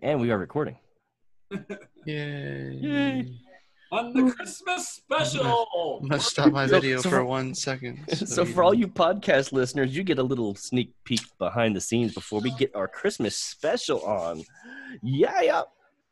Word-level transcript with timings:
Bam, 0.00 0.10
and 0.10 0.20
we 0.20 0.30
are 0.30 0.38
recording. 0.38 0.76
Yay. 2.06 2.78
Yay. 2.80 3.32
on 3.92 4.12
the 4.12 4.30
Christmas 4.32 4.88
special. 4.88 5.98
I'm 6.02 6.08
gonna 6.08 6.20
stop 6.20 6.52
my 6.52 6.66
video 6.66 6.98
so 6.98 7.10
for 7.10 7.16
for- 7.16 7.24
one 7.24 7.54
second. 7.54 8.04
So 8.14 8.44
for 8.44 8.62
all 8.62 8.74
you 8.74 8.88
podcast 8.88 9.52
listeners, 9.52 9.96
you 9.96 10.02
get 10.04 10.18
a 10.18 10.22
little 10.22 10.54
sneak 10.54 10.92
peek 11.04 11.20
behind 11.38 11.74
the 11.76 11.80
scenes 11.80 12.14
before 12.14 12.40
we 12.40 12.50
get 12.52 12.74
our 12.74 12.88
Christmas 12.88 13.36
special 13.36 14.00
on. 14.02 14.42
Yeah, 15.02 15.40
yeah. 15.40 15.62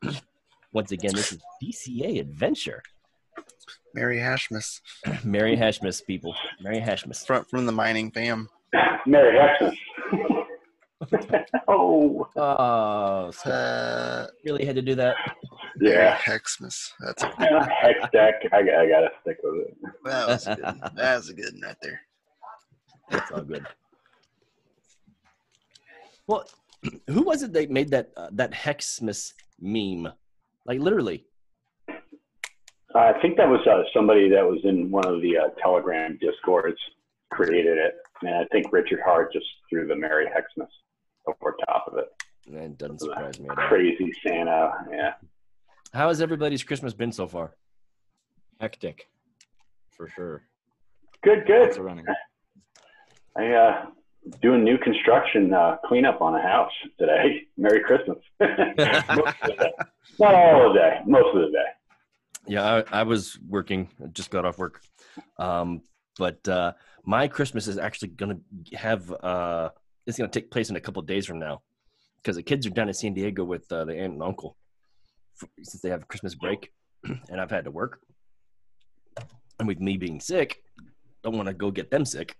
Once 0.73 0.91
again, 0.91 1.13
this 1.15 1.31
is 1.31 1.39
DCA 1.63 2.19
Adventure. 2.19 2.81
Merry 3.95 4.17
Hashmas, 4.17 4.81
Merry 5.23 5.55
Hashmas, 5.57 6.05
people. 6.05 6.35
Merry 6.61 6.79
Hashmas. 6.79 7.25
front 7.25 7.49
from 7.49 7.65
the 7.65 7.71
mining 7.71 8.11
fam. 8.11 8.47
Merry 9.07 9.35
Xmas. 9.57 9.75
oh, 11.67 12.27
Oh, 12.35 13.31
so 13.31 13.49
Uh, 13.49 14.27
really 14.45 14.65
had 14.65 14.75
to 14.75 14.81
do 14.81 14.95
that. 14.95 15.15
Yeah. 15.81 16.17
Hexmas. 16.17 16.91
That's 16.99 17.23
a, 17.23 17.27
Hex 17.81 17.99
deck. 18.11 18.35
I, 18.51 18.61
got- 18.63 18.75
I 18.75 18.87
gotta 18.89 19.09
stick 19.21 19.37
with 19.43 19.67
it. 19.67 19.77
that 20.05 20.27
was 20.27 20.47
a 20.47 20.55
good. 20.55 20.63
one. 20.65 20.79
That 20.95 21.15
was 21.15 21.29
a 21.29 21.33
good 21.33 21.53
one 21.53 21.61
right 21.61 21.75
there. 21.81 22.01
That's 23.09 23.31
all 23.31 23.41
good. 23.41 23.65
Well, 26.27 26.45
who 27.09 27.23
was 27.23 27.43
it 27.43 27.53
that 27.53 27.69
made 27.71 27.89
that 27.91 28.11
uh, 28.17 28.29
that 28.33 28.51
Hexmas 28.51 29.33
meme? 29.59 30.11
Like 30.65 30.79
literally. 30.79 31.25
I 32.95 33.13
think 33.21 33.37
that 33.37 33.47
was 33.47 33.65
uh, 33.67 33.83
somebody 33.93 34.29
that 34.29 34.43
was 34.43 34.59
in 34.63 34.89
one 34.89 35.05
of 35.05 35.21
the 35.21 35.37
uh, 35.37 35.49
Telegram 35.61 36.17
discords 36.19 36.77
created 37.31 37.77
it, 37.77 37.93
and 38.23 38.33
I 38.35 38.45
think 38.51 38.71
Richard 38.73 38.99
Heart 39.05 39.31
just 39.31 39.45
threw 39.69 39.87
the 39.87 39.95
Merry 39.95 40.25
Xmas 40.25 40.69
over 41.27 41.55
top 41.65 41.85
of 41.87 41.97
it. 41.97 42.07
It 42.47 42.77
doesn't 42.77 42.99
surprise 42.99 43.39
me 43.39 43.49
at 43.49 43.57
all. 43.57 43.67
Crazy 43.67 44.11
Santa. 44.25 44.71
Yeah. 44.91 45.13
How 45.93 46.07
has 46.09 46.21
everybody's 46.21 46.63
Christmas 46.63 46.93
been 46.93 47.11
so 47.11 47.27
far? 47.27 47.55
Hectic, 48.59 49.07
for 49.91 50.07
sure. 50.07 50.43
Good. 51.23 51.39
Lots 51.39 51.47
Good. 51.47 51.77
of 51.77 51.85
running. 51.85 52.05
I 53.37 53.51
uh, 53.51 53.85
doing 54.41 54.63
new 54.63 54.77
construction 54.77 55.53
uh, 55.53 55.77
cleanup 55.85 56.21
on 56.21 56.35
a 56.35 56.41
house 56.41 56.71
today. 56.99 57.47
Merry 57.57 57.81
Christmas. 57.81 58.17
Most 58.39 58.49
of 58.49 58.77
the 58.77 59.55
day. 59.59 59.71
Not 60.19 60.35
all 60.35 60.73
the 60.73 60.79
day. 60.79 60.99
Most 61.05 61.35
of 61.35 61.41
the 61.41 61.51
day. 61.51 61.65
Yeah, 62.47 62.83
I, 62.91 62.99
I 63.01 63.03
was 63.03 63.37
working. 63.47 63.89
I 64.03 64.07
just 64.07 64.31
got 64.31 64.45
off 64.45 64.57
work, 64.57 64.81
um, 65.37 65.81
but 66.17 66.47
uh, 66.47 66.73
my 67.05 67.27
Christmas 67.27 67.67
is 67.67 67.77
actually 67.77 68.09
going 68.09 68.41
to 68.71 68.77
have. 68.77 69.11
Uh, 69.11 69.69
it's 70.09 70.17
going 70.17 70.29
to 70.29 70.39
take 70.39 70.51
place 70.51 70.69
in 70.69 70.75
a 70.75 70.81
couple 70.81 71.01
days 71.03 71.25
from 71.25 71.39
now, 71.39 71.61
because 72.21 72.35
the 72.35 72.43
kids 72.43 72.65
are 72.67 72.71
down 72.71 72.87
in 72.87 72.93
San 72.93 73.13
Diego 73.13 73.43
with 73.43 73.71
uh, 73.71 73.85
the 73.85 73.93
aunt 73.95 74.13
and 74.13 74.23
uncle, 74.23 74.57
f- 75.41 75.49
since 75.63 75.81
they 75.81 75.89
have 75.89 76.07
Christmas 76.07 76.35
break, 76.35 76.71
and 77.29 77.39
I've 77.41 77.51
had 77.51 77.65
to 77.65 77.71
work, 77.71 77.99
and 79.59 79.67
with 79.67 79.79
me 79.79 79.97
being 79.97 80.19
sick, 80.19 80.61
don't 81.23 81.35
want 81.35 81.47
to 81.47 81.53
go 81.53 81.71
get 81.71 81.91
them 81.91 82.05
sick. 82.05 82.35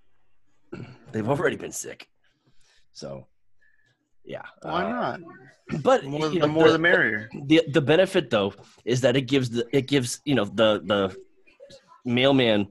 They've 1.12 1.28
already 1.28 1.56
been 1.56 1.72
sick, 1.72 2.08
so 2.94 3.28
yeah. 4.26 4.44
Why 4.62 4.84
uh, 4.84 4.90
not? 4.90 5.20
But 5.84 6.02
The 6.04 6.10
more, 6.10 6.30
you 6.30 6.40
the, 6.42 6.48
more 6.48 6.68
the- 6.68 6.74
the 6.74 6.80
merrier. 6.80 7.30
the 7.46 7.62
the 7.72 7.82
benefit 7.82 8.30
though 8.30 8.54
is 8.86 9.02
that 9.02 9.16
it 9.16 9.22
gives 9.24 9.50
the 9.52 9.68
it 9.72 9.88
gives 9.88 10.20
you 10.26 10.36
know 10.36 10.46
the 10.46 10.82
the 10.86 11.16
mailman 12.06 12.68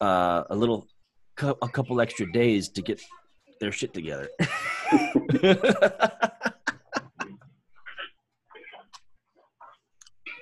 uh, 0.00 0.44
a 0.50 0.54
little 0.56 0.86
a 1.42 1.68
couple 1.68 2.00
extra 2.00 2.30
days 2.32 2.68
to 2.68 2.82
get 2.82 3.00
their 3.60 3.70
shit 3.72 3.92
together. 3.94 4.28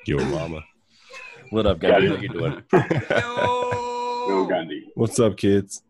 Yo, 0.06 0.19
mama. 0.25 0.62
what 1.51 1.67
up, 1.67 1.79
guys? 1.81 1.93
How 1.93 1.99
you 2.17 2.29
doing? 2.29 2.62
Go 2.73 4.47
Gundy. 4.51 4.84
What's 4.95 5.19
up, 5.21 5.37
kids? 5.37 5.83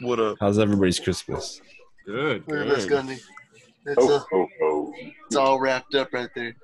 What 0.00 0.20
up? 0.20 0.36
How's 0.40 0.58
everybody's 0.58 1.00
Christmas? 1.00 1.60
Good. 2.06 2.44
Look 2.46 2.58
at 2.60 2.68
this, 2.68 2.84
good. 2.86 3.04
Gundy. 3.04 3.20
It's, 3.86 3.96
Oh, 3.98 4.16
uh, 4.16 4.22
oh, 4.32 4.46
oh. 4.62 4.92
it's 5.26 5.36
all 5.36 5.58
wrapped 5.60 5.94
up 5.94 6.12
right 6.12 6.30
there 6.34 6.54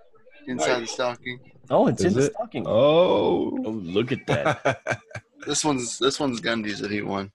inside 0.47 0.81
the 0.81 0.87
stocking. 0.87 1.39
Oh, 1.69 1.87
it's 1.89 2.01
in 2.03 2.09
Is 2.09 2.15
the 2.15 2.23
stocking. 2.31 2.65
Oh, 2.67 3.51
Oh. 3.65 3.71
look 3.71 4.13
at 4.13 4.27
that. 4.27 4.81
This 5.47 5.65
one's 5.65 5.99
this 5.99 6.21
one's 6.21 6.39
Gundy's 6.43 6.81
that 6.81 6.91
he 6.91 7.01
won. 7.01 7.33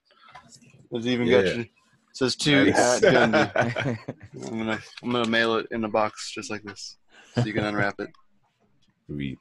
It's 0.92 1.06
even 1.06 1.26
Yeah. 1.26 1.42
got 1.42 1.56
your 1.56 1.66
says 2.16 2.34
to 2.36 2.64
Nice. 2.64 3.02
at 3.02 3.12
Gundy. 3.12 3.98
I'm 4.46 4.58
gonna 4.58 4.78
I'm 5.02 5.12
gonna 5.12 5.28
mail 5.28 5.56
it 5.56 5.66
in 5.70 5.84
a 5.84 5.88
box 5.88 6.32
just 6.32 6.50
like 6.50 6.62
this, 6.62 6.96
so 7.34 7.44
you 7.44 7.52
can 7.52 7.64
unwrap 7.64 8.00
it. 8.00 8.08
Sweet. 9.06 9.38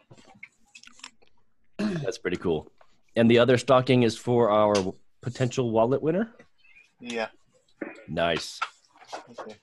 That's 1.77 2.17
pretty 2.17 2.37
cool. 2.37 2.69
And 3.15 3.31
the 3.31 3.39
other 3.39 3.57
stocking 3.57 4.03
is 4.03 4.17
for 4.17 4.49
our 4.51 4.75
potential 5.21 5.71
wallet 5.71 6.01
winner. 6.01 6.33
Yeah. 6.99 7.27
Nice. 8.09 8.59
Okay. 9.39 9.55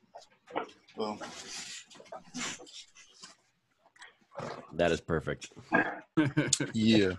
Boom. 0.96 1.18
That 4.74 4.90
is 4.90 5.00
perfect. 5.02 5.52
Yeah. 6.74 7.12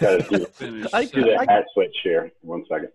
Gotta 0.00 0.22
do, 0.30 0.46
Finish 0.46 0.86
I- 0.94 1.04
do 1.04 1.22
the 1.24 1.36
I- 1.36 1.44
hat 1.52 1.64
switch 1.74 1.94
here. 2.02 2.32
One 2.40 2.64
second. 2.68 2.90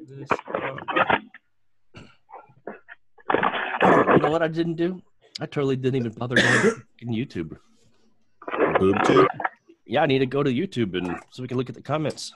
This. 3.81 4.05
You 4.15 4.17
know 4.19 4.31
what 4.31 4.41
I 4.43 4.47
didn't 4.47 4.75
do? 4.75 5.01
I 5.39 5.45
totally 5.45 5.75
didn't 5.75 5.97
even 5.97 6.11
bother 6.13 6.35
going 6.35 6.45
to 6.45 7.05
YouTube. 7.05 7.57
Boob 8.79 8.95
tube? 9.05 9.27
Yeah, 9.85 10.01
I 10.03 10.05
need 10.05 10.19
to 10.19 10.25
go 10.25 10.43
to 10.43 10.49
YouTube 10.51 10.97
and 10.97 11.19
so 11.31 11.41
we 11.41 11.47
can 11.47 11.57
look 11.57 11.69
at 11.69 11.75
the 11.75 11.81
comments. 11.81 12.33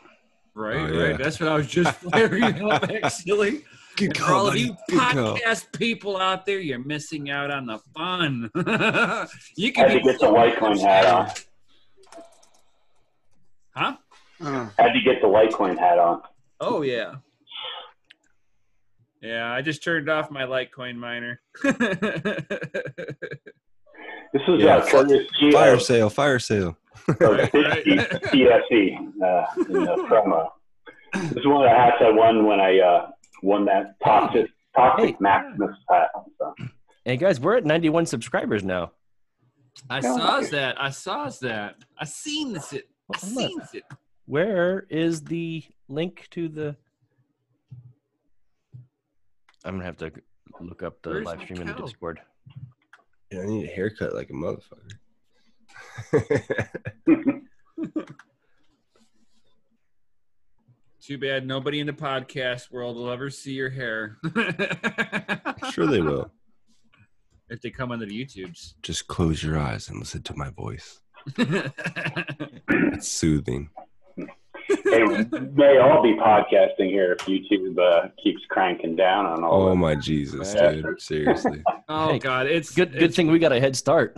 Right, 0.53 0.77
Oh, 0.77 0.87
yeah. 0.87 1.03
right. 1.09 1.17
That's 1.17 1.39
what 1.39 1.49
I 1.49 1.55
was 1.55 1.67
just 1.67 1.95
flaring 2.01 2.69
up, 2.69 2.89
actually. 3.03 3.63
Good 3.97 4.17
For 4.17 4.31
all 4.33 4.47
of 4.47 4.55
you 4.57 4.75
podcast 4.89 5.77
people 5.77 6.17
out 6.17 6.45
there, 6.45 6.59
you're 6.59 6.79
missing 6.79 7.29
out 7.29 7.51
on 7.51 7.65
the 7.65 7.79
fun. 7.95 8.49
you 9.57 9.67
Had 9.75 9.75
can 9.75 9.89
to 9.89 9.99
get 10.01 10.19
the 10.19 10.27
Litecoin 10.27 10.79
hat 10.79 11.05
on. 11.05 11.29
Huh? 13.75 13.95
Uh, 14.41 14.69
Had 14.77 14.93
to 14.93 15.01
get 15.01 15.21
the 15.21 15.27
Litecoin 15.27 15.77
hat 15.77 15.99
on. 15.99 16.21
Oh 16.59 16.81
yeah. 16.83 17.15
Yeah, 19.21 19.51
I 19.51 19.61
just 19.61 19.83
turned 19.83 20.09
off 20.09 20.31
my 20.31 20.43
Litecoin 20.43 20.95
miner. 20.95 21.39
This 24.33 24.41
is 24.47 24.61
Yeah, 24.61 24.77
uh, 24.77 24.87
courtesy 24.89 25.51
Fire 25.51 25.73
of, 25.73 25.81
sale, 25.81 26.09
fire 26.09 26.39
sale. 26.39 26.77
of 27.09 27.19
Right, 27.19 27.53
right. 27.53 27.83
TSE 27.83 28.97
uh, 29.21 29.45
in 29.67 29.73
the 29.73 30.05
promo. 30.09 30.47
This 31.13 31.31
is 31.39 31.45
one 31.47 31.65
of 31.65 31.69
the 31.69 31.75
hats 31.75 31.97
I 31.99 32.11
won 32.11 32.45
when 32.45 32.61
I 32.61 32.79
uh, 32.79 33.09
won 33.43 33.65
that 33.65 33.95
Toxic, 34.01 34.49
toxic 34.73 35.09
Hey. 35.09 35.15
Maximus 35.19 35.75
hat. 35.89 36.11
So. 36.39 36.53
Hey 37.03 37.17
guys, 37.17 37.41
we're 37.41 37.57
at 37.57 37.65
91 37.65 38.05
subscribers 38.05 38.63
now. 38.63 38.93
I 39.89 39.99
saw 39.99 40.39
that. 40.39 40.81
I 40.81 40.91
saw 40.91 41.29
that. 41.41 41.75
I 41.99 42.05
seen 42.05 42.53
this. 42.53 42.71
It. 42.71 42.87
I 43.13 43.17
seen 43.17 43.59
it. 43.73 43.83
Where 44.27 44.85
is 44.89 45.23
the 45.23 45.63
link 45.89 46.27
to 46.31 46.47
the? 46.47 46.77
I'm 49.63 49.75
gonna 49.75 49.85
have 49.85 49.97
to 49.97 50.11
look 50.59 50.83
up 50.83 51.01
the 51.01 51.09
Where's 51.11 51.25
live 51.25 51.41
stream 51.41 51.61
in 51.61 51.67
the 51.67 51.73
cow? 51.73 51.85
Discord. 51.85 52.19
Yeah, 53.31 53.41
I 53.41 53.45
need 53.45 53.65
a 53.69 53.71
haircut 53.71 54.13
like 54.13 54.29
a 54.29 54.33
motherfucker. 54.33 54.97
Too 61.01 61.17
bad 61.17 61.47
nobody 61.47 61.79
in 61.79 61.87
the 61.87 61.93
podcast 61.93 62.71
world 62.71 62.95
will 62.95 63.09
ever 63.09 63.29
see 63.31 63.53
your 63.53 63.69
hair. 63.71 64.17
sure 65.71 65.87
they 65.87 66.01
will. 66.01 66.31
if 67.49 67.59
they 67.61 67.71
come 67.71 67.91
onto 67.91 68.05
the 68.05 68.23
YouTubes. 68.25 68.75
Just 68.83 69.07
close 69.07 69.41
your 69.43 69.57
eyes 69.57 69.89
and 69.89 69.97
listen 69.99 70.21
to 70.23 70.35
my 70.37 70.49
voice. 70.51 71.01
It's 72.93 73.07
soothing. 73.07 73.69
Hey, 74.91 75.03
we 75.03 75.39
may 75.53 75.77
all 75.77 76.01
be 76.03 76.13
podcasting 76.13 76.89
here 76.89 77.13
if 77.13 77.19
YouTube 77.19 77.77
uh, 77.79 78.09
keeps 78.23 78.41
cranking 78.49 78.95
down 78.95 79.25
on 79.25 79.43
all 79.43 79.63
Oh 79.63 79.67
of 79.69 79.77
my 79.77 79.95
Jesus, 79.95 80.53
Yeah. 80.53 80.71
dude. 80.73 81.01
Seriously. 81.01 81.63
oh 81.89 82.11
Hey, 82.13 82.19
God, 82.19 82.47
it's 82.47 82.71
Good, 82.71 82.93
good 82.97 83.13
thing 83.13 83.27
we 83.31 83.39
got 83.39 83.51
a 83.51 83.59
head 83.59 83.75
start. 83.75 84.17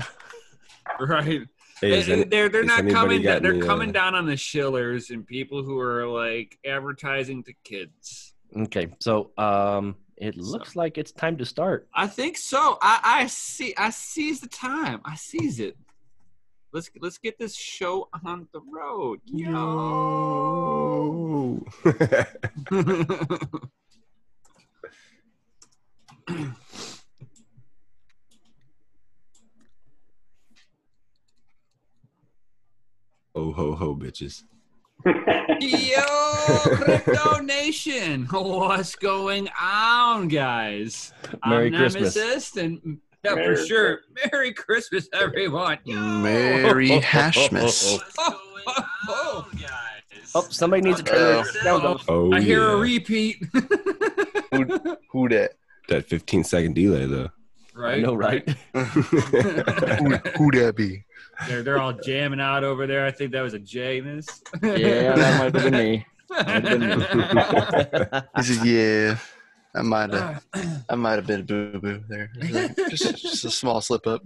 right. 1.00 1.42
Hey, 1.82 1.92
is 2.00 2.08
They- 2.08 2.14
any- 2.14 2.24
they're 2.26 2.50
they're 2.50 2.64
not 2.64 2.80
anybody 2.80 2.94
coming. 2.94 3.22
got 3.22 3.42
They're 3.42 3.54
any, 3.54 3.62
uh, 3.62 3.66
coming 3.66 3.92
down 3.92 4.16
on 4.16 4.26
the 4.26 4.38
shillers 4.38 5.10
and 5.10 5.26
people 5.26 5.64
who 5.64 5.80
are 5.80 6.08
like 6.08 6.58
advertising 6.66 7.44
to 7.44 7.54
kids. 7.64 8.34
Okay, 8.56 8.88
so 9.00 9.32
um, 9.38 9.96
it 10.18 10.38
looks 10.38 10.76
like 10.76 10.98
it's 10.98 11.12
time 11.12 11.38
to 11.38 11.46
start. 11.46 11.88
I 11.94 12.08
think 12.08 12.38
so. 12.38 12.78
I 12.82 13.00
I 13.04 13.28
see. 13.28 13.74
I 13.78 13.90
seize 13.90 14.40
the 14.42 14.48
time. 14.48 15.02
I 15.04 15.16
seize 15.16 15.60
it. 15.60 15.76
Let's 16.74 16.90
let's 17.00 17.20
get 17.20 17.38
this 17.38 17.54
show 17.54 18.10
on 18.26 18.48
the 18.52 18.60
road. 18.62 19.20
Yo. 19.26 19.54
oh 33.36 33.52
ho 33.52 33.76
ho 33.76 33.96
bitches. 33.96 34.42
Yo, 35.60 36.02
Crypto 36.76 37.40
Nation, 37.42 38.26
what's 38.32 38.96
going 38.96 39.48
on, 39.62 40.28
guys? 40.28 41.14
Merry 41.46 41.68
I'm 41.68 41.74
Christmas. 41.76 42.16
Nemesis, 42.16 42.58
and 42.58 42.98
yeah, 43.24 43.36
Merry 43.36 43.56
for 43.56 43.66
sure. 43.66 44.02
Merry 44.32 44.54
Christmas, 44.54 45.08
everyone. 45.14 45.80
Yo. 45.86 46.00
Merry 46.00 46.90
Hashmas. 46.90 48.00
Oh, 48.18 48.40
oh, 48.68 48.86
oh. 49.10 49.48
Oh, 50.36 50.42
somebody 50.50 50.82
needs 50.82 50.98
to 50.98 51.04
turn 51.04 51.38
Uh-oh. 51.40 51.44
sound 51.44 51.84
off. 51.86 52.06
Oh, 52.10 52.32
I 52.34 52.42
hear 52.42 52.68
a 52.72 52.78
repeat. 52.78 53.38
Who 55.12 55.30
that? 55.30 55.52
that 55.90 56.06
15 56.06 56.44
second 56.44 56.74
delay 56.74 57.06
though. 57.06 57.30
I 57.76 57.80
right? 57.80 58.02
know, 58.02 58.14
right? 58.16 58.48
Who, 58.74 58.80
who 58.82 60.52
that 60.52 60.74
be? 60.76 61.04
They're, 61.48 61.64
they're 61.64 61.80
all 61.80 61.94
jamming 61.94 62.40
out 62.40 62.64
over 62.64 62.86
there. 62.88 63.06
I 63.06 63.12
think 63.12 63.32
that 63.32 63.42
was 63.42 63.54
a 63.54 63.60
J 63.60 63.98
in 63.98 64.18
this. 64.18 64.42
yeah, 64.62 65.16
that 65.16 65.40
might 65.40 65.54
have 65.56 65.72
been 65.72 65.74
me. 65.74 66.06
Might 66.30 66.48
have 66.48 66.64
been 66.64 66.90
me. 66.90 68.22
He 68.38 68.44
said, 68.44 68.66
"Yeah, 68.66 69.18
I 69.76 69.82
might 69.82 70.14
have, 70.14 70.46
ah. 70.54 70.84
I 70.90 70.96
might 70.96 71.14
have 71.14 71.26
been 71.26 71.40
a 71.42 71.44
boo 71.44 71.80
boo 71.80 72.04
there. 72.08 72.32
Just, 72.90 73.16
just 73.22 73.46
a 73.46 73.50
small 73.50 73.82
slip 73.82 74.06
up." 74.06 74.22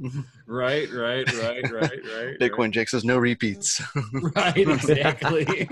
right, 0.45 0.91
right, 0.91 1.31
right, 1.33 1.71
right, 1.71 1.71
right. 1.71 2.39
Bitcoin 2.39 2.71
Jake 2.71 2.89
says, 2.89 3.05
"No 3.05 3.17
repeats." 3.17 3.81
Right, 4.35 4.57
exactly. 4.57 5.69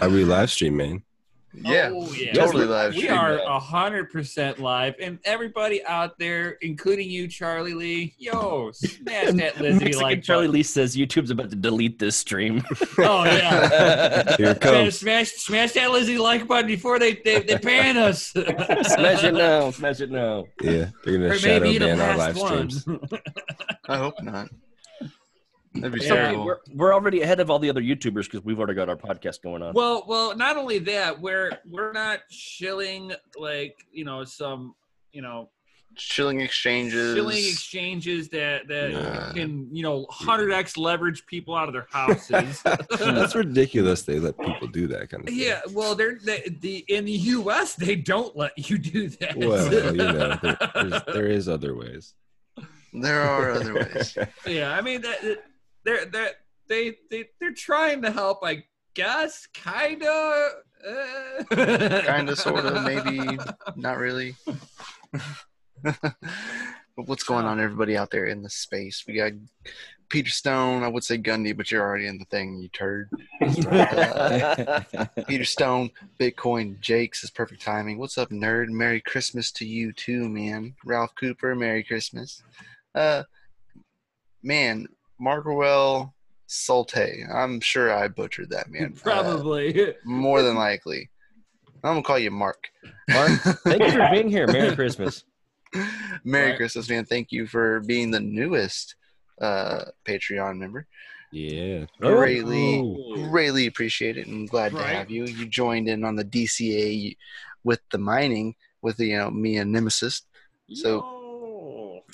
Are 0.00 0.10
we 0.10 0.24
live 0.24 0.50
stream, 0.50 0.76
man? 0.76 1.02
Yeah, 1.56 1.90
Oh, 1.92 2.12
yeah. 2.12 2.32
totally 2.32 2.66
live 2.66 2.94
We 2.94 3.08
are 3.08 3.38
a 3.38 3.58
hundred 3.58 4.10
percent 4.10 4.58
live, 4.58 4.94
and 5.00 5.18
everybody 5.24 5.84
out 5.84 6.18
there, 6.18 6.58
including 6.60 7.08
you, 7.10 7.28
Charlie 7.28 7.74
Lee, 7.74 8.14
yo, 8.18 8.70
smash 8.72 9.32
that 9.32 9.56
Lizzie 9.60 9.94
like 9.96 10.22
Charlie. 10.22 10.48
Lee 10.48 10.62
says 10.62 10.96
YouTube's 10.96 11.30
about 11.30 11.50
to 11.50 11.56
delete 11.56 11.98
this 11.98 12.16
stream. 12.16 12.62
Oh 12.98 13.24
yeah, 13.24 14.36
Here 14.36 14.50
it 14.50 14.56
smash, 14.56 14.60
comes. 14.60 14.98
smash, 14.98 15.30
smash 15.32 15.72
that 15.72 15.90
Lizzie 15.90 16.18
like 16.18 16.46
button 16.46 16.66
before 16.66 16.98
they 16.98 17.14
they, 17.24 17.40
they 17.42 17.56
ban 17.56 17.96
us. 17.96 18.26
smash 18.32 19.24
it 19.24 19.34
now. 19.34 19.70
Smash 19.70 20.00
it 20.00 20.10
now. 20.10 20.44
Yeah, 20.62 20.90
they're 21.04 21.14
gonna 21.18 21.26
Or 21.30 21.34
shadow 21.38 21.64
maybe 21.64 21.78
the 21.78 21.86
ban 21.86 22.00
our 22.00 22.16
last 22.16 22.36
live 22.36 22.50
one. 22.50 22.70
streams. 22.70 23.00
I 23.88 23.96
hope 23.96 24.14
not. 24.22 24.48
That'd 25.80 25.92
be 25.92 26.00
so 26.00 26.34
cool. 26.34 26.44
we're, 26.44 26.58
we're 26.74 26.94
already 26.94 27.22
ahead 27.22 27.40
of 27.40 27.50
all 27.50 27.58
the 27.58 27.70
other 27.70 27.82
YouTubers 27.82 28.24
because 28.24 28.42
we've 28.44 28.58
already 28.58 28.74
got 28.74 28.88
our 28.88 28.96
podcast 28.96 29.42
going 29.42 29.62
on. 29.62 29.74
Well, 29.74 30.04
well, 30.06 30.36
not 30.36 30.56
only 30.56 30.78
that, 30.80 31.20
we're 31.20 31.58
we're 31.70 31.92
not 31.92 32.20
shilling 32.30 33.12
like 33.38 33.76
you 33.92 34.04
know 34.04 34.24
some 34.24 34.74
you 35.12 35.22
know 35.22 35.50
Shilling 35.98 36.42
exchanges. 36.42 37.14
shilling 37.16 37.38
exchanges 37.38 38.28
that 38.28 38.68
that 38.68 38.90
Yeah. 38.92 39.32
can 39.34 39.74
you 39.74 39.82
know 39.82 40.06
hundred 40.10 40.52
x 40.52 40.76
leverage 40.76 41.24
people 41.24 41.54
out 41.54 41.68
of 41.68 41.72
their 41.72 41.86
houses. 41.90 42.60
That's 42.98 43.34
ridiculous. 43.34 44.02
They 44.02 44.18
let 44.18 44.38
people 44.38 44.68
do 44.68 44.86
that 44.88 45.08
kind 45.08 45.22
of 45.22 45.28
thing. 45.30 45.38
Yeah, 45.38 45.60
well, 45.72 45.94
they're 45.94 46.18
they, 46.22 46.54
the 46.60 46.84
in 46.88 47.06
the 47.06 47.12
U.S. 47.12 47.76
they 47.76 47.96
don't 47.96 48.36
let 48.36 48.68
you 48.70 48.76
do 48.76 49.08
that. 49.08 49.36
Well, 49.36 49.72
you 49.72 49.92
know, 49.94 50.38
there, 50.42 50.58
there's, 50.74 51.02
there 51.14 51.26
is 51.28 51.48
other 51.48 51.74
ways. 51.74 52.12
There 52.92 53.22
are 53.22 53.52
other 53.52 53.74
ways. 53.74 54.18
yeah, 54.46 54.72
I 54.76 54.82
mean 54.82 55.00
that 55.00 55.44
that- 55.86 56.12
they're 56.12 56.30
they 56.68 56.90
they 56.90 56.96
they 57.10 57.28
they're 57.40 57.52
trying 57.52 58.02
to 58.02 58.10
help, 58.10 58.40
I 58.42 58.64
guess, 58.94 59.46
kind 59.54 60.02
of, 60.02 60.50
uh. 60.86 62.02
kind 62.02 62.28
of, 62.28 62.38
sort 62.38 62.64
of, 62.64 62.82
maybe, 62.84 63.38
not 63.76 63.98
really. 63.98 64.34
but 65.82 66.14
what's 66.96 67.24
going 67.24 67.44
on, 67.44 67.60
everybody 67.60 67.96
out 67.96 68.10
there 68.10 68.26
in 68.26 68.42
the 68.42 68.50
space? 68.50 69.04
We 69.06 69.14
got 69.14 69.32
Peter 70.08 70.30
Stone. 70.30 70.82
I 70.82 70.88
would 70.88 71.04
say 71.04 71.18
Gundy, 71.18 71.56
but 71.56 71.70
you're 71.70 71.82
already 71.82 72.06
in 72.06 72.18
the 72.18 72.24
thing, 72.26 72.56
you 72.58 72.68
turd. 72.68 73.10
Peter 75.26 75.44
Stone, 75.44 75.90
Bitcoin, 76.18 76.80
Jake's 76.80 77.22
is 77.24 77.30
perfect 77.30 77.62
timing. 77.62 77.98
What's 77.98 78.18
up, 78.18 78.30
nerd? 78.30 78.68
Merry 78.68 79.00
Christmas 79.00 79.52
to 79.52 79.66
you 79.66 79.92
too, 79.92 80.28
man. 80.28 80.74
Ralph 80.84 81.14
Cooper, 81.14 81.54
Merry 81.54 81.84
Christmas. 81.84 82.42
Uh, 82.94 83.24
man, 84.42 84.86
Margarwell 85.20 86.12
Solte. 86.48 87.32
I'm 87.34 87.60
sure 87.60 87.92
I 87.92 88.08
butchered 88.08 88.50
that, 88.50 88.70
man. 88.70 88.94
Uh, 88.96 89.00
Probably. 89.02 89.94
more 90.04 90.42
than 90.42 90.56
likely. 90.56 91.10
I'm 91.84 91.90
gonna 91.94 92.02
call 92.02 92.18
you 92.18 92.30
Mark. 92.30 92.68
Mark, 93.10 93.30
thank 93.64 93.82
you 93.82 93.90
for 93.92 94.08
being 94.12 94.28
here. 94.28 94.46
Merry 94.46 94.74
Christmas. 94.74 95.24
Merry 96.24 96.50
Right. 96.50 96.56
Christmas, 96.56 96.88
man. 96.88 97.04
Thank 97.04 97.32
you 97.32 97.46
for 97.46 97.80
being 97.80 98.10
the 98.10 98.20
newest 98.20 98.96
uh, 99.40 99.84
Patreon 100.04 100.58
member. 100.58 100.86
Yeah. 101.32 101.84
Greatly, 102.00 102.80
Oh. 102.80 103.28
greatly 103.28 103.66
appreciate 103.66 104.16
it 104.16 104.26
and 104.26 104.48
glad 104.48 104.72
to 104.72 104.82
have 104.82 105.10
you. 105.10 105.24
You 105.26 105.46
joined 105.46 105.88
in 105.88 106.04
on 106.04 106.16
the 106.16 106.24
DCA 106.24 107.16
with 107.64 107.80
the 107.90 107.98
mining 107.98 108.54
with 108.82 108.96
the, 108.96 109.06
you 109.06 109.18
know 109.18 109.30
me 109.30 109.58
and 109.58 109.70
Nemesis. 109.72 110.22
So 110.72 111.15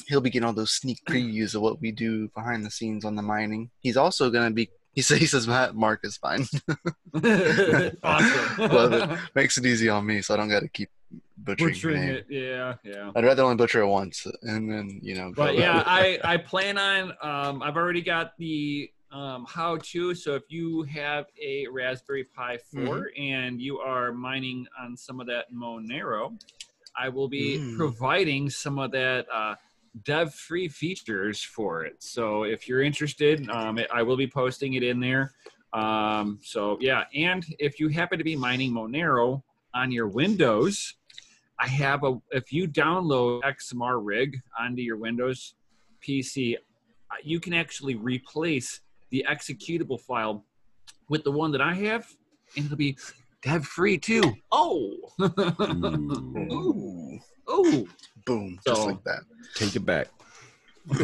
he'll 0.09 0.21
be 0.21 0.31
getting 0.31 0.47
all 0.47 0.53
those 0.53 0.73
sneak 0.73 1.01
previews 1.09 1.55
of 1.55 1.63
what 1.63 1.81
we 1.81 1.93
do 1.93 2.29
behind 2.29 2.65
the 2.65 2.71
scenes 2.71 3.05
on 3.05 3.15
the 3.17 3.23
mining. 3.23 3.71
He's 3.81 3.97
also 3.97 4.31
gonna 4.31 4.51
be. 4.51 4.71
He 4.95 5.01
says 5.03 5.19
he 5.19 5.27
says 5.27 5.47
"Matt, 5.49 5.75
Mark 5.75 6.01
is 6.05 6.17
fine. 6.19 6.47
awesome. 8.03 8.59
Love 8.59 8.93
it. 8.93 9.19
Makes 9.35 9.59
it 9.59 9.67
easy 9.67 9.89
on 9.89 10.05
me, 10.07 10.23
so 10.23 10.35
I 10.35 10.37
don't 10.37 10.49
got 10.49 10.61
to 10.61 10.69
keep 10.69 10.91
butchering, 11.39 11.73
Butchering 11.75 12.03
it, 12.03 12.27
yeah, 12.29 12.75
yeah. 12.85 13.11
I'd 13.15 13.25
rather 13.25 13.43
only 13.43 13.57
butcher 13.57 13.81
it 13.81 13.87
once 13.87 14.27
and 14.43 14.71
then 14.71 15.01
you 15.03 15.15
know. 15.15 15.33
But 15.35 15.57
yeah, 15.57 15.83
I 15.87 16.19
I 16.25 16.37
plan 16.37 16.79
on. 16.79 17.13
Um, 17.23 17.63
I've 17.63 17.77
already 17.77 18.03
got 18.03 18.37
the 18.39 18.91
um, 19.11 19.47
how 19.49 19.77
to. 19.79 20.15
So 20.15 20.35
if 20.35 20.45
you 20.49 20.83
have 20.85 21.27
a 21.41 21.67
Raspberry 21.69 22.25
Pi 22.25 22.59
4 22.73 23.11
and 23.19 23.61
you 23.61 23.79
are 23.79 24.11
mining 24.13 24.67
on 24.81 24.97
some 24.97 25.21
of 25.21 25.27
that 25.27 25.53
Monero, 25.53 26.33
I 26.99 27.09
will 27.11 27.29
be 27.29 27.59
Mm. 27.59 27.77
providing 27.77 28.49
some 28.49 28.79
of 28.79 28.91
that 28.93 29.27
uh, 29.33 29.55
dev-free 30.05 30.69
features 30.69 31.43
for 31.43 31.85
it. 31.85 32.03
So 32.03 32.45
if 32.45 32.69
you're 32.69 32.83
interested, 32.83 33.49
um, 33.51 33.79
it, 33.79 33.89
I 33.93 34.03
will 34.03 34.17
be 34.17 34.27
posting 34.27 34.75
it 34.75 34.83
in 34.83 35.01
there. 35.01 35.33
Um, 35.73 36.39
so 36.43 36.79
yeah, 36.81 37.05
and 37.15 37.45
if 37.59 37.81
you 37.81 37.89
happen 37.89 38.19
to 38.19 38.25
be 38.25 38.37
mining 38.37 38.73
Monero 38.73 39.43
on 39.75 39.91
your 39.91 40.09
Windows, 40.09 40.95
I 41.59 41.69
have 41.69 42.05
a. 42.05 42.21
If 42.31 42.53
you 42.53 42.69
download 42.69 43.43
XMRig 43.43 44.35
onto 44.59 44.83
your 44.83 44.97
Windows 44.97 45.55
PC, 46.07 46.57
uh, 46.57 47.15
you 47.23 47.41
can 47.41 47.55
actually 47.55 47.95
replace 47.95 48.81
the 49.11 49.25
executable 49.29 50.01
file 50.01 50.45
with 51.09 51.25
the 51.25 51.31
one 51.31 51.53
that 51.53 51.61
I 51.61 51.75
have, 51.75 52.07
and 52.57 52.67
it'll 52.67 52.77
be 52.77 52.99
dev 53.43 53.65
free 53.65 53.97
too. 53.97 54.35
Oh, 54.51 54.95
Ooh. 55.21 56.51
ooh, 56.53 57.21
ooh. 57.51 57.89
Boom, 58.25 58.59
just 58.67 58.87
like 58.87 59.05
that. 59.05 59.21
Take 59.55 59.77
it 59.77 59.85
back. 59.85 60.09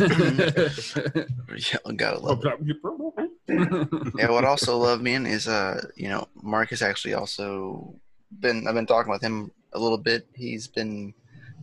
Yeah, 1.73 1.79
I 1.87 1.93
gotta 1.93 2.19
love 2.19 2.45
it. 2.45 4.09
Yeah, 4.17 4.31
what 4.31 4.45
I 4.45 4.49
also 4.49 4.77
love, 4.77 5.01
man, 5.01 5.27
is 5.27 5.49
uh, 5.49 5.87
you 5.97 6.09
know, 6.09 6.29
Mark 6.43 6.71
has 6.71 6.83
actually 6.83 7.15
also 7.15 7.95
been. 8.41 8.67
I've 8.69 8.75
been 8.75 8.87
talking 8.87 9.11
with 9.11 9.23
him 9.23 9.51
a 9.73 9.79
little 9.79 9.99
bit. 9.99 10.27
He's 10.35 10.67
been 10.69 11.15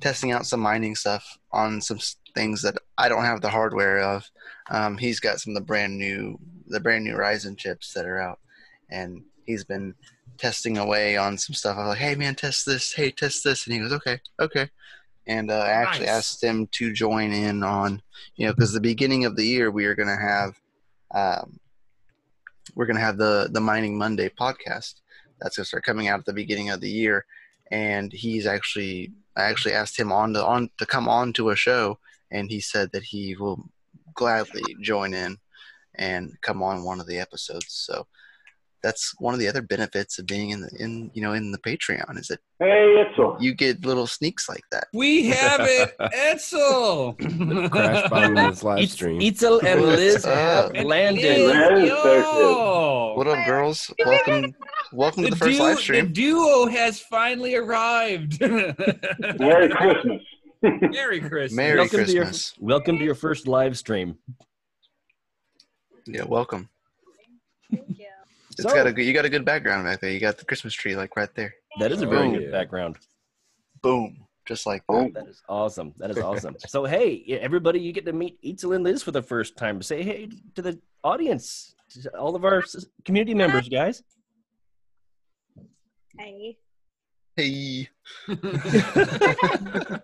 testing 0.02 0.32
out 0.32 0.46
some 0.46 0.60
mining 0.60 0.96
stuff 0.96 1.38
on 1.52 1.82
some 1.82 2.00
things 2.34 2.62
that 2.64 2.78
I 2.98 3.08
don't 3.10 3.24
have 3.24 3.42
the 3.42 3.50
hardware 3.50 4.00
of. 4.00 4.30
Um, 4.70 4.98
he's 4.98 5.20
got 5.20 5.40
some 5.40 5.52
of 5.52 5.56
the 5.56 5.66
brand 5.66 5.98
new, 5.98 6.38
the 6.68 6.80
brand 6.80 7.06
new 7.06 7.16
Ryzen 7.16 7.58
chips 7.58 7.94
that 7.94 8.06
are 8.06 8.20
out, 8.20 8.40
and 8.90 9.24
he's 9.46 9.64
been 9.64 9.94
testing 10.38 10.78
away 10.78 11.16
on 11.16 11.38
some 11.38 11.54
stuff. 11.54 11.78
I 11.78 11.82
was 11.82 11.90
like, 11.90 12.00
"Hey, 12.00 12.16
man, 12.16 12.36
test 12.36 12.66
this. 12.66 12.94
Hey, 12.94 13.12
test 13.12 13.44
this," 13.44 13.66
and 13.66 13.74
he 13.74 13.80
goes, 13.80 13.94
"Okay, 13.94 14.20
okay." 14.40 14.70
And 15.28 15.50
uh, 15.50 15.56
I 15.58 15.70
actually 15.70 16.06
Nice. 16.06 16.16
asked 16.16 16.44
him 16.44 16.68
to 16.74 16.94
join 16.94 17.32
in 17.32 17.64
on, 17.64 18.02
you 18.36 18.46
know, 18.46 18.54
because 18.54 18.74
the 18.74 18.80
beginning 18.82 19.26
of 19.26 19.36
the 19.36 19.46
year 19.46 19.72
we 19.72 19.86
are 19.86 19.96
going 19.96 20.10
to 20.10 20.16
have. 20.16 20.60
Um, 21.14 21.60
we're 22.76 22.86
going 22.86 22.96
to 22.96 23.02
have 23.02 23.18
the 23.18 23.48
the 23.52 23.62
mining 23.62 23.98
monday 23.98 24.30
podcast 24.30 24.96
that's 25.40 25.58
going 25.58 25.64
to 25.64 25.66
start 25.66 25.84
coming 25.84 26.08
out 26.08 26.20
at 26.20 26.26
the 26.26 26.34
beginning 26.34 26.70
of 26.70 26.82
the 26.82 26.90
year 26.90 27.26
and 27.72 28.12
he's 28.12 28.48
actually 28.48 29.12
i 29.36 29.44
actually 29.44 29.74
asked 29.74 30.00
him 30.00 30.12
on 30.12 30.34
to 30.34 30.44
on 30.44 30.70
to 30.78 30.86
come 30.86 31.08
on 31.08 31.32
to 31.34 31.50
a 31.52 31.56
show 31.56 31.98
and 32.32 32.50
he 32.50 32.60
said 32.60 32.90
that 32.92 33.04
he 33.04 33.36
will 33.36 33.70
gladly 34.14 34.64
join 34.82 35.14
in 35.14 35.38
and 35.96 36.36
come 36.42 36.64
on 36.64 36.84
one 36.84 37.00
of 37.00 37.08
the 37.08 37.20
episodes 37.20 37.68
so 37.70 38.08
that's 38.86 39.14
one 39.20 39.34
of 39.34 39.40
the 39.40 39.48
other 39.48 39.64
benefits 39.64 40.20
of 40.20 40.28
being 40.28 40.52
in 40.52 40.62
the 40.62 40.70
in 40.80 41.10
you 41.16 41.22
know 41.24 41.34
in 41.34 41.52
the 41.52 41.58
patreon 41.60 42.18
is 42.20 42.28
that 42.28 42.40
Hey, 42.60 43.04
Itzel. 43.04 43.42
you 43.42 43.54
get 43.56 43.84
little 43.84 44.06
sneaks 44.06 44.48
like 44.48 44.62
that 44.72 44.86
we 44.94 45.26
have 45.30 45.62
it, 45.64 45.90
Itzel. 46.00 47.18
Crash 47.72 48.10
bomb 48.12 48.36
this 48.36 48.64
live 48.64 48.80
Itz- 48.86 48.92
stream. 48.94 49.20
Itzel 49.20 49.64
and 49.64 49.82
Liz 49.82 50.24
have? 50.24 50.72
And 50.76 50.88
landed. 50.88 51.40
Liz, 51.48 51.52
There 51.52 51.78
is, 51.80 51.90
yo. 51.90 53.14
what 53.18 53.28
up 53.28 53.46
girls 53.48 53.92
welcome 54.06 54.54
welcome 54.94 55.24
to 55.24 55.30
the 55.32 55.36
first 55.36 55.58
duo, 55.58 55.64
live 55.68 55.80
stream 55.80 56.06
The 56.06 56.12
duo 56.14 56.68
has 56.68 57.00
finally 57.00 57.56
arrived. 57.56 58.40
Merry 59.40 59.70
Christmas. 59.70 60.22
Merry 60.62 61.20
Christmas. 61.20 61.54
merry 61.54 61.80
Welcome 61.80 62.06
to 62.06 62.12
your- 62.14 62.24
christmas 62.26 62.54
Welcome 62.60 62.98
to 63.00 63.04
your 63.04 63.16
first 63.16 63.48
live 63.48 63.78
stream. 63.78 64.18
yeah 66.06 66.24
welcome 66.24 66.70
Thank 67.72 68.00
you. 68.00 68.06
It's 68.58 68.64
So- 68.64 68.74
got 68.74 68.88
a 68.88 68.94
good. 68.94 69.06
You 69.06 69.14
got 69.14 69.26
a 69.26 69.30
good 69.30 69.44
background 69.46 69.86
back 69.86 70.00
there. 70.02 70.12
You 70.12 70.20
got 70.20 70.38
the 70.38 70.46
Christmas 70.46 70.74
tree 70.74 70.96
like 70.96 71.16
right 71.16 71.34
there. 71.36 71.54
That 71.80 71.92
is 71.92 72.02
a 72.02 72.08
very 72.08 72.28
Oh, 72.28 72.32
good 72.32 72.44
yeah. 72.44 72.52
background. 72.52 72.98
Boom, 73.82 74.26
just 74.46 74.66
like 74.66 74.82
Oh. 74.88 75.04
that. 75.04 75.14
That 75.14 75.28
is 75.28 75.42
awesome. 75.50 75.94
That 75.98 76.10
is 76.12 76.18
awesome. 76.20 76.56
so 76.68 76.86
hey, 76.86 77.24
everybody, 77.42 77.80
you 77.80 77.92
get 77.92 78.06
to 78.06 78.14
meet 78.14 78.42
Itzel 78.42 78.74
and 78.76 78.84
Liz 78.84 79.04
for 79.04 79.12
the 79.12 79.22
first 79.22 79.58
time. 79.58 79.82
Say 79.82 80.04
hey 80.04 80.30
to 80.56 80.62
the 80.62 80.80
audience, 81.04 81.76
to 81.90 82.10
all 82.18 82.36
of 82.36 82.46
our 82.46 82.64
community 83.04 83.34
members, 83.34 83.68
guys. 83.70 84.02
Hey. 86.18 86.58
Hey. 87.36 87.90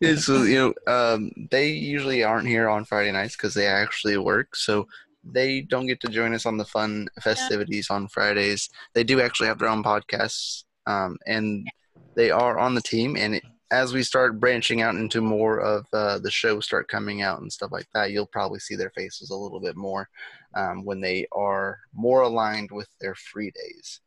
Yeah, 0.00 0.16
so 0.16 0.42
you 0.42 0.74
know, 0.86 0.92
um, 0.92 1.30
they 1.52 1.68
usually 1.68 2.24
aren't 2.24 2.48
here 2.48 2.68
on 2.68 2.84
Friday 2.84 3.12
nights 3.12 3.36
because 3.36 3.54
they 3.54 3.66
actually 3.68 4.16
work, 4.18 4.56
so 4.56 4.88
they 5.32 5.62
don't 5.62 5.86
get 5.86 6.00
to 6.00 6.08
join 6.08 6.34
us 6.34 6.46
on 6.46 6.56
the 6.56 6.64
fun 6.64 7.08
festivities 7.22 7.90
on 7.90 8.08
Fridays. 8.08 8.68
They 8.94 9.04
do 9.04 9.20
actually 9.20 9.48
have 9.48 9.58
their 9.58 9.68
own 9.68 9.82
podcasts, 9.82 10.64
um, 10.86 11.16
and 11.26 11.66
they 12.14 12.30
are 12.30 12.58
on 12.58 12.74
the 12.74 12.80
team. 12.82 13.16
And 13.16 13.34
it, 13.36 13.42
as 13.70 13.92
we 13.92 14.02
start 14.04 14.38
branching 14.38 14.80
out 14.82 14.94
into 14.94 15.20
more 15.20 15.58
of 15.60 15.86
uh, 15.92 16.18
the 16.20 16.30
shows 16.30 16.64
start 16.64 16.88
coming 16.88 17.22
out 17.22 17.40
and 17.40 17.52
stuff 17.52 17.72
like 17.72 17.88
that, 17.94 18.12
you'll 18.12 18.26
probably 18.26 18.60
see 18.60 18.76
their 18.76 18.90
faces 18.90 19.30
a 19.30 19.36
little 19.36 19.60
bit 19.60 19.76
more 19.76 20.08
um, 20.54 20.84
when 20.84 21.00
they 21.00 21.26
are 21.32 21.78
more 21.92 22.22
aligned 22.22 22.70
with 22.70 22.88
their 23.00 23.14
free 23.16 23.50
days. 23.50 24.00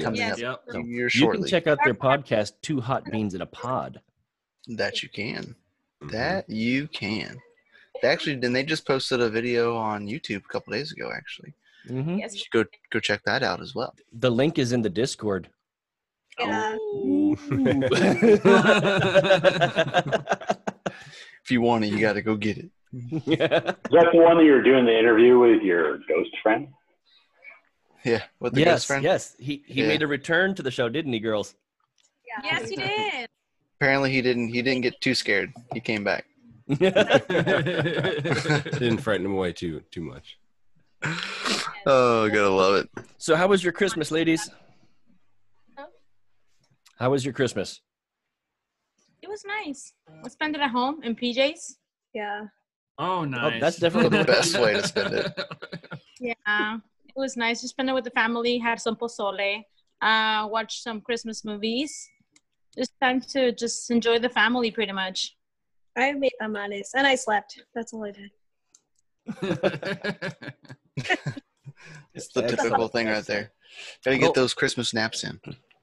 Coming 0.00 0.18
Yes. 0.20 0.32
up 0.32 0.38
Yep. 0.40 0.60
So 0.72 0.82
here 0.82 1.02
You 1.04 1.08
shortly. 1.08 1.42
can 1.42 1.50
check 1.50 1.66
out 1.68 1.78
their 1.84 1.94
podcast, 1.94 2.54
Two 2.62 2.80
Hot 2.80 3.04
Beans 3.12 3.34
in 3.34 3.42
a 3.42 3.46
Pod. 3.46 4.00
That 4.66 5.02
you 5.04 5.08
can. 5.08 5.54
Mhm. 6.02 6.10
That 6.10 6.50
you 6.50 6.88
can. 6.88 7.38
They 8.04 8.10
actually, 8.10 8.36
then 8.36 8.52
they 8.52 8.62
just 8.64 8.86
posted 8.86 9.22
a 9.22 9.30
video 9.30 9.78
on 9.78 10.06
YouTube 10.06 10.44
a 10.44 10.48
couple 10.52 10.74
days 10.74 10.92
ago. 10.92 11.10
Actually, 11.16 11.54
hmm 11.88 12.10
you 12.10 12.16
Yes. 12.18 12.36
should 12.36 12.50
go 12.50 12.64
go 12.92 13.00
check 13.00 13.22
that 13.24 13.42
out 13.42 13.62
as 13.62 13.74
well. 13.74 13.94
The 14.12 14.28
link 14.30 14.58
is 14.58 14.72
in 14.72 14.82
the 14.82 14.90
Discord. 14.90 15.48
Yeah. 16.38 16.76
If 21.44 21.50
you 21.50 21.60
want 21.62 21.84
it, 21.84 21.88
you 21.88 21.98
got 22.00 22.12
to 22.14 22.22
go 22.22 22.36
get 22.36 22.58
it. 22.58 22.70
it. 22.92 23.22
Is 23.26 23.38
that 23.38 23.78
the 24.12 24.18
one 24.18 24.36
that 24.38 24.44
you 24.44 24.52
were 24.52 24.62
doing 24.62 24.84
the 24.84 24.98
interview 24.98 25.38
with 25.38 25.62
your 25.62 25.98
ghost 26.08 26.30
friend? 26.42 26.68
Yeah, 28.04 28.22
with 28.38 28.52
the 28.52 28.60
yes, 28.60 28.68
ghost 28.72 28.86
friend. 28.86 29.02
yes. 29.04 29.34
He 29.38 29.62
he 29.66 29.80
Yeah. 29.80 29.88
made 29.88 30.02
a 30.02 30.06
return 30.06 30.54
to 30.56 30.62
the 30.62 30.70
show, 30.70 30.90
didn't 30.90 31.12
he, 31.14 31.20
girls? 31.20 31.54
Yeah. 32.26 32.50
Yes, 32.52 32.68
he 32.68 32.76
did. 32.76 33.28
Apparently, 33.80 34.10
he 34.12 34.20
didn't. 34.20 34.48
He 34.48 34.60
didn't 34.60 34.82
get 34.82 35.00
too 35.00 35.14
scared. 35.14 35.52
He 35.72 35.80
came 35.80 36.04
back. 36.04 36.26
Didn't 36.78 36.98
frighten 38.98 39.26
him 39.26 39.34
away 39.34 39.52
too 39.52 39.82
too 39.90 40.00
much. 40.00 40.38
Oh, 41.86 42.28
gotta 42.28 42.48
love 42.48 42.76
it. 42.76 42.88
so, 43.18 43.36
how 43.36 43.46
was 43.48 43.62
your 43.62 43.72
Christmas, 43.72 44.10
ladies? 44.10 44.50
How 46.98 47.10
was 47.10 47.24
your 47.24 47.34
Christmas? 47.34 47.80
It 49.20 49.28
was 49.28 49.44
nice. 49.44 49.92
I 50.24 50.28
spent 50.28 50.54
it 50.54 50.62
at 50.62 50.70
home 50.70 51.02
in 51.02 51.16
PJs. 51.16 51.74
Yeah. 52.14 52.44
Oh, 52.98 53.24
nice. 53.24 53.60
that's 53.60 53.78
definitely 53.78 54.16
the 54.18 54.24
best 54.24 54.56
way 54.58 54.74
to 54.74 54.86
spend 54.86 55.14
it. 55.14 55.32
Yeah, 56.20 56.76
it 56.76 57.16
was 57.16 57.36
nice 57.36 57.60
to 57.62 57.68
spend 57.68 57.90
it 57.90 57.92
with 57.92 58.04
the 58.04 58.10
family. 58.10 58.56
Had 58.56 58.80
some 58.80 58.94
pozole. 58.96 59.62
Uh, 60.00 60.46
watch 60.48 60.80
some 60.80 61.00
Christmas 61.00 61.44
movies. 61.44 62.08
Just 62.78 62.92
time 63.02 63.20
to 63.32 63.50
just 63.52 63.90
enjoy 63.90 64.20
the 64.20 64.28
family, 64.28 64.70
pretty 64.70 64.92
much. 64.92 65.36
I 65.96 66.12
made 66.12 66.32
tamales 66.40 66.90
and 66.94 67.06
I 67.06 67.14
slept. 67.14 67.62
That's 67.74 67.92
all 67.92 68.04
I 68.04 68.12
did. 68.12 68.30
It's 72.14 72.28
the 72.28 72.42
typical 72.42 72.88
thing 72.88 73.08
right 73.08 73.24
there. 73.24 73.50
Gotta 74.04 74.18
Cool. 74.18 74.28
get 74.28 74.34
those 74.34 74.54
Christmas 74.54 74.94
naps 74.94 75.24
in. 75.24 75.40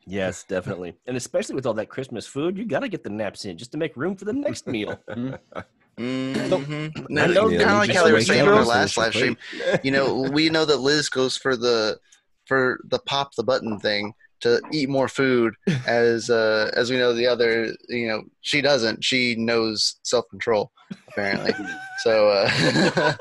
Yes, 0.08 0.44
definitely. 0.48 0.96
And 1.06 1.18
especially 1.18 1.56
with 1.56 1.65
all 1.65 1.74
that 1.75 1.89
Christmas 1.89 2.25
food, 2.25 2.58
you 2.58 2.65
got 2.65 2.80
to 2.80 2.89
get 2.89 3.03
the 3.03 3.10
naps 3.10 3.46
in 3.46 3.58
just 3.58 3.72
to 3.74 3.77
make 3.77 3.96
room 3.96 4.15
for 4.15 4.25
the 4.25 4.34
next 4.34 4.68
meal. 4.68 5.00
Mm-hmm. 6.00 7.18
I 7.18 7.27
know 7.27 7.50
kind 7.50 7.62
of 7.62 7.68
like 7.68 7.88
just 7.88 8.00
how 8.00 8.06
they 8.06 8.13
were 8.13 8.22
saying 8.22 8.41
up 8.44 8.48
on 8.48 8.53
their 8.53 8.60
and 8.62 8.68
last 8.68 8.98
live 8.98 9.13
stream. 9.13 9.38
You 9.84 9.91
know, 9.91 10.22
we 10.32 10.50
know 10.50 10.63
that 10.63 10.77
Liz 10.77 11.10
goes 11.10 11.36
for 11.36 11.58
the 11.58 12.00
for 12.46 12.80
the 12.86 12.98
pop 13.00 13.36
the 13.36 13.44
button 13.44 13.77
thing 13.77 14.13
to 14.42 14.62
eat 14.72 14.90
more 14.90 15.08
food 15.08 15.54
as 15.88 16.30
uh 16.30 16.72
as 16.76 16.90
we 16.92 16.98
know 16.98 17.14
the 17.14 17.28
other 17.28 17.74
you 17.90 18.08
know 18.08 18.24
she 18.42 18.62
doesn't. 18.62 19.04
She 19.04 19.36
knows 19.36 20.00
self-control 20.04 20.72
apparently. 21.10 21.54
So 22.04 22.30
uh 22.30 22.50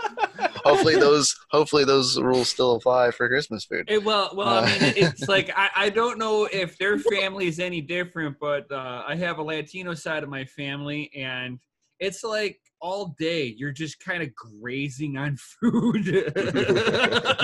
hopefully 0.65 0.97
those 0.97 1.37
hopefully 1.51 1.85
those 1.85 2.19
rules 2.19 2.49
still 2.49 2.77
apply 2.77 3.11
for 3.11 3.29
christmas 3.29 3.67
food. 3.67 3.85
It, 3.89 4.03
well, 4.03 4.31
well, 4.35 4.65
I 4.65 4.67
mean, 4.67 4.83
Uh, 4.83 4.93
it's 4.97 5.29
like 5.29 5.51
I, 5.55 5.69
I 5.77 5.91
don't 5.91 6.19
know 6.19 6.49
if 6.51 6.79
their 6.79 6.99
family 6.99 7.47
is 7.47 7.61
any 7.61 7.83
different, 7.83 8.39
but 8.41 8.73
uh, 8.73 9.05
I 9.07 9.17
have 9.17 9.37
a 9.37 9.43
Latino 9.43 9.93
side 9.93 10.23
of 10.23 10.31
my 10.31 10.47
family, 10.47 11.11
and 11.15 11.59
it's 11.99 12.25
like 12.25 12.59
all 12.81 13.15
day 13.19 13.55
you're 13.59 13.73
just 13.73 13.99
kind 14.01 14.23
of 14.23 14.35
grazing 14.35 15.17
on 15.19 15.37
food. 15.37 16.07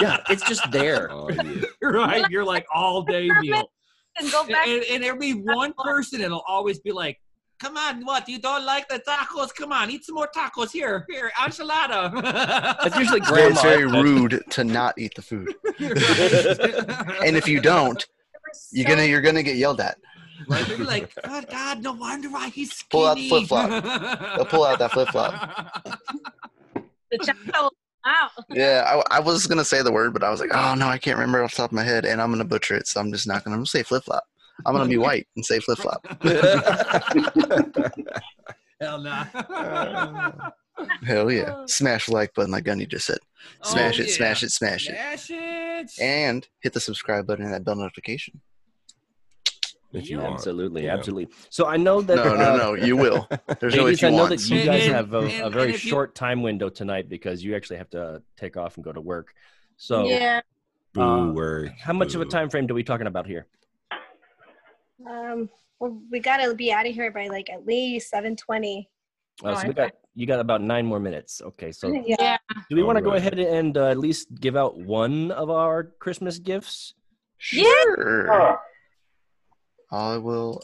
yeah, 0.00 0.18
it's 0.30 0.42
just 0.48 0.70
there. 0.72 1.10
Oh 1.16 1.28
yeah. 1.30 1.62
right. 1.82 2.24
You're 2.30 2.44
like 2.44 2.66
all 2.74 3.02
day 3.02 3.28
meal, 3.40 3.70
And 4.18 4.30
go 4.32 4.46
back. 4.46 4.66
and, 4.66 4.82
and 4.90 5.02
there'll 5.02 5.18
be 5.18 5.32
one 5.34 5.72
person 5.84 6.20
that'll 6.20 6.44
always 6.48 6.78
be 6.80 6.92
like. 6.92 7.18
Come 7.58 7.78
on, 7.78 8.04
what? 8.04 8.28
You 8.28 8.38
don't 8.38 8.66
like 8.66 8.86
the 8.86 8.98
tacos? 9.08 9.48
Come 9.54 9.72
on, 9.72 9.90
eat 9.90 10.04
some 10.04 10.14
more 10.14 10.28
tacos. 10.36 10.70
Here, 10.72 11.06
here, 11.08 11.30
enchilada. 11.40 12.12
It's 12.84 12.96
usually 12.98 13.20
grandma. 13.20 13.48
it's 13.48 13.62
very 13.62 13.86
rude 13.86 14.42
to 14.50 14.62
not 14.62 14.98
eat 14.98 15.14
the 15.14 15.22
food 15.22 15.54
and 17.24 17.34
if 17.34 17.48
you 17.48 17.60
don't 17.60 18.06
you're 18.72 18.86
gonna 18.86 19.04
you're 19.04 19.22
gonna 19.22 19.42
get 19.42 19.56
yelled 19.56 19.80
at 19.80 19.96
Right? 20.48 20.66
They're 20.66 20.78
like, 20.78 21.12
oh 21.24 21.42
God, 21.50 21.82
no 21.82 21.92
wonder 21.92 22.28
why 22.30 22.48
he's 22.50 22.72
skinny. 22.72 22.88
Pull 23.02 23.06
out 23.06 23.16
the 23.16 23.28
flip-flop. 23.28 24.36
They'll 24.36 24.44
pull 24.46 24.64
out 24.64 24.78
that 24.78 24.92
flip-flop. 24.92 25.84
the 27.10 27.18
chapo 27.18 27.70
out. 28.04 28.30
Yeah, 28.50 29.02
I, 29.10 29.16
I 29.16 29.20
was 29.20 29.46
gonna 29.46 29.64
say 29.64 29.82
the 29.82 29.92
word, 29.92 30.12
but 30.12 30.22
I 30.22 30.30
was 30.30 30.40
like, 30.40 30.50
oh 30.54 30.74
no, 30.74 30.86
I 30.88 30.98
can't 30.98 31.16
remember 31.18 31.42
off 31.42 31.52
the 31.52 31.56
top 31.58 31.70
of 31.70 31.74
my 31.76 31.82
head, 31.82 32.04
and 32.04 32.20
I'm 32.20 32.30
gonna 32.30 32.44
butcher 32.44 32.74
it, 32.76 32.86
so 32.86 33.00
I'm 33.00 33.10
just 33.12 33.26
not 33.26 33.42
gonna. 33.44 33.54
I'm 33.56 33.60
gonna 33.60 33.66
say 33.66 33.82
flip 33.82 34.04
flop. 34.04 34.24
I'm 34.64 34.74
gonna 34.74 34.88
be 34.88 34.96
white 34.98 35.26
and 35.36 35.44
say 35.44 35.58
flip 35.60 35.78
flop. 35.78 36.06
Hell 38.80 39.00
nah. 39.00 39.24
Hell 41.06 41.30
yeah! 41.32 41.64
Smash 41.66 42.06
the 42.06 42.12
like 42.12 42.34
button, 42.34 42.50
like 42.52 42.64
Gunny 42.64 42.84
just 42.86 43.06
said. 43.06 43.18
Smash 43.62 43.98
Oh, 43.98 44.02
it, 44.02 44.08
yeah. 44.08 44.14
smash 44.14 44.42
it, 44.42 44.50
smash 44.50 44.88
it, 44.88 44.92
Smash 44.94 45.30
it. 45.30 45.90
and 46.00 46.46
hit 46.60 46.74
the 46.74 46.80
subscribe 46.80 47.26
button 47.26 47.44
and 47.46 47.54
that 47.54 47.64
bell 47.64 47.76
notification. 47.76 48.40
If 49.96 50.10
you 50.10 50.18
Yeah, 50.18 50.24
want. 50.24 50.34
Absolutely, 50.34 50.82
you 50.82 50.88
know. 50.88 50.94
absolutely. 50.94 51.34
So 51.50 51.66
I 51.66 51.76
know 51.76 52.00
that. 52.02 52.16
No, 52.16 52.34
no, 52.34 52.52
uh, 52.52 52.56
no, 52.56 52.74
you 52.74 52.96
will. 52.96 53.26
There's 53.60 53.74
no 53.74 53.84
Ladies, 53.84 53.98
if 53.98 54.02
you 54.02 54.08
I 54.08 54.10
know 54.10 54.16
want. 54.18 54.30
that 54.30 54.48
you 54.50 54.64
guys 54.64 54.84
and- 54.84 54.94
have 54.94 55.14
a, 55.14 55.18
and- 55.20 55.42
a 55.46 55.50
very 55.50 55.66
and 55.66 55.74
if 55.74 55.84
you- 55.84 55.90
short 55.90 56.14
time 56.14 56.42
window 56.42 56.68
tonight 56.68 57.08
because 57.08 57.42
you 57.42 57.56
actually 57.56 57.78
have 57.78 57.90
to 57.90 58.22
take 58.36 58.56
off 58.56 58.76
and 58.76 58.84
go 58.84 58.92
to 58.92 59.00
work. 59.00 59.34
So, 59.76 60.06
Yeah. 60.06 60.40
Boo 60.92 61.02
uh, 61.02 61.32
work. 61.32 61.70
how 61.78 61.92
much 61.92 62.14
of 62.14 62.20
a 62.20 62.24
time 62.24 62.48
frame 62.50 62.66
do 62.66 62.74
we 62.74 62.82
talking 62.82 63.06
about 63.06 63.26
here? 63.26 63.46
Um, 65.06 65.48
well, 65.78 66.00
we 66.10 66.20
gotta 66.20 66.54
be 66.54 66.72
out 66.72 66.86
of 66.86 66.94
here 66.94 67.10
by 67.10 67.28
like 67.28 67.50
at 67.50 67.66
least 67.66 68.08
seven 68.10 68.34
twenty. 68.36 68.88
Uh, 69.44 69.54
so 69.54 69.62
Oh, 69.64 69.68
we 69.68 69.74
got 69.74 69.92
you 70.14 70.26
got 70.26 70.40
about 70.40 70.62
nine 70.62 70.86
more 70.86 70.98
minutes. 70.98 71.42
Okay, 71.44 71.70
so 71.72 71.88
Yeah. 71.92 72.16
Yeah. 72.18 72.36
do 72.70 72.76
we 72.76 72.82
want 72.82 72.96
to 72.96 73.02
go 73.02 73.12
ahead 73.12 73.38
and 73.38 73.76
uh, 73.76 73.86
at 73.88 73.98
least 73.98 74.28
give 74.40 74.56
out 74.56 74.78
one 74.78 75.30
of 75.32 75.50
our 75.50 75.84
Christmas 75.98 76.38
gifts? 76.38 76.94
Sure. 77.36 78.32
Oh, 78.32 78.56
I 79.90 80.16
will 80.16 80.62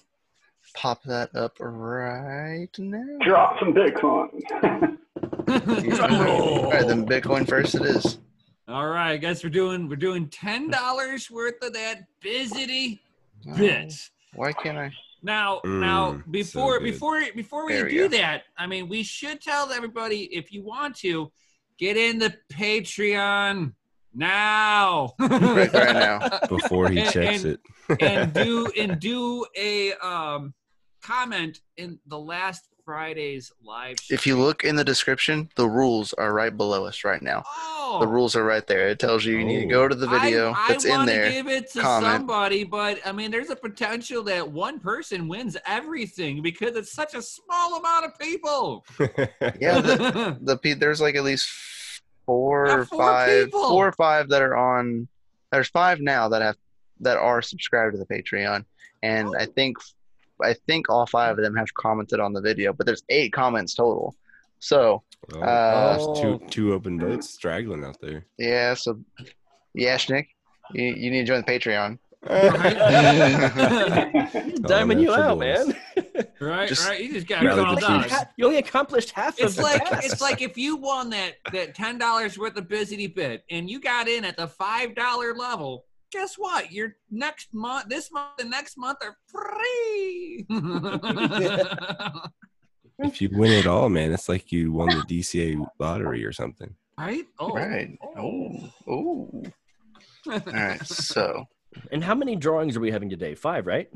pop 0.75 1.03
that 1.05 1.35
up 1.35 1.57
right 1.61 2.69
now. 2.79 3.19
drop 3.25 3.59
some 3.59 3.73
Bitcoin. 3.73 4.29
All 5.49 6.71
right, 6.71 6.87
then 6.87 7.07
Bitcoin 7.07 7.47
first. 7.49 7.75
It 7.75 7.83
is. 7.83 8.19
All 8.69 8.87
right, 8.89 9.21
guys, 9.21 9.43
we're 9.45 9.51
doing 9.51 9.89
we're 9.89 9.97
doing 9.97 10.29
ten 10.29 10.71
dollars 10.71 11.31
worth 11.31 11.63
of 11.63 11.73
that 11.75 12.05
busity 12.25 13.01
Oh, 13.49 13.57
bit. 13.57 13.93
why 14.35 14.53
can't 14.53 14.79
I? 14.79 14.93
Now, 15.25 15.61
now, 15.65 16.13
Mm, 16.13 16.25
so 16.25 16.31
before 16.31 16.79
good. 16.79 16.85
before 16.85 17.23
before 17.35 17.67
we 17.67 17.73
There 17.75 17.89
do 17.89 18.09
go. 18.09 18.17
that, 18.17 18.43
I 18.57 18.67
mean, 18.67 18.89
we 18.89 19.03
should 19.03 19.41
tell 19.41 19.71
everybody 19.73 20.25
if 20.35 20.53
you 20.53 20.63
want 20.63 20.97
to 20.99 21.31
get 21.79 21.97
in 21.97 22.19
the 22.19 22.35
Patreon 22.53 23.73
now. 24.15 25.15
Right, 25.19 25.73
right 25.73 25.95
now. 25.95 26.39
Before 26.49 26.89
he 26.89 27.01
And- 27.01 27.11
checks 27.11 27.45
and- 27.45 27.59
it. 27.89 28.03
and 28.03 28.33
do 28.33 28.71
and 28.79 28.99
do 29.01 29.45
a 29.57 29.93
um 29.95 30.55
comment 31.03 31.61
in 31.77 31.99
the 32.07 32.19
last 32.19 32.69
Friday's 32.85 33.53
live. 33.63 33.97
If 34.11 34.27
you 34.27 34.37
look 34.37 34.65
in 34.65 34.75
the 34.75 34.83
description, 34.85 35.49
the 35.55 35.69
rules 35.69 36.13
are 36.15 36.33
right 36.35 36.55
below 36.57 36.85
us 36.85 37.05
right 37.05 37.23
now. 37.23 37.45
oh, 37.47 37.99
The 38.01 38.09
rules 38.09 38.35
are 38.35 38.43
right 38.45 38.67
there. 38.67 38.89
It 38.89 38.99
tells 38.99 39.25
you 39.25 39.39
you 39.39 39.45
need 39.45 39.61
to 39.61 39.67
go 39.67 39.87
to 39.87 39.95
the 39.95 40.09
video 40.09 40.51
I, 40.53 40.67
that's 40.69 40.85
I 40.85 40.89
in 40.89 40.95
wanna 40.97 41.13
there. 41.13 41.31
give 41.31 41.47
it 41.47 41.71
to 41.73 41.81
comment. 41.81 42.13
somebody, 42.13 42.65
but 42.65 42.99
I 43.07 43.13
mean, 43.13 43.31
there's 43.31 43.51
a 43.51 43.57
potential 43.57 44.25
that 44.25 44.51
one 44.51 44.81
person 44.81 45.29
wins 45.29 45.57
everything 45.65 46.43
because 46.43 46.75
it's 46.75 46.93
such 46.93 47.15
a 47.15 47.23
small 47.23 47.77
amount 47.79 48.05
of 48.07 48.19
people. 48.19 48.85
Yeah, 49.61 49.81
the, 49.81 50.39
the 50.41 50.75
there's 50.75 51.01
like 51.01 51.15
at 51.15 51.23
least 51.23 51.49
four 52.27 52.69
or 52.71 52.85
five, 52.87 53.47
people. 53.47 53.69
four 53.69 53.89
or 53.89 53.93
five 53.93 54.29
that 54.29 54.43
are 54.43 54.57
on. 54.57 55.09
There's 55.51 55.69
five 55.69 56.01
now 56.01 56.29
that 56.29 56.43
have 56.43 56.57
that 57.01 57.17
are 57.17 57.43
subscribed 57.43 57.95
to 57.95 57.99
the 57.99 58.07
Patreon, 58.07 58.65
and 59.03 59.35
I 59.39 59.47
think 59.47 59.77
I 60.43 60.55
think 60.67 60.89
all 60.89 61.07
five 61.07 61.39
of 61.39 61.45
them 61.45 61.55
have 61.57 61.73
commented 61.75 62.21
on 62.21 62.33
the 62.33 62.41
video. 62.41 62.73
But 62.73 62.87
there's 62.87 63.03
eight 63.09 63.33
comments 63.33 63.75
total. 63.75 64.15
So 64.61 65.03
Oh, 65.35 65.41
Uh, 65.41 65.97
there's 65.97 66.21
two 66.21 66.41
two 66.51 66.73
open 66.73 66.99
votes 66.99 67.29
straggling 67.31 67.85
out 67.85 68.01
there. 68.01 68.25
yeah, 68.39 68.75
so 68.75 68.99
yeah, 69.75 69.97
Schnick, 69.97 70.27
you, 70.73 70.85
you 70.85 71.11
need 71.11 71.27
to 71.27 71.33
join 71.33 71.43
the 71.45 71.53
Patreon. 71.53 71.99
Diming 74.63 75.01
you 75.01 75.13
out, 75.15 75.39
boys. 75.39 75.67
man. 75.69 75.77
Right, 76.43 76.69
Just 76.69 76.87
right. 76.89 77.01
You 77.01 77.13
just 77.13 77.27
got 77.27 77.43
rally 77.45 77.61
it 77.63 77.67
all 77.67 77.75
the 77.75 77.81
done. 77.81 78.01
troops. 78.09 78.25
you 78.37 78.45
only 78.47 78.59
accomplished 78.59 79.11
half 79.11 79.39
It's 79.39 79.53
of 79.53 79.57
the 79.57 79.63
like 79.63 79.85
task. 79.89 80.05
it's 80.07 80.21
like 80.21 80.43
if 80.43 80.57
you 80.59 80.77
won 80.77 81.11
that 81.11 81.35
that 81.53 81.75
ten 81.75 81.99
dollars 81.99 82.39
worth 82.39 82.57
of 82.57 82.69
busy 82.69 83.07
bid 83.07 83.43
and 83.51 83.69
you 83.71 83.81
got 83.81 84.09
in 84.09 84.25
at 84.25 84.37
the 84.37 84.47
five 84.49 84.95
dollar 84.95 85.35
level. 85.35 85.85
Guess 86.13 86.35
what? 86.37 86.71
Your 86.71 86.95
next 87.11 87.55
month, 87.55 87.89
this 87.89 88.13
month, 88.13 88.39
and 88.39 88.51
next 88.51 88.77
month 88.77 88.99
are 89.03 89.17
free. 89.27 90.45
If 92.99 93.21
you 93.21 93.31
win 93.33 93.51
it 93.51 93.67
all, 93.67 93.89
man, 93.89 94.13
it's 94.13 94.29
like 94.29 94.53
you 94.53 94.73
won 94.73 94.89
the 94.89 95.03
DCA 95.21 95.67
lottery 95.79 96.25
or 96.25 96.33
something. 96.33 96.75
right? 96.99 97.25
Oh, 97.41 97.55
Right. 97.55 97.99
Oh. 98.17 98.71
Oh. 98.87 99.43
All 100.31 100.41
right. 100.53 100.87
So 100.87 101.47
And 101.91 102.05
how 102.05 102.15
many 102.15 102.37
drawings 102.37 102.77
are 102.77 102.81
we 102.81 102.91
having 102.93 103.09
today? 103.11 103.35
Five, 103.35 103.67
right? 103.67 103.89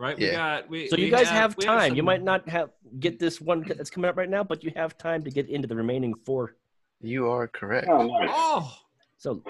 Right. 0.00 0.16
We 0.18 0.26
Yeah. 0.26 0.32
got. 0.60 0.68
We, 0.70 0.88
So 0.88 0.96
you 0.96 1.04
we 1.06 1.10
guys 1.10 1.28
have 1.28 1.56
we 1.56 1.64
time. 1.64 1.92
you 1.94 1.98
some- 1.98 2.06
might 2.06 2.22
not 2.22 2.48
have 2.48 2.70
get 2.98 3.18
this 3.18 3.40
one 3.40 3.62
that's 3.62 3.90
coming 3.90 4.08
up 4.10 4.16
right 4.16 4.28
now, 4.28 4.42
but 4.42 4.64
you 4.64 4.72
have 4.76 4.96
time 4.98 5.22
to 5.24 5.30
get 5.30 5.48
into 5.48 5.68
the 5.68 5.76
remaining 5.76 6.14
four. 6.26 6.56
you 7.02 7.28
are 7.30 7.48
correct. 7.48 7.88
Oh, 7.88 8.06
nice. 8.06 8.28
Oh, 8.32 8.76
So 9.16 9.42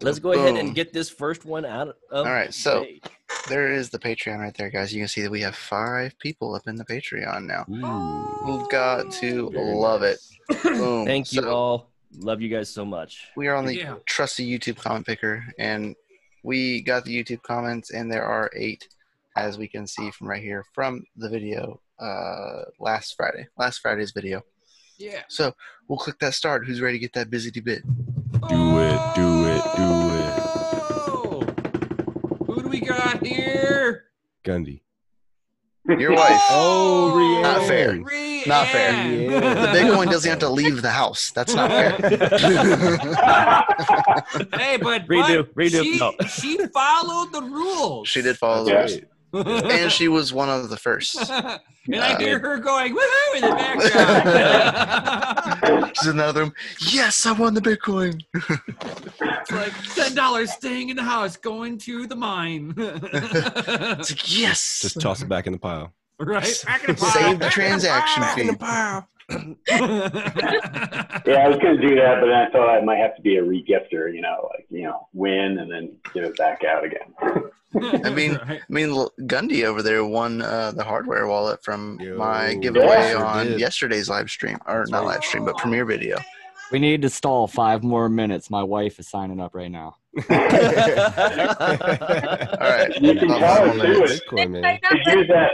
let's 0.00 0.18
go 0.20 0.32
ahead 0.32 0.56
and 0.56 0.74
get 0.74 0.92
this 0.92 1.08
first 1.10 1.44
one 1.44 1.64
out 1.64 1.88
of. 2.10 2.26
All 2.26 2.32
right, 2.32 2.52
so- 2.54 2.80
the. 2.84 3.00
There 3.48 3.72
is 3.72 3.90
the 3.90 3.98
Patreon 3.98 4.38
right 4.38 4.54
there, 4.56 4.70
guys. 4.70 4.94
You 4.94 5.00
can 5.02 5.08
see 5.08 5.20
that 5.22 5.30
we 5.30 5.40
have 5.42 5.54
five 5.56 6.18
people 6.18 6.54
up 6.54 6.66
in 6.66 6.76
the 6.76 6.84
Patreon 6.84 7.44
now. 7.46 7.64
Ooh. 7.68 8.58
We've 8.58 8.68
got 8.70 9.10
to 9.20 9.50
Very 9.50 9.74
love 9.74 10.02
it. 10.02 10.18
Boom. 10.62 11.04
thank 11.12 11.30
you 11.32 11.42
So, 11.42 11.50
all. 11.54 11.90
Love 12.18 12.40
you 12.40 12.48
guys 12.48 12.70
so 12.70 12.84
much. 12.86 13.26
We 13.36 13.48
are 13.48 13.54
on 13.56 13.66
the 13.66 13.76
Yeah. 13.76 13.96
trusty 14.06 14.46
YouTube 14.48 14.76
comment 14.76 15.04
picker, 15.04 15.44
and 15.58 15.94
we 16.42 16.80
got 16.80 17.04
the 17.04 17.22
YouTube 17.22 17.42
comments, 17.42 17.90
and 17.90 18.10
there 18.10 18.24
are 18.24 18.50
eight, 18.56 18.88
as 19.36 19.58
we 19.58 19.68
can 19.68 19.86
see 19.86 20.10
from 20.10 20.28
right 20.28 20.42
here 20.42 20.64
from 20.74 21.02
the 21.16 21.28
video 21.28 21.80
uh, 22.00 22.62
last 22.80 23.14
Friday, 23.16 23.46
last 23.58 23.78
Friday's 23.80 24.12
video. 24.12 24.42
yeah. 24.98 25.22
So 25.28 25.52
we'll 25.88 25.98
click 25.98 26.18
that 26.20 26.34
start. 26.34 26.66
Who's 26.66 26.80
ready 26.80 26.98
to 26.98 27.02
get 27.02 27.12
that 27.14 27.30
busy 27.30 27.50
bit? 27.60 27.82
Do 28.48 28.78
it, 28.80 29.00
do 29.14 29.46
it, 29.46 29.64
do 29.76 29.90
it. 30.20 30.34
Oh! 31.06 31.42
Who 32.46 32.62
do 32.62 32.68
we 32.68 32.80
got 32.80 33.24
here? 33.26 34.04
Gundy. 34.44 34.80
Your 35.86 36.12
wife. 36.12 36.40
Oh, 36.50 37.12
Rianne. 37.14 37.42
Not 37.42 37.66
fair. 37.66 37.92
Rianne. 37.92 38.46
Not 38.46 38.66
fair. 38.68 39.12
Yeah. 39.12 39.40
The 39.72 39.78
Bitcoin 39.78 40.10
doesn't 40.10 40.28
have 40.30 40.38
to 40.40 40.48
leave 40.48 40.80
the 40.82 40.90
house. 40.90 41.30
That's 41.34 41.54
not 41.54 41.70
fair. 41.70 41.92
Hey, 44.54 44.76
but 44.78 45.06
Redo, 45.06 45.44
but 45.46 45.54
redo. 45.54 45.82
She, 45.82 45.98
No. 45.98 46.12
she 46.28 46.56
followed 46.68 47.32
the 47.32 47.42
rules. 47.42 48.08
she 48.08 48.22
did 48.22 48.36
follow 48.38 48.64
the 48.64 48.70
Yeah. 48.72 48.78
rules, 48.80 49.00
and 49.34 49.90
she 49.92 50.08
was 50.08 50.32
one 50.32 50.48
of 50.48 50.70
the 50.70 50.76
first. 50.76 51.16
and 51.30 51.60
I 51.96 52.14
Uh, 52.14 52.18
hear 52.18 52.38
her 52.38 52.58
going 52.58 52.94
woohoo 52.96 53.34
in 53.36 53.42
the 53.42 53.48
background. 53.54 55.92
She's 55.96 56.06
in 56.08 56.18
another 56.20 56.42
room. 56.44 56.54
Yes, 56.90 57.26
I 57.26 57.32
won 57.32 57.54
the 57.54 57.60
Bitcoin. 57.60 58.22
it's 58.34 59.50
like 59.50 59.72
ten 59.94 60.14
dollars 60.14 60.52
staying 60.52 60.88
in 60.90 60.96
the 60.96 61.02
house, 61.02 61.36
going 61.36 61.78
to 61.78 62.06
the 62.06 62.16
mine. 62.16 62.74
It's 62.76 64.10
like, 64.10 64.38
yes. 64.40 64.80
Just 64.82 65.00
toss 65.00 65.22
it 65.22 65.28
back 65.28 65.46
in 65.46 65.52
the 65.52 65.58
pile. 65.58 65.92
right? 66.18 66.62
Back 66.66 66.88
in 66.88 66.94
the 66.94 67.00
pile. 67.00 67.10
Save 67.10 67.32
the 67.32 67.38
Back 67.38 67.46
in 67.46 67.50
transaction 67.52 68.56
pile. 68.56 69.00
fee. 69.02 69.06
Yeah, 71.26 71.44
I 71.44 71.48
was 71.48 71.56
going 71.56 71.80
to 71.80 71.88
do 71.88 71.94
that, 71.96 72.20
but 72.20 72.26
then 72.26 72.34
I 72.34 72.50
thought 72.50 72.68
I 72.68 72.80
might 72.84 72.98
have 72.98 73.16
to 73.16 73.22
be 73.22 73.36
a 73.36 73.42
regifter, 73.42 74.12
you 74.14 74.20
know, 74.20 74.50
like, 74.52 74.66
you 74.70 74.82
know, 74.82 75.08
win 75.14 75.58
and 75.58 75.70
then 75.72 75.96
give 76.12 76.24
it 76.24 76.36
back 76.36 76.62
out 76.64 76.84
again. 76.84 77.14
I 78.04 78.10
mean, 78.10 78.34
Right. 78.34 78.60
I 78.60 78.72
mean, 78.72 78.90
Gundy 79.22 79.64
over 79.64 79.82
there 79.82 80.04
won 80.04 80.42
uh, 80.42 80.72
the 80.72 80.84
hardware 80.84 81.26
wallet 81.26 81.64
from 81.64 81.98
Yo, 82.00 82.16
my 82.18 82.54
giveaway 82.54 83.10
sure 83.12 83.24
on 83.24 83.46
did. 83.46 83.60
yesterday's 83.60 84.08
live 84.10 84.28
stream, 84.30 84.58
or 84.66 84.84
not 84.90 85.04
live 85.06 85.24
stream, 85.24 85.44
but 85.46 85.56
premiere 85.56 85.84
video. 85.86 86.18
We 86.70 86.78
need 86.78 87.02
to 87.02 87.10
stall 87.10 87.46
five 87.46 87.82
more 87.82 88.08
minutes. 88.08 88.50
My 88.50 88.62
wife 88.62 88.98
is 89.00 89.08
signing 89.08 89.40
up 89.40 89.54
right 89.54 89.70
now. 89.70 89.96
All 90.30 90.36
right. 92.70 92.92
You 93.00 93.14
can 93.14 93.30
About 93.30 93.38
tell 93.40 93.56
five 93.66 93.72
too, 93.72 93.78
minutes. 93.78 94.12
it's- 94.12 94.20
Bitcoin, 94.28 94.50
man. 94.60 94.78
She 94.92 94.98
could 95.04 95.14
use 95.18 95.28
that. 95.28 95.50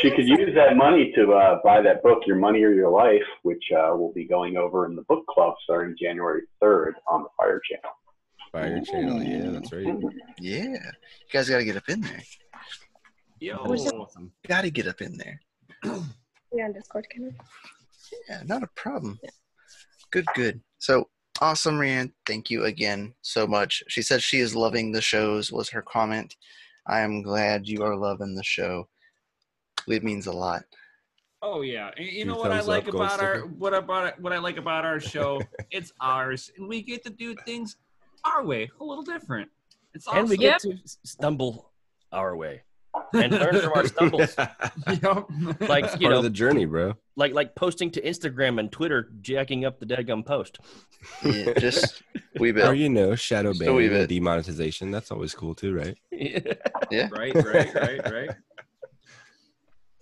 She 0.00 0.10
could 0.10 0.26
use 0.26 0.54
that 0.54 0.76
money 0.76 1.12
to 1.16 1.32
uh, 1.32 1.58
buy 1.62 1.82
that 1.82 2.02
book, 2.02 2.22
Your 2.26 2.36
Money 2.36 2.62
or 2.62 2.72
Your 2.72 2.90
Life, 2.90 3.22
which 3.42 3.62
uh, 3.76 3.94
will 3.94 4.12
be 4.12 4.24
going 4.24 4.56
over 4.56 4.86
in 4.86 4.96
the 4.96 5.02
book 5.02 5.26
club 5.26 5.54
starting 5.64 5.94
January 6.00 6.42
3rd 6.62 6.92
on 7.06 7.22
the 7.22 7.28
Fire 7.36 7.60
Channel. 7.70 7.90
Fire 8.52 8.80
channel, 8.82 9.22
yeah, 9.22 9.50
that's 9.50 9.72
right. 9.72 9.86
Yeah, 10.38 10.64
you 10.64 10.78
guys 11.32 11.48
got 11.48 11.58
to 11.58 11.64
get 11.64 11.76
up 11.76 11.88
in 11.88 12.02
there. 12.02 12.22
Yo. 13.40 13.64
Got 14.46 14.62
to 14.62 14.70
get 14.70 14.86
up 14.86 15.00
in 15.00 15.16
there. 15.16 15.40
Yeah, 16.54 16.66
on 16.66 16.74
Discord, 16.74 17.06
can 17.08 17.22
we? 17.24 17.30
Yeah, 18.28 18.42
not 18.44 18.62
a 18.62 18.68
problem. 18.76 19.18
Good, 20.10 20.26
good. 20.34 20.60
So 20.80 21.08
awesome, 21.40 21.78
Rianne. 21.78 22.12
Thank 22.26 22.50
you 22.50 22.64
again 22.64 23.14
so 23.22 23.46
much. 23.46 23.82
She 23.88 24.02
said 24.02 24.22
she 24.22 24.40
is 24.40 24.54
loving 24.54 24.92
the 24.92 25.00
shows, 25.00 25.50
was 25.50 25.70
her 25.70 25.80
comment. 25.80 26.36
I 26.86 27.00
am 27.00 27.22
glad 27.22 27.66
you 27.66 27.82
are 27.82 27.96
loving 27.96 28.34
the 28.34 28.44
show. 28.44 28.86
It 29.88 30.04
means 30.04 30.26
a 30.26 30.32
lot. 30.32 30.62
Oh 31.44 31.62
yeah, 31.62 31.90
And 31.96 32.06
you 32.06 32.22
Two 32.24 32.30
know 32.30 32.36
what 32.36 32.52
I 32.52 32.58
thumbs 32.58 32.68
like 32.68 32.86
up, 32.86 32.92
gold 32.92 33.04
about 33.04 33.20
our 33.20 33.34
sticker. 33.40 33.46
what 33.48 33.74
about 33.74 34.20
what 34.20 34.32
I 34.32 34.38
like 34.38 34.58
about 34.58 34.84
our 34.84 35.00
show? 35.00 35.40
it's 35.72 35.92
ours, 36.00 36.50
and 36.56 36.68
we 36.68 36.82
get 36.82 37.02
to 37.04 37.10
do 37.10 37.34
things 37.44 37.76
our 38.24 38.44
way, 38.44 38.70
a 38.80 38.84
little 38.84 39.02
different. 39.02 39.50
It's 39.94 40.06
awesome. 40.06 40.20
and 40.20 40.28
we 40.28 40.36
get 40.36 40.60
to 40.60 40.76
stumble 41.04 41.72
our 42.12 42.36
way 42.36 42.62
and 43.14 43.32
learn 43.32 43.60
from 43.60 43.72
our 43.74 43.86
stumbles. 43.88 44.36
Yep. 44.88 45.68
Like 45.68 45.84
you 45.84 45.90
Part 45.90 46.00
know, 46.02 46.16
of 46.18 46.22
the 46.22 46.30
journey, 46.30 46.64
bro. 46.64 46.94
like 47.16 47.32
like 47.34 47.54
posting 47.56 47.90
to 47.90 48.00
Instagram 48.02 48.60
and 48.60 48.70
Twitter, 48.70 49.10
jacking 49.20 49.64
up 49.64 49.80
the 49.80 49.86
daggum 49.86 50.24
post. 50.24 50.60
Yeah, 51.24 51.54
just 51.58 52.02
we 52.38 52.50
Or 52.50 52.52
bit. 52.52 52.76
you 52.76 52.88
know, 52.88 53.16
shadow 53.16 53.50
Just 53.52 53.62
a 53.62 53.72
wee 53.74 53.88
banning, 53.88 54.02
bit. 54.06 54.10
demonetization. 54.10 54.92
That's 54.92 55.10
always 55.10 55.34
cool 55.34 55.54
too, 55.56 55.74
right? 55.74 55.98
Yeah, 56.12 57.08
right, 57.10 57.34
right, 57.34 57.74
right, 57.74 58.12
right. 58.12 58.30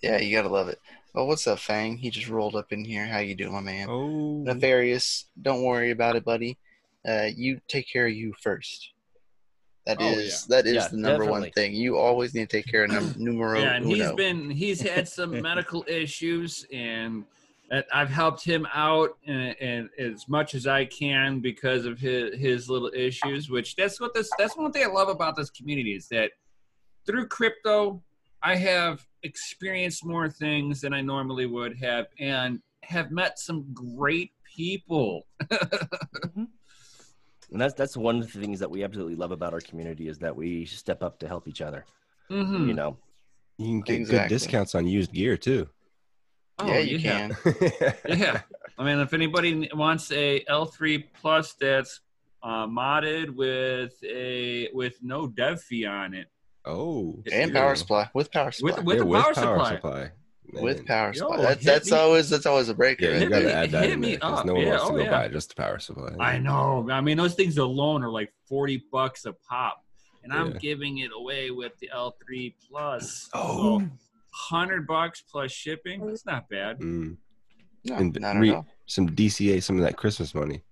Yeah, 0.02 0.18
you 0.18 0.34
gotta 0.34 0.48
love 0.48 0.68
it. 0.68 0.80
Oh, 1.14 1.24
what's 1.24 1.46
up, 1.46 1.58
Fang? 1.58 1.96
He 1.96 2.10
just 2.10 2.28
rolled 2.28 2.54
up 2.54 2.72
in 2.72 2.84
here. 2.84 3.06
How 3.06 3.18
you 3.18 3.34
doing, 3.34 3.52
my 3.52 3.60
man? 3.60 3.88
Oh, 3.90 4.42
Nefarious, 4.44 5.26
don't 5.40 5.64
worry 5.64 5.90
about 5.90 6.16
it, 6.16 6.24
buddy. 6.24 6.56
Uh, 7.06 7.28
you 7.34 7.60
take 7.68 7.88
care 7.90 8.06
of 8.06 8.12
you 8.12 8.32
first. 8.40 8.92
That 9.86 9.96
Oh, 10.00 10.12
is 10.18 10.44
that 10.46 10.66
is 10.66 10.74
Yeah, 10.74 10.88
the 10.88 10.96
number 10.98 11.24
one 11.26 11.50
thing. 11.52 11.74
You 11.74 11.96
always 11.98 12.34
need 12.34 12.48
to 12.50 12.56
take 12.58 12.66
care 12.70 12.84
of 12.84 12.90
num- 12.90 13.14
numero 13.18 13.60
Yeah, 13.60 13.74
and 13.74 13.86
he's 13.86 14.06
uno. 14.06 14.16
been 14.16 14.50
he's 14.50 14.80
had 14.80 15.08
some 15.08 15.40
medical 15.42 15.84
issues, 15.88 16.66
and 16.72 17.24
I've 17.92 18.10
helped 18.10 18.44
him 18.44 18.66
out 18.74 19.16
and, 19.26 19.56
and 19.60 19.88
as 19.98 20.28
much 20.28 20.54
as 20.54 20.66
I 20.66 20.84
can 20.84 21.40
because 21.40 21.86
of 21.86 21.98
his 21.98 22.38
his 22.38 22.68
little 22.70 22.90
issues. 22.94 23.48
Which 23.50 23.74
that's 23.74 24.00
what 24.00 24.12
this 24.14 24.30
that's 24.38 24.56
one 24.56 24.70
thing 24.70 24.84
I 24.84 24.88
love 24.88 25.08
about 25.08 25.34
this 25.34 25.50
community 25.50 25.94
is 25.94 26.06
that 26.08 26.30
through 27.06 27.26
crypto, 27.28 28.02
I 28.42 28.56
have 28.56 29.04
experienced 29.22 30.04
more 30.04 30.28
things 30.28 30.80
than 30.80 30.94
I 30.94 31.00
normally 31.02 31.46
would 31.46 31.76
have, 31.78 32.06
and 32.18 32.60
have 32.84 33.10
met 33.10 33.38
some 33.38 33.66
great 33.74 34.32
people. 34.56 35.26
And 37.52 37.60
that's 37.60 37.74
that's 37.74 37.96
one 37.96 38.20
of 38.20 38.32
the 38.32 38.40
things 38.40 38.60
that 38.60 38.70
we 38.70 38.84
absolutely 38.84 39.16
love 39.16 39.32
about 39.32 39.52
our 39.52 39.60
community 39.60 40.06
is 40.08 40.18
that 40.18 40.34
we 40.36 40.64
step 40.66 41.02
up 41.02 41.18
to 41.18 41.26
help 41.26 41.48
each 41.48 41.60
other. 41.60 41.84
Mhm. 42.30 42.68
You 42.68 42.74
know, 42.74 42.96
you 43.58 43.66
can 43.66 43.80
get 43.80 43.96
Exactly. 43.96 44.18
good 44.20 44.28
discounts 44.28 44.74
on 44.76 44.86
used 44.86 45.12
gear 45.12 45.36
too. 45.36 45.68
Oh, 46.60 46.66
yeah, 46.68 46.78
you 46.78 47.00
can. 47.00 47.36
yeah. 48.08 48.42
I 48.78 48.84
mean, 48.84 48.98
if 49.00 49.12
anybody 49.14 49.68
wants 49.74 50.12
a 50.12 50.44
L3 50.44 51.04
Plus 51.20 51.54
that's 51.54 52.00
uh, 52.42 52.66
modded 52.68 53.30
with 53.34 53.94
a 54.04 54.68
with 54.72 54.94
no 55.02 55.26
dev 55.26 55.60
fee 55.60 55.86
on 55.86 56.14
it, 56.14 56.28
Oh, 56.64 57.22
And 57.32 57.52
cool. 57.52 57.60
power 57.60 57.74
supply 57.74 58.10
with 58.14 58.30
power 58.30 58.50
supply. 58.52 58.72
with 58.76 58.84
with 58.84 58.96
Yeah, 58.98 59.02
the 59.02 59.06
with 59.06 59.22
power, 59.34 59.34
supply. 59.34 60.10
Man, 60.52 60.62
with 60.64 60.84
power 60.86 61.08
Yo, 61.08 61.12
supply. 61.14 61.36
That's 61.38 61.64
hit 61.64 61.72
that's 61.72 61.90
me- 61.90 61.96
always 61.96 62.28
that's 62.30 62.46
always 62.46 62.68
a 62.68 62.74
breaker. 62.74 63.04
Yeah, 63.06 63.12
you 63.14 63.18
Hit 63.20 63.30
got 63.30 63.38
me- 63.38 63.42
to 63.48 63.54
add 63.54 63.70
that 63.70 63.82
hit 63.84 63.92
in 63.92 64.00
me 64.00 64.16
there 64.16 64.24
up. 64.24 64.44
no 64.44 64.54
one 64.54 64.62
Yeah, 64.62 64.68
wants 64.70 64.84
to 64.84 64.90
oh, 64.92 64.96
go 64.96 65.02
yeah. 65.04 65.10
buy 65.10 65.28
just 65.28 65.48
the 65.50 65.54
power 65.54 65.78
supply. 65.78 66.10
I 66.20 66.38
know. 66.38 66.86
I 66.90 67.00
mean, 67.00 67.16
those 67.16 67.34
things 67.34 67.56
alone 67.58 68.02
are 68.02 68.10
like 68.10 68.32
forty 68.46 68.84
bucks 68.92 69.24
a 69.26 69.32
pop, 69.32 69.84
and 70.22 70.32
I'm 70.32 70.52
giving 70.58 70.98
it 70.98 71.10
away 71.16 71.50
with 71.50 71.78
the 71.78 71.88
L3 71.94 72.54
Plus. 72.68 73.30
Oh. 73.32 73.82
hundred 74.32 74.86
bucks 74.86 75.22
plus 75.28 75.50
shipping. 75.50 76.08
It's 76.08 76.24
not 76.24 76.48
bad. 76.48 76.78
Mm. 76.78 77.16
No, 77.84 77.94
and 77.96 78.16
not 78.20 78.36
re- 78.36 78.62
some 78.86 79.08
DCA, 79.08 79.60
some 79.62 79.76
of 79.76 79.82
that 79.82 79.96
Christmas 79.96 80.34
money. 80.34 80.62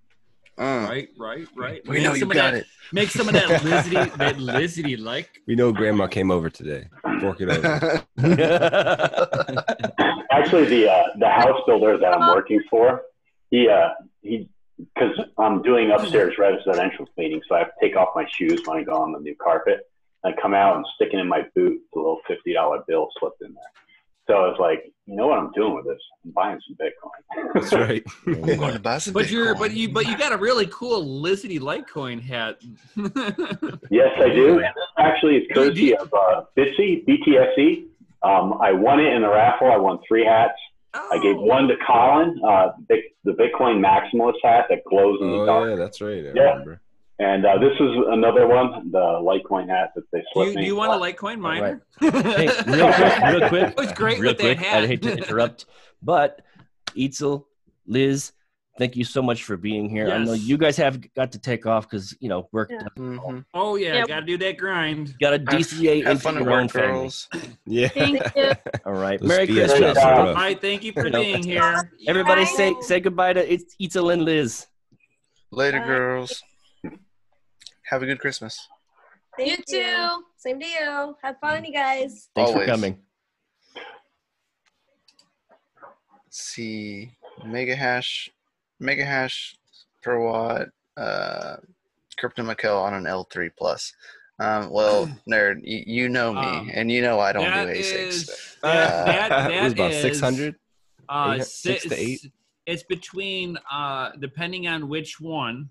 Mm. 0.59 0.89
Right, 0.89 1.09
right, 1.17 1.47
right. 1.55 1.87
We 1.87 1.97
Make 1.97 2.05
know 2.05 2.13
you 2.15 2.21
some 2.21 2.31
of 2.31 2.35
got 2.35 2.53
that, 2.53 2.61
it. 2.61 2.67
Make 2.93 3.11
some 3.11 3.29
of 3.29 3.35
that 3.35 3.49
lizardy, 3.63 4.17
that 4.17 4.37
lizardy 4.37 5.01
like. 5.01 5.41
We 5.47 5.55
know 5.55 5.73
Grandma 5.73 6.09
came 6.09 6.31
over 6.33 6.51
today. 6.51 6.89
Fork 7.21 7.41
it 7.41 7.49
over. 7.49 8.05
Actually, 10.31 10.65
the 10.67 10.91
uh, 10.91 11.05
the 11.19 11.29
house 11.29 11.61
builder 11.67 11.97
that 11.99 12.13
I'm 12.13 12.29
working 12.35 12.63
for, 12.69 13.03
he 13.51 13.69
uh, 13.69 13.91
he 14.23 14.49
because 14.95 15.19
I'm 15.39 15.63
doing 15.63 15.91
upstairs 15.91 16.37
residential 16.39 17.07
cleaning, 17.07 17.41
so 17.49 17.55
I 17.55 17.61
have 17.61 17.69
to 17.69 17.75
take 17.81 17.97
off 17.97 18.09
my 18.15 18.27
shoes 18.29 18.63
when 18.65 18.79
I 18.79 18.83
go 18.83 18.95
on 18.95 19.13
the 19.13 19.21
new 19.21 19.37
carpet. 19.37 19.81
I 20.25 20.33
come 20.41 20.55
out 20.55 20.77
and 20.77 20.85
sticking 20.97 21.21
in 21.21 21.29
my 21.29 21.43
boot, 21.55 21.81
the 21.93 22.01
little 22.01 22.21
fifty 22.27 22.53
dollar 22.53 22.83
bill 22.89 23.09
slipped 23.21 23.43
in 23.43 23.55
there. 23.55 23.73
So 24.29 24.35
I 24.35 24.49
was 24.49 24.57
like, 24.61 24.85
you 25.07 25.17
know 25.17 25.27
what 25.29 25.39
I'm 25.39 25.51
doing 25.53 25.75
with 25.75 25.87
this? 25.87 25.99
I'm 26.25 26.33
buying 26.33 26.59
some 26.69 26.77
Bitcoin. 26.77 27.55
That's 27.55 27.73
right. 27.73 28.05
I'm 28.27 28.59
going 28.59 28.75
to 28.75 28.79
buy 28.79 28.99
some 28.99 29.15
But 29.15 29.31
you're, 29.31 29.55
but 29.55 29.73
you, 29.73 29.89
but 29.89 30.07
you 30.07 30.19
got 30.19 30.33
a 30.33 30.37
really 30.37 30.67
cool 30.67 31.23
lizardy 31.23 31.59
Litecoin 31.59 32.21
hat. 32.21 32.59
Yes, 33.91 34.09
I 34.19 34.29
do. 34.29 34.57
This 34.59 34.67
Actually, 34.99 35.37
it's 35.37 35.53
courtesy 35.55 35.97
of 35.97 36.13
uh, 36.13 36.43
Bitsy, 36.59 37.07
BTSC. 37.07 37.85
Um, 38.23 38.59
I 38.61 38.73
won 38.73 39.01
it 39.01 39.13
in 39.15 39.25
a 39.25 39.31
raffle. 39.31 39.71
I 39.73 39.77
won 39.79 39.99
three 40.07 40.25
hats. 40.27 40.53
I 40.95 41.19
gave 41.23 41.37
Oh. 41.37 41.43
one 41.43 41.69
to 41.69 41.75
Colin, 41.87 42.39
uh, 42.47 42.69
the 42.89 43.33
Bitcoin 43.33 43.79
Maximalist 43.83 44.35
hat 44.43 44.67
that 44.69 44.81
glows 44.89 45.19
in 45.23 45.31
the 45.31 45.37
Oh 45.39 45.47
dark. 45.47 45.71
yeah, 45.71 45.77
that's 45.77 46.01
right. 46.03 46.25
I 46.27 46.33
Yeah. 46.35 46.51
remember. 46.51 46.81
And 47.21 47.45
uh, 47.45 47.59
this 47.59 47.73
is 47.81 47.91
another 48.09 48.47
one, 48.47 48.91
the 48.93 48.99
Litecoin 48.99 49.69
hat 49.69 49.91
that 49.97 50.05
they 50.13 50.19
Do 50.21 50.25
slipped 50.33 50.49
you, 50.51 50.55
do 50.55 50.61
me. 50.61 50.67
you 50.67 50.77
want 50.77 50.93
a 50.93 51.05
Litecoin 51.05 51.39
miner? 51.41 51.83
Hey, 52.01 52.47
real 52.67 52.93
quick, 52.93 53.23
real 53.25 53.49
quick. 53.49 53.69
It 53.71 53.77
was 53.77 53.93
great 53.93 54.19
real 54.21 54.31
with 54.31 54.39
quick. 54.41 54.59
that 54.59 54.65
hat. 54.67 54.85
I 54.85 54.87
hate 54.87 55.03
to 55.03 55.13
interrupt, 55.17 55.67
but 56.01 56.43
Itzel, 56.97 57.47
Liz, 57.89 58.31
thank 58.79 58.95
you 58.95 59.03
so 59.03 59.21
much 59.21 59.43
for 59.43 59.57
being 59.57 59.89
here. 59.91 60.13
I 60.13 60.19
know 60.19 60.35
you 60.35 60.57
guys 60.57 60.77
have 60.77 61.13
got 61.15 61.33
to 61.33 61.41
take 61.41 61.67
off 61.67 61.91
because 61.91 62.17
you 62.21 62.29
know 62.29 62.49
work. 62.53 62.71
Yeah. 62.71 62.83
Mhm. 62.97 63.45
Oh 63.53 63.75
yeah, 63.75 63.95
Yeah. 63.97 64.07
got 64.07 64.21
to 64.21 64.27
do 64.27 64.39
that 64.39 64.57
grind. 64.57 65.17
Got 65.19 65.35
a 65.35 65.39
DCA 65.41 66.05
Have 66.05 66.11
into 66.13 66.23
fun 66.23 66.37
at 66.37 66.45
your 66.45 66.53
own 66.53 66.63
work, 66.67 66.71
family. 66.71 66.89
girls. 67.01 67.29
Yeah. 67.67 67.89
Thank 67.89 68.23
you. 68.37 68.53
All 68.87 68.93
right, 68.93 69.19
Those 69.19 69.29
Merry 69.29 69.47
Christmas. 69.49 69.79
shops 69.81 69.99
are 69.99 70.25
rough. 70.27 70.37
Hi, 70.37 70.55
thank 70.55 70.85
you 70.85 70.93
for 70.93 71.07
You 71.07 71.13
being 71.13 71.43
here. 71.43 71.91
Everybody 72.07 72.43
Bye. 72.45 72.51
say 72.51 72.75
say 72.83 73.01
goodbye 73.01 73.33
to 73.33 73.41
It's- 73.53 73.75
Itzel 73.83 74.13
and 74.13 74.23
Liz. 74.25 74.67
Later, 75.51 75.81
Bye. 75.81 75.87
girls. 75.87 76.43
Have 77.91 78.03
a 78.03 78.07
good 78.07 78.19
Christmas. 78.21 78.69
Thank 79.37 79.51
You 79.51 79.57
too. 79.83 80.25
Same 80.37 80.61
to 80.61 80.67
you. 80.67 81.17
Have 81.23 81.39
fun, 81.41 81.65
you 81.65 81.73
guys. 81.73 82.29
Thanks 82.35 82.51
Always. 82.51 82.67
for 82.67 82.73
coming. 82.73 82.99
Let's 86.25 86.41
see, 86.43 87.11
mega 87.45 87.75
hash, 87.75 88.31
mega 88.81 89.05
hash 89.05 89.57
per 90.03 90.19
watt, 90.21 90.69
uh, 90.97 91.57
crypto 92.19 92.43
Mikel 92.43 92.77
on 92.77 92.95
an 92.95 93.05
L3 93.05 93.51
plus. 93.57 93.93
Um, 94.39 94.71
well, 94.71 95.07
nerd, 95.31 95.61
you, 95.65 95.83
you 95.87 96.09
know 96.09 96.33
me, 96.35 96.41
Um, 96.41 96.71
and 96.73 96.91
you 96.93 97.01
know 97.03 97.19
I 97.19 97.33
don't 97.33 97.45
That 97.45 97.65
do 97.67 97.73
ASICs. 97.73 98.09
is 98.09 98.57
Uh, 98.63 98.69
that, 99.07 99.29
that, 99.31 99.51
it 99.53 99.63
was 99.63 99.73
about 99.73 99.93
is, 99.93 100.03
six 100.03 100.21
hundred. 100.21 100.57
Uh, 101.09 101.35
Eight- 101.39 101.45
six, 101.45 101.83
six 101.83 101.95
to 101.95 102.01
eight? 102.01 102.33
It's 102.67 102.83
between, 102.83 103.57
uh, 103.73 104.11
depending 104.21 104.69
on 104.69 104.89
which 104.91 105.19
one, 105.21 105.71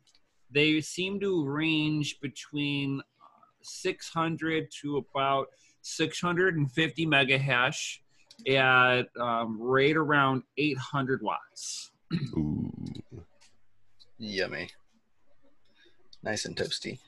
they 0.51 0.81
seem 0.81 1.19
to 1.19 1.45
range 1.45 2.19
between 2.21 3.01
600 3.61 4.69
to 4.81 4.97
about 4.97 5.47
650 5.81 7.05
mega 7.05 7.37
hash 7.37 8.01
at 8.47 9.03
um, 9.19 9.57
right 9.59 9.95
around 9.95 10.43
800 10.57 11.21
watts. 11.21 11.91
Ooh. 12.37 12.71
Yummy, 14.19 14.69
nice 16.23 16.45
and 16.45 16.55
toasty. 16.55 16.99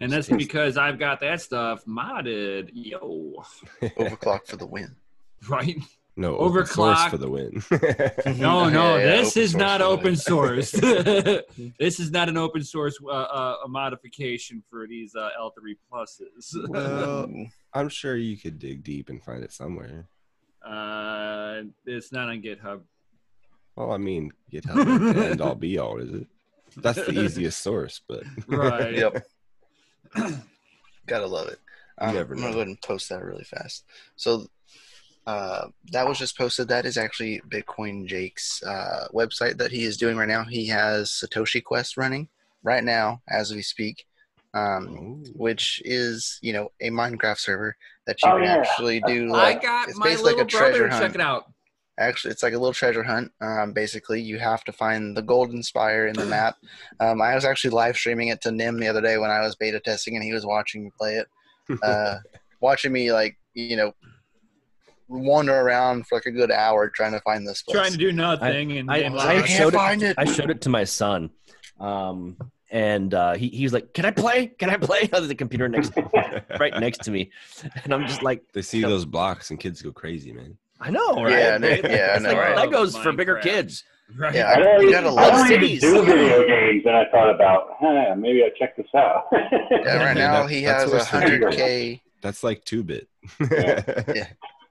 And 0.00 0.12
that's 0.12 0.28
because 0.28 0.76
I've 0.76 0.98
got 0.98 1.20
that 1.20 1.40
stuff 1.40 1.84
modded. 1.86 2.70
Yo, 2.72 3.44
Overclock 3.82 4.46
for 4.46 4.56
the 4.56 4.66
win. 4.66 4.96
right? 5.48 5.76
No, 6.18 6.36
open 6.38 6.64
source 6.64 6.98
Overclock. 6.98 7.10
for 7.10 7.18
the 7.18 7.28
win. 7.30 7.62
No, 8.40 8.68
no, 8.70 8.96
Yeah, 8.96 9.04
yeah, 9.04 9.16
this 9.16 9.32
open 9.36 9.42
is 9.42 9.54
not 9.54 9.82
open 9.82 10.16
source. 10.16 10.70
this 11.78 12.00
is 12.00 12.10
not 12.10 12.28
an 12.30 12.38
open 12.38 12.64
source 12.64 12.96
uh, 13.04 13.08
uh, 13.10 13.56
a 13.64 13.68
modification 13.68 14.62
for 14.70 14.86
these 14.86 15.14
uh, 15.14 15.28
L3 15.38 15.76
pluses. 15.92 16.68
well, 16.68 17.30
I'm 17.74 17.88
sure 17.90 18.16
you 18.16 18.38
could 18.38 18.58
dig 18.58 18.82
deep 18.82 19.10
and 19.10 19.22
find 19.22 19.44
it 19.44 19.52
somewhere. 19.52 20.08
uh, 20.64 21.62
it's 21.84 22.12
not 22.12 22.28
on 22.30 22.40
GitHub. 22.40 22.80
Well, 23.76 23.92
I 23.92 23.98
mean, 23.98 24.32
GitHub 24.50 24.86
ain't 24.88 25.14
the 25.16 25.26
end 25.26 25.40
all 25.42 25.54
be 25.54 25.78
all, 25.78 25.98
is 25.98 26.10
it? 26.12 26.26
That's 26.78 27.04
the 27.04 27.12
easiest 27.12 27.60
source, 27.62 28.00
but 28.08 28.22
Right. 28.48 28.94
Yep. 28.96 29.22
Gotta 31.06 31.26
love 31.26 31.48
it. 31.48 31.58
You 32.00 32.08
Um, 32.08 32.14
never 32.14 32.34
I'm 32.34 32.40
gonna 32.40 32.52
go 32.52 32.58
ahead 32.60 32.68
and 32.68 32.80
post 32.80 33.08
that 33.10 33.22
really 33.22 33.44
fast. 33.44 33.84
So 34.16 34.46
uh, 35.26 35.66
that 35.92 36.06
was 36.06 36.18
just 36.18 36.36
posted. 36.38 36.68
That 36.68 36.86
is 36.86 36.96
actually 36.96 37.40
Bitcoin 37.48 38.06
Jake's 38.06 38.62
uh, 38.62 39.08
website 39.12 39.58
that 39.58 39.70
he 39.72 39.84
is 39.84 39.96
doing 39.96 40.16
right 40.16 40.28
now. 40.28 40.44
He 40.44 40.66
has 40.68 41.10
Satoshi 41.10 41.62
Quest 41.62 41.96
running 41.96 42.28
right 42.62 42.84
now 42.84 43.20
as 43.28 43.52
we 43.52 43.62
speak, 43.62 44.04
um, 44.54 45.24
which 45.34 45.82
is 45.84 46.38
you 46.42 46.52
know 46.52 46.70
a 46.80 46.90
Minecraft 46.90 47.38
server 47.38 47.76
that 48.06 48.22
you 48.22 48.30
Oh, 48.30 48.34
can 48.36 48.44
yeah. 48.44 48.56
actually 48.56 49.00
do. 49.06 49.28
Like, 49.28 49.58
I 49.58 49.62
got 49.62 49.88
it's 49.88 49.98
my 49.98 50.06
basically 50.06 50.32
little 50.32 50.38
like 50.44 50.54
a 50.54 50.56
treasure 50.56 50.78
brother. 50.86 50.88
hunt. 50.92 51.04
Check 51.06 51.14
it 51.16 51.20
out. 51.20 51.44
Actually, 51.98 52.32
it's 52.32 52.42
like 52.42 52.52
a 52.52 52.58
little 52.58 52.74
treasure 52.74 53.02
hunt. 53.02 53.32
Um, 53.40 53.72
basically, 53.72 54.20
you 54.20 54.38
have 54.38 54.62
to 54.64 54.72
find 54.72 55.16
the 55.16 55.22
golden 55.22 55.62
spire 55.62 56.06
in 56.08 56.14
the 56.14 56.26
map. 56.36 56.56
Um, 57.00 57.20
I 57.22 57.34
was 57.34 57.44
actually 57.46 57.70
live 57.70 57.96
streaming 57.96 58.28
it 58.28 58.42
to 58.42 58.52
Nim 58.52 58.78
the 58.78 58.86
other 58.88 59.00
day 59.00 59.16
when 59.18 59.30
I 59.30 59.40
was 59.40 59.56
beta 59.56 59.80
testing, 59.80 60.14
and 60.14 60.22
he 60.22 60.32
was 60.32 60.44
watching 60.46 60.84
me 60.84 60.90
play 60.98 61.14
it, 61.16 61.26
uh, 61.82 62.16
watching 62.60 62.92
me 62.92 63.12
like 63.12 63.36
you 63.54 63.76
know 63.76 63.92
wander 65.08 65.54
around 65.54 66.06
for 66.06 66.16
like 66.16 66.26
a 66.26 66.30
good 66.30 66.50
hour 66.50 66.88
trying 66.88 67.12
to 67.12 67.20
find 67.20 67.46
this 67.46 67.62
place. 67.62 67.76
Trying 67.76 67.92
to 67.92 67.98
do 67.98 68.12
nothing 68.12 68.72
and 68.78 68.90
I- 68.90 69.00
getting 69.00 69.18
I 69.18 69.22
I 69.28 69.34
can't 69.36 69.48
showed 69.48 69.74
it- 69.74 69.76
find 69.76 70.02
it. 70.02 70.14
I 70.18 70.24
showed 70.24 70.50
it 70.50 70.60
to 70.62 70.68
my 70.68 70.84
son, 70.84 71.30
um, 71.80 72.36
and 72.70 73.14
uh, 73.14 73.34
he 73.34 73.48
he 73.48 73.62
was 73.64 73.72
like, 73.72 73.92
"Can 73.94 74.04
I 74.04 74.10
play? 74.10 74.48
Can 74.48 74.70
I 74.70 74.76
play?" 74.76 75.08
On 75.12 75.26
the 75.28 75.34
computer 75.34 75.68
next, 75.68 75.92
right 76.60 76.78
next 76.80 77.02
to 77.04 77.10
me, 77.10 77.30
and 77.84 77.92
I'm 77.94 78.06
just 78.06 78.22
like, 78.22 78.42
They 78.52 78.62
see 78.62 78.82
those 78.82 79.04
blocks 79.04 79.50
and 79.50 79.60
kids 79.60 79.82
go 79.82 79.92
crazy, 79.92 80.32
man. 80.32 80.56
"I 80.80 80.90
know, 80.90 81.22
right? 81.22 81.32
Yeah, 81.32 81.58
I 81.62 81.66
yeah, 81.66 81.68
I 81.68 82.14
It's 82.14 82.22
know, 82.24 82.28
like 82.32 82.38
right? 82.38 82.68
Legos 82.70 83.00
for 83.02 83.12
bigger 83.12 83.36
kids." 83.36 83.84
Right. 84.16 84.36
Yeah, 84.36 84.52
I 84.52 84.56
don't, 84.60 84.82
you 84.82 84.88
even, 84.90 85.02
gotta 85.04 85.08
I 85.08 85.10
love 85.36 85.48
don't 85.48 85.62
even 85.64 85.78
do 85.80 86.04
video 86.04 86.46
games, 86.46 86.84
and 86.86 86.94
I 86.96 87.06
thought 87.10 87.28
about, 87.34 87.70
huh, 87.80 88.14
maybe 88.16 88.44
I 88.44 88.50
check 88.56 88.76
this 88.76 88.86
out. 88.94 89.24
Yeah, 89.32 89.96
right 90.04 90.16
now 90.16 90.42
That- 90.42 90.50
he 90.50 90.62
has 90.62 90.92
a 90.92 91.04
hundred 91.04 91.52
k. 91.54 92.00
That's 92.22 92.44
like 92.44 92.64
two 92.64 92.84
bit. 92.84 93.08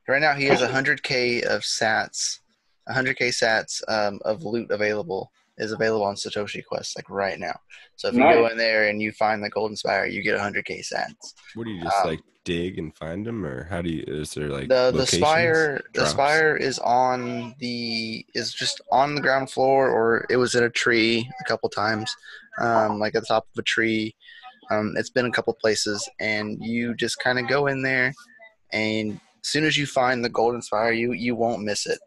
Right 0.07 0.21
now 0.21 0.33
he 0.33 0.45
has 0.45 0.61
hundred 0.61 1.01
k 1.03 1.41
of 1.43 1.61
Sats, 1.61 2.39
hundred 2.87 3.17
k 3.17 3.29
Sats 3.29 3.81
um, 3.87 4.19
of 4.25 4.43
loot 4.43 4.69
available 4.71 5.31
is 5.57 5.71
available 5.71 6.05
on 6.05 6.15
Satoshi 6.15 6.63
Quest 6.63 6.97
like 6.97 7.09
right 7.09 7.39
now. 7.39 7.57
So 7.95 8.09
if 8.09 8.13
you 8.13 8.19
go 8.19 8.47
in 8.47 8.57
there 8.57 8.89
and 8.89 9.01
you 9.01 9.13
find 9.13 9.41
the 9.43 9.49
golden 9.49 9.77
spire, 9.77 10.05
you 10.05 10.21
get 10.21 10.39
hundred 10.39 10.65
k 10.65 10.79
Sats. 10.79 11.33
What 11.55 11.65
do 11.65 11.71
you 11.71 11.81
just 11.81 11.97
Um, 11.97 12.07
like 12.07 12.19
dig 12.43 12.77
and 12.77 12.95
find 12.95 13.25
them, 13.25 13.43
or 13.43 13.63
how 13.63 13.81
do 13.81 13.89
you? 13.89 14.03
Is 14.05 14.33
there 14.35 14.49
like 14.49 14.67
the 14.67 14.91
the 14.91 14.99
locations? 14.99 15.21
spire 15.21 15.81
the 15.95 16.05
spire 16.05 16.55
is 16.55 16.77
on 16.79 17.55
the 17.59 18.23
is 18.35 18.53
just 18.53 18.81
on 18.91 19.15
the 19.15 19.21
ground 19.21 19.49
floor 19.49 19.89
or 19.89 20.27
it 20.29 20.37
was 20.37 20.53
in 20.53 20.63
a 20.63 20.69
tree 20.69 21.27
a 21.41 21.43
couple 21.45 21.69
times 21.69 22.13
um, 22.59 22.99
like 22.99 23.15
at 23.15 23.21
the 23.23 23.27
top 23.27 23.47
of 23.51 23.57
a 23.57 23.63
tree 23.63 24.15
um, 24.69 24.93
it's 24.97 25.09
been 25.09 25.25
a 25.25 25.31
couple 25.31 25.53
places 25.55 26.07
and 26.19 26.63
you 26.63 26.93
just 26.93 27.17
kind 27.19 27.39
of 27.39 27.47
go 27.47 27.67
in 27.67 27.81
there 27.81 28.13
and 28.71 29.19
as 29.45 29.49
soon 29.51 29.63
as 29.63 29.77
you 29.77 29.85
find 29.85 30.23
the 30.25 30.29
golden 30.29 30.61
spire 30.61 30.91
you 30.91 31.11
you 31.13 31.35
won't 31.35 31.61
miss 31.61 31.85
it. 31.85 31.99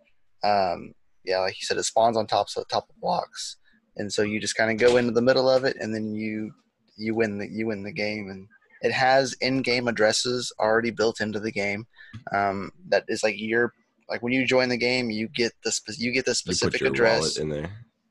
Um, 0.44 0.92
yeah 1.24 1.38
like 1.40 1.54
you 1.60 1.64
said 1.64 1.76
it 1.78 1.84
spawns 1.84 2.16
on 2.16 2.26
top 2.26 2.48
so 2.48 2.64
top 2.70 2.88
of 2.90 3.00
blocks. 3.00 3.56
And 3.96 4.12
so 4.12 4.22
you 4.22 4.38
just 4.40 4.56
kind 4.56 4.70
of 4.70 4.76
go 4.76 4.96
into 4.96 5.12
the 5.12 5.22
middle 5.22 5.48
of 5.48 5.64
it 5.64 5.76
and 5.80 5.94
then 5.94 6.14
you 6.14 6.52
you 6.96 7.14
win 7.14 7.38
the 7.38 7.48
you 7.50 7.66
win 7.66 7.82
the 7.84 7.92
game. 7.92 8.28
And 8.30 8.46
it 8.82 8.92
has 8.92 9.34
in-game 9.40 9.88
addresses 9.88 10.52
already 10.60 10.90
built 10.92 11.20
into 11.20 11.40
the 11.40 11.50
game. 11.50 11.84
Um, 12.32 12.70
that 12.90 13.04
is 13.08 13.22
like 13.24 13.34
your 13.38 13.72
like 14.08 14.22
when 14.22 14.32
you 14.32 14.46
join 14.46 14.68
the 14.68 14.76
game 14.76 15.10
you 15.10 15.28
get 15.28 15.52
the 15.64 15.72
spe- 15.72 15.98
you 15.98 16.12
get 16.12 16.24
the 16.26 16.34
specific 16.34 16.80
your 16.80 16.90
address. 16.90 17.20
wallet 17.20 17.38
in 17.38 17.48
there. 17.50 17.70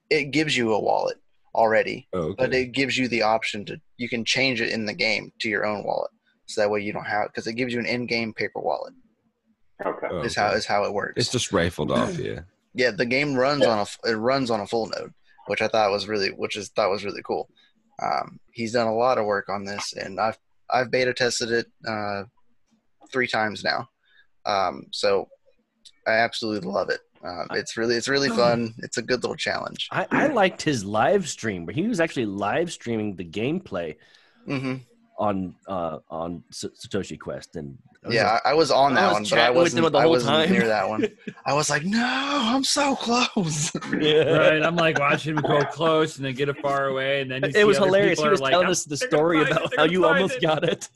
it 0.09 0.25
gives 0.31 0.55
you 0.55 0.73
a 0.73 0.79
wallet 0.79 1.17
already 1.55 2.07
Oh, 2.13 2.19
okay. 2.19 2.35
but 2.37 2.53
it 2.53 2.71
gives 2.73 2.97
you 2.97 3.07
the 3.07 3.23
option 3.23 3.65
to 3.65 3.79
you 3.97 4.07
can 4.07 4.23
change 4.23 4.61
it 4.61 4.69
in 4.71 4.85
the 4.85 4.93
game 4.93 5.31
to 5.39 5.49
your 5.49 5.65
own 5.65 5.83
wallet. 5.85 6.11
So 6.45 6.61
that 6.61 6.69
way 6.69 6.81
you 6.81 6.93
don't 6.93 7.05
have 7.07 7.27
because 7.29 7.47
it 7.47 7.53
gives 7.53 7.73
you 7.73 7.79
an 7.79 7.85
in-game 7.87 8.33
paper 8.33 8.59
wallet 8.61 8.93
okay. 9.85 10.07
Oh, 10.09 10.21
is 10.21 10.35
how 10.35 10.47
okay. 10.49 10.57
is 10.57 10.65
how 10.65 10.83
it 10.83 10.93
works 10.93 11.13
It's 11.17 11.31
just 11.31 11.51
rifled 11.51 11.91
off, 11.91 12.17
yeah. 12.19 12.41
yeah 12.73 12.91
the 12.91 13.05
game 13.05 13.35
runs 13.35 13.65
on 13.65 13.79
a 13.79 13.81
f- 13.81 13.99
it 14.05 14.13
runs 14.13 14.49
on 14.51 14.59
a 14.59 14.67
full 14.67 14.87
node 14.87 15.13
which 15.47 15.61
i 15.61 15.67
thought 15.67 15.91
was 15.91 16.07
really 16.07 16.29
which 16.29 16.55
is 16.55 16.69
thought 16.69 16.89
was 16.89 17.05
really 17.05 17.21
cool 17.23 17.49
um, 18.01 18.39
he's 18.51 18.73
done 18.73 18.87
a 18.87 18.95
lot 18.95 19.17
of 19.17 19.25
work 19.25 19.49
on 19.49 19.65
this 19.65 19.93
and 19.93 20.19
i've 20.19 20.37
i've 20.69 20.91
beta 20.91 21.13
tested 21.13 21.51
it 21.51 21.67
uh, 21.87 22.23
three 23.11 23.27
times 23.27 23.63
now 23.63 23.87
um, 24.45 24.85
so 24.91 25.27
I 26.07 26.13
absolutely 26.13 26.69
love 26.69 26.89
it. 26.89 27.01
Uh, 27.23 27.45
it's 27.51 27.75
really 27.75 27.95
it's 27.95 28.07
really 28.07 28.29
fun. 28.29 28.73
It's 28.77 28.97
a 28.97 29.01
good 29.01 29.21
little 29.23 29.35
challenge. 29.35 29.89
I, 29.91 30.07
I 30.09 30.27
liked 30.27 30.61
his 30.61 30.85
live 30.85 31.27
stream 31.27 31.65
where 31.65 31.73
he 31.73 31.87
was 31.87 31.99
actually 31.99 32.27
live 32.27 32.71
streaming 32.71 33.15
the 33.15 33.25
gameplay 33.25 33.95
hmm 34.45 34.75
on 35.17 35.55
uh, 35.67 35.97
on 36.09 36.43
S- 36.51 36.65
Satoshi 36.79 37.19
Quest, 37.19 37.55
and 37.55 37.77
I 38.05 38.11
Yeah, 38.11 38.31
like, 38.33 38.41
I, 38.45 38.51
I 38.51 38.53
was 38.53 38.69
on 38.71 38.95
I 38.97 39.01
that 39.01 39.07
was 39.07 39.31
one, 39.33 39.39
but 39.39 39.39
I 39.39 39.49
wasn't. 39.49 39.85
him 39.85 39.91
the 39.91 39.97
I 39.97 40.05
wasn't 40.05 40.29
time. 40.35 40.51
near 40.51 40.67
that 40.67 40.87
one. 40.87 41.07
I 41.45 41.53
was 41.53 41.69
like, 41.69 41.83
no, 41.83 41.99
I'm 42.05 42.63
so 42.63 42.95
close. 42.95 43.73
Right, 43.91 44.61
I'm 44.61 44.75
like 44.75 44.99
watching 44.99 45.35
him 45.35 45.41
go 45.43 45.63
close 45.65 46.17
and 46.17 46.25
then 46.25 46.35
get 46.35 46.49
it 46.49 46.57
far 46.61 46.85
away, 46.87 47.21
and 47.21 47.31
then 47.31 47.43
you 47.43 47.51
see 47.51 47.59
it 47.59 47.67
was 47.67 47.77
hilarious. 47.77 48.19
He 48.21 48.27
was 48.29 48.41
like, 48.41 48.51
telling 48.51 48.65
"I'm- 48.67 48.71
us 48.71 48.83
the 48.85 48.97
story 48.97 49.41
about 49.41 49.73
how 49.75 49.83
you 49.85 50.05
almost 50.05 50.35
it." 50.35 50.41
got 50.41 50.63
it. 50.63 50.87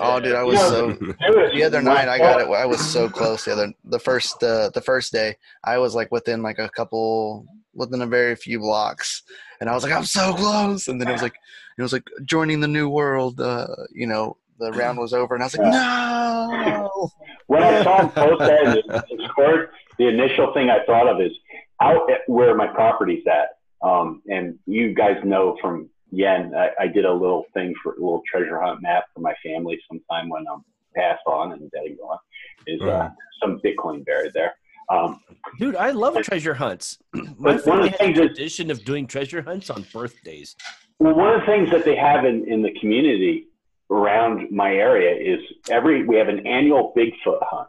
oh, 0.00 0.20
dude, 0.20 0.34
I 0.34 0.42
was 0.42 0.58
Yeah. 0.58 0.68
so. 0.68 0.88
It 1.20 1.52
The 1.54 1.62
other 1.64 1.80
night, 1.82 2.08
I 2.08 2.18
got 2.18 2.40
it. 2.40 2.48
I 2.48 2.66
was 2.66 2.80
so 2.80 3.08
close. 3.18 3.44
The 3.44 3.52
other, 3.52 3.72
the 3.84 3.98
first, 3.98 4.42
uh, 4.42 4.70
the 4.74 4.80
first 4.82 5.12
day, 5.12 5.36
I 5.64 5.78
was 5.78 5.94
like 5.94 6.10
within 6.12 6.42
like 6.42 6.58
a 6.58 6.68
couple, 6.68 7.46
within 7.74 8.02
a 8.02 8.06
very 8.06 8.34
few 8.36 8.58
blocks, 8.58 9.22
and 9.60 9.70
I 9.70 9.74
was 9.74 9.82
like, 9.84 9.92
I'm 9.92 10.04
so 10.04 10.34
close. 10.34 10.88
And 10.88 11.00
then 11.00 11.08
it 11.08 11.12
was 11.12 11.22
like, 11.22 11.34
it 11.78 11.82
was 11.82 11.92
like 11.92 12.08
joining 12.24 12.60
the 12.60 12.68
new 12.68 12.88
world. 12.88 13.40
Uh, 13.40 13.68
you 13.92 14.06
know, 14.06 14.36
the 14.58 14.72
round 14.72 14.98
was 14.98 15.12
over, 15.14 15.34
and 15.34 15.42
I 15.42 15.46
was 15.46 15.56
like, 15.56 15.72
no. 15.72 17.10
When 17.46 17.62
I 17.62 17.82
saw 17.84 18.00
him 18.02 18.08
post 18.10 18.38
that 18.40 18.62
in 18.64 18.72
the 18.88 19.04
Discord, 19.16 19.70
the 19.98 20.08
initial 20.08 20.52
thing 20.52 20.68
I 20.70 20.84
thought 20.84 21.06
of 21.08 21.20
is 21.20 21.32
out 21.80 22.10
at 22.10 22.20
where 22.26 22.54
my 22.54 22.66
property's 22.66 23.24
at. 23.26 23.58
Um, 23.88 24.22
and 24.28 24.58
you 24.66 24.92
guys 24.94 25.16
know 25.24 25.56
from 25.60 25.88
Yen, 26.10 26.52
I, 26.56 26.70
I 26.80 26.86
did 26.88 27.04
a 27.04 27.12
little 27.12 27.44
thing 27.54 27.72
for 27.82 27.92
a 27.92 27.94
little 28.00 28.22
treasure 28.30 28.60
hunt 28.60 28.82
map 28.82 29.04
for 29.14 29.20
my 29.20 29.34
family 29.44 29.78
sometime 29.88 30.28
when 30.28 30.44
I'm 30.52 30.64
passed 30.96 31.22
on 31.26 31.52
and 31.52 31.70
dead 31.70 31.82
and 31.86 31.98
gone. 31.98 32.18
Is 32.66 32.82
uh, 32.82 33.08
some 33.40 33.60
Bitcoin 33.64 34.04
buried 34.04 34.32
there. 34.34 34.54
Um, 34.90 35.20
Dude, 35.58 35.76
I 35.76 35.90
love 35.90 36.16
treasure 36.22 36.54
hunts. 36.54 36.98
My 37.12 37.22
But 37.38 37.38
one 37.38 37.54
of 37.56 37.64
family 37.64 37.88
the 37.90 37.90
has 37.90 37.94
a 37.94 37.98
things 37.98 38.18
is- 38.18 38.26
tradition 38.26 38.70
of 38.70 38.84
doing 38.84 39.06
treasure 39.06 39.40
hunts 39.42 39.70
on 39.70 39.86
birthdays. 39.92 40.56
Well, 40.98 41.14
one 41.14 41.34
of 41.34 41.40
the 41.40 41.46
things 41.46 41.70
that 41.70 41.84
they 41.84 41.96
have 41.96 42.24
in, 42.24 42.50
in 42.50 42.62
the 42.62 42.72
community 42.80 43.46
around 43.90 44.50
my 44.50 44.72
area 44.72 45.14
is 45.14 45.40
every 45.70 46.04
we 46.04 46.16
have 46.16 46.28
an 46.28 46.46
annual 46.46 46.92
Bigfoot 46.96 47.40
hunt, 47.42 47.68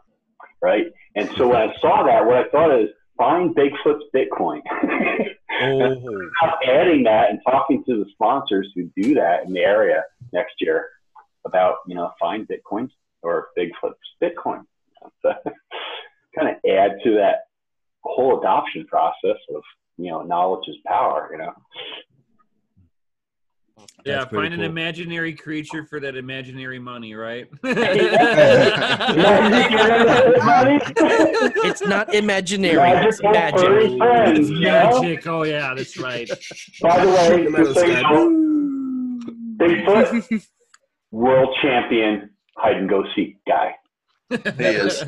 right? 0.60 0.86
And 1.14 1.30
so 1.36 1.48
when 1.48 1.56
I 1.56 1.74
saw 1.80 2.04
that, 2.04 2.26
what 2.26 2.36
I 2.36 2.48
thought 2.48 2.78
is 2.78 2.90
find 3.16 3.54
Bigfoot's 3.54 4.04
Bitcoin. 4.14 4.60
Oh, 5.62 6.30
adding 6.66 7.04
that 7.04 7.30
and 7.30 7.40
talking 7.44 7.84
to 7.84 8.04
the 8.04 8.10
sponsors 8.12 8.70
who 8.74 8.90
do 8.96 9.14
that 9.14 9.44
in 9.44 9.52
the 9.52 9.60
area 9.60 10.04
next 10.32 10.54
year 10.60 10.88
about 11.44 11.76
you 11.86 11.94
know 11.94 12.12
find 12.18 12.48
Bitcoins 12.48 12.90
or 13.22 13.48
Bigfoot's 13.56 13.98
Bitcoin. 14.22 14.64
So, 15.22 15.32
kind 16.36 16.48
of 16.48 16.56
add 16.70 16.98
to 17.04 17.14
that 17.14 17.44
whole 18.02 18.38
adoption 18.38 18.86
process 18.86 19.38
of 19.54 19.62
you 19.96 20.10
know 20.10 20.22
knowledge 20.22 20.68
is 20.68 20.76
power. 20.86 21.30
You 21.32 21.38
know. 21.38 21.54
Yeah, 24.04 24.16
That's 24.18 24.30
pretty 24.30 24.48
find 24.50 24.54
an 24.62 24.70
imaginary 24.70 25.34
creature 25.34 25.84
for 25.84 26.00
that 26.00 26.16
imaginary 26.16 26.78
money, 26.78 27.14
right? 27.14 27.46
it's 30.52 31.82
not 31.82 32.14
imaginary. 32.14 33.06
It's 33.06 33.22
magic. 33.22 33.98
friends, 33.98 34.38
It's 34.38 34.48
you 34.50 34.60
know? 34.60 35.00
magic. 35.02 35.26
Oh 35.26 35.42
yeah, 35.44 35.74
that's 35.76 35.98
right. 35.98 36.28
By 36.82 37.04
the 37.04 37.10
way, 37.12 37.44
Come 37.44 37.54
out 37.54 37.60
of 37.60 37.66
just 37.66 37.74
so 37.74 37.86
the 37.86 37.86
you 37.88 37.96
sky. 37.98 38.10
know, 38.12 38.30
Bigfoot, 39.56 40.42
world 41.10 41.54
champion 41.62 42.30
hide 42.56 42.76
and 42.76 42.88
go 42.88 43.04
seek 43.14 43.36
guy. 43.46 43.74
He 44.30 44.36
is 44.64 45.04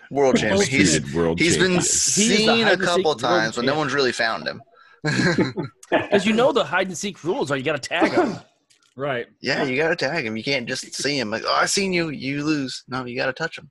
world 0.10 0.36
champion. 0.36 0.68
He's 0.68 1.14
world 1.14 1.38
he's 1.40 1.56
been 1.56 1.80
seen 1.80 2.48
hide 2.64 2.68
a 2.68 2.72
and 2.74 2.82
couple 2.82 3.14
times, 3.14 3.56
but 3.56 3.64
no 3.64 3.74
one's 3.76 3.92
really 3.94 4.12
found 4.12 4.46
him. 4.46 4.62
Because 5.90 6.24
you 6.24 6.32
know 6.32 6.52
the 6.52 6.62
hide 6.62 6.86
and 6.86 6.96
seek 6.96 7.24
rules 7.24 7.50
are 7.50 7.56
you 7.56 7.64
got 7.64 7.82
to 7.82 7.88
tag 7.88 8.12
them. 8.12 8.38
right. 8.96 9.26
yeah, 9.40 9.64
you 9.64 9.76
gotta 9.76 9.96
tag 9.96 10.24
him. 10.24 10.36
You 10.36 10.44
can't 10.44 10.68
just 10.68 10.94
see 10.94 11.18
him 11.18 11.30
like, 11.30 11.42
oh, 11.44 11.52
I 11.52 11.66
seen 11.66 11.92
you, 11.92 12.10
you 12.10 12.44
lose. 12.44 12.84
No, 12.86 13.04
you 13.04 13.16
gotta 13.16 13.32
touch 13.32 13.58
him. 13.58 13.70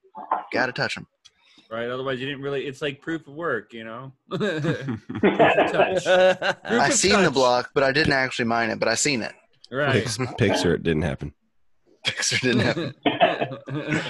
Gotta 0.52 0.74
touch 0.74 0.98
him. 0.98 1.08
Right. 1.72 1.89
Otherwise, 1.89 2.20
you 2.20 2.26
didn't 2.26 2.42
really. 2.42 2.65
It's 2.65 2.82
like 2.82 3.02
proof 3.02 3.28
of 3.28 3.36
work, 3.36 3.74
you 3.74 3.86
know. 3.86 4.12
touch. 4.32 6.08
I 6.08 6.88
of 6.88 6.94
seen 6.94 7.24
the 7.24 7.32
block, 7.32 7.70
but 7.74 7.84
I 7.84 7.92
didn't 7.92 8.13
actually 8.13 8.46
mine 8.46 8.70
it. 8.70 8.80
But 8.80 8.89
I 8.89 8.96
seen 8.96 9.22
it. 9.22 9.34
Right. 9.72 9.94
Pics, 9.94 10.18
picture 10.38 10.74
it 10.74 10.84
didn't 10.84 11.04
happen. 11.04 11.34
Pixar 12.06 12.42
didn't 12.42 12.62
happen. 12.62 14.04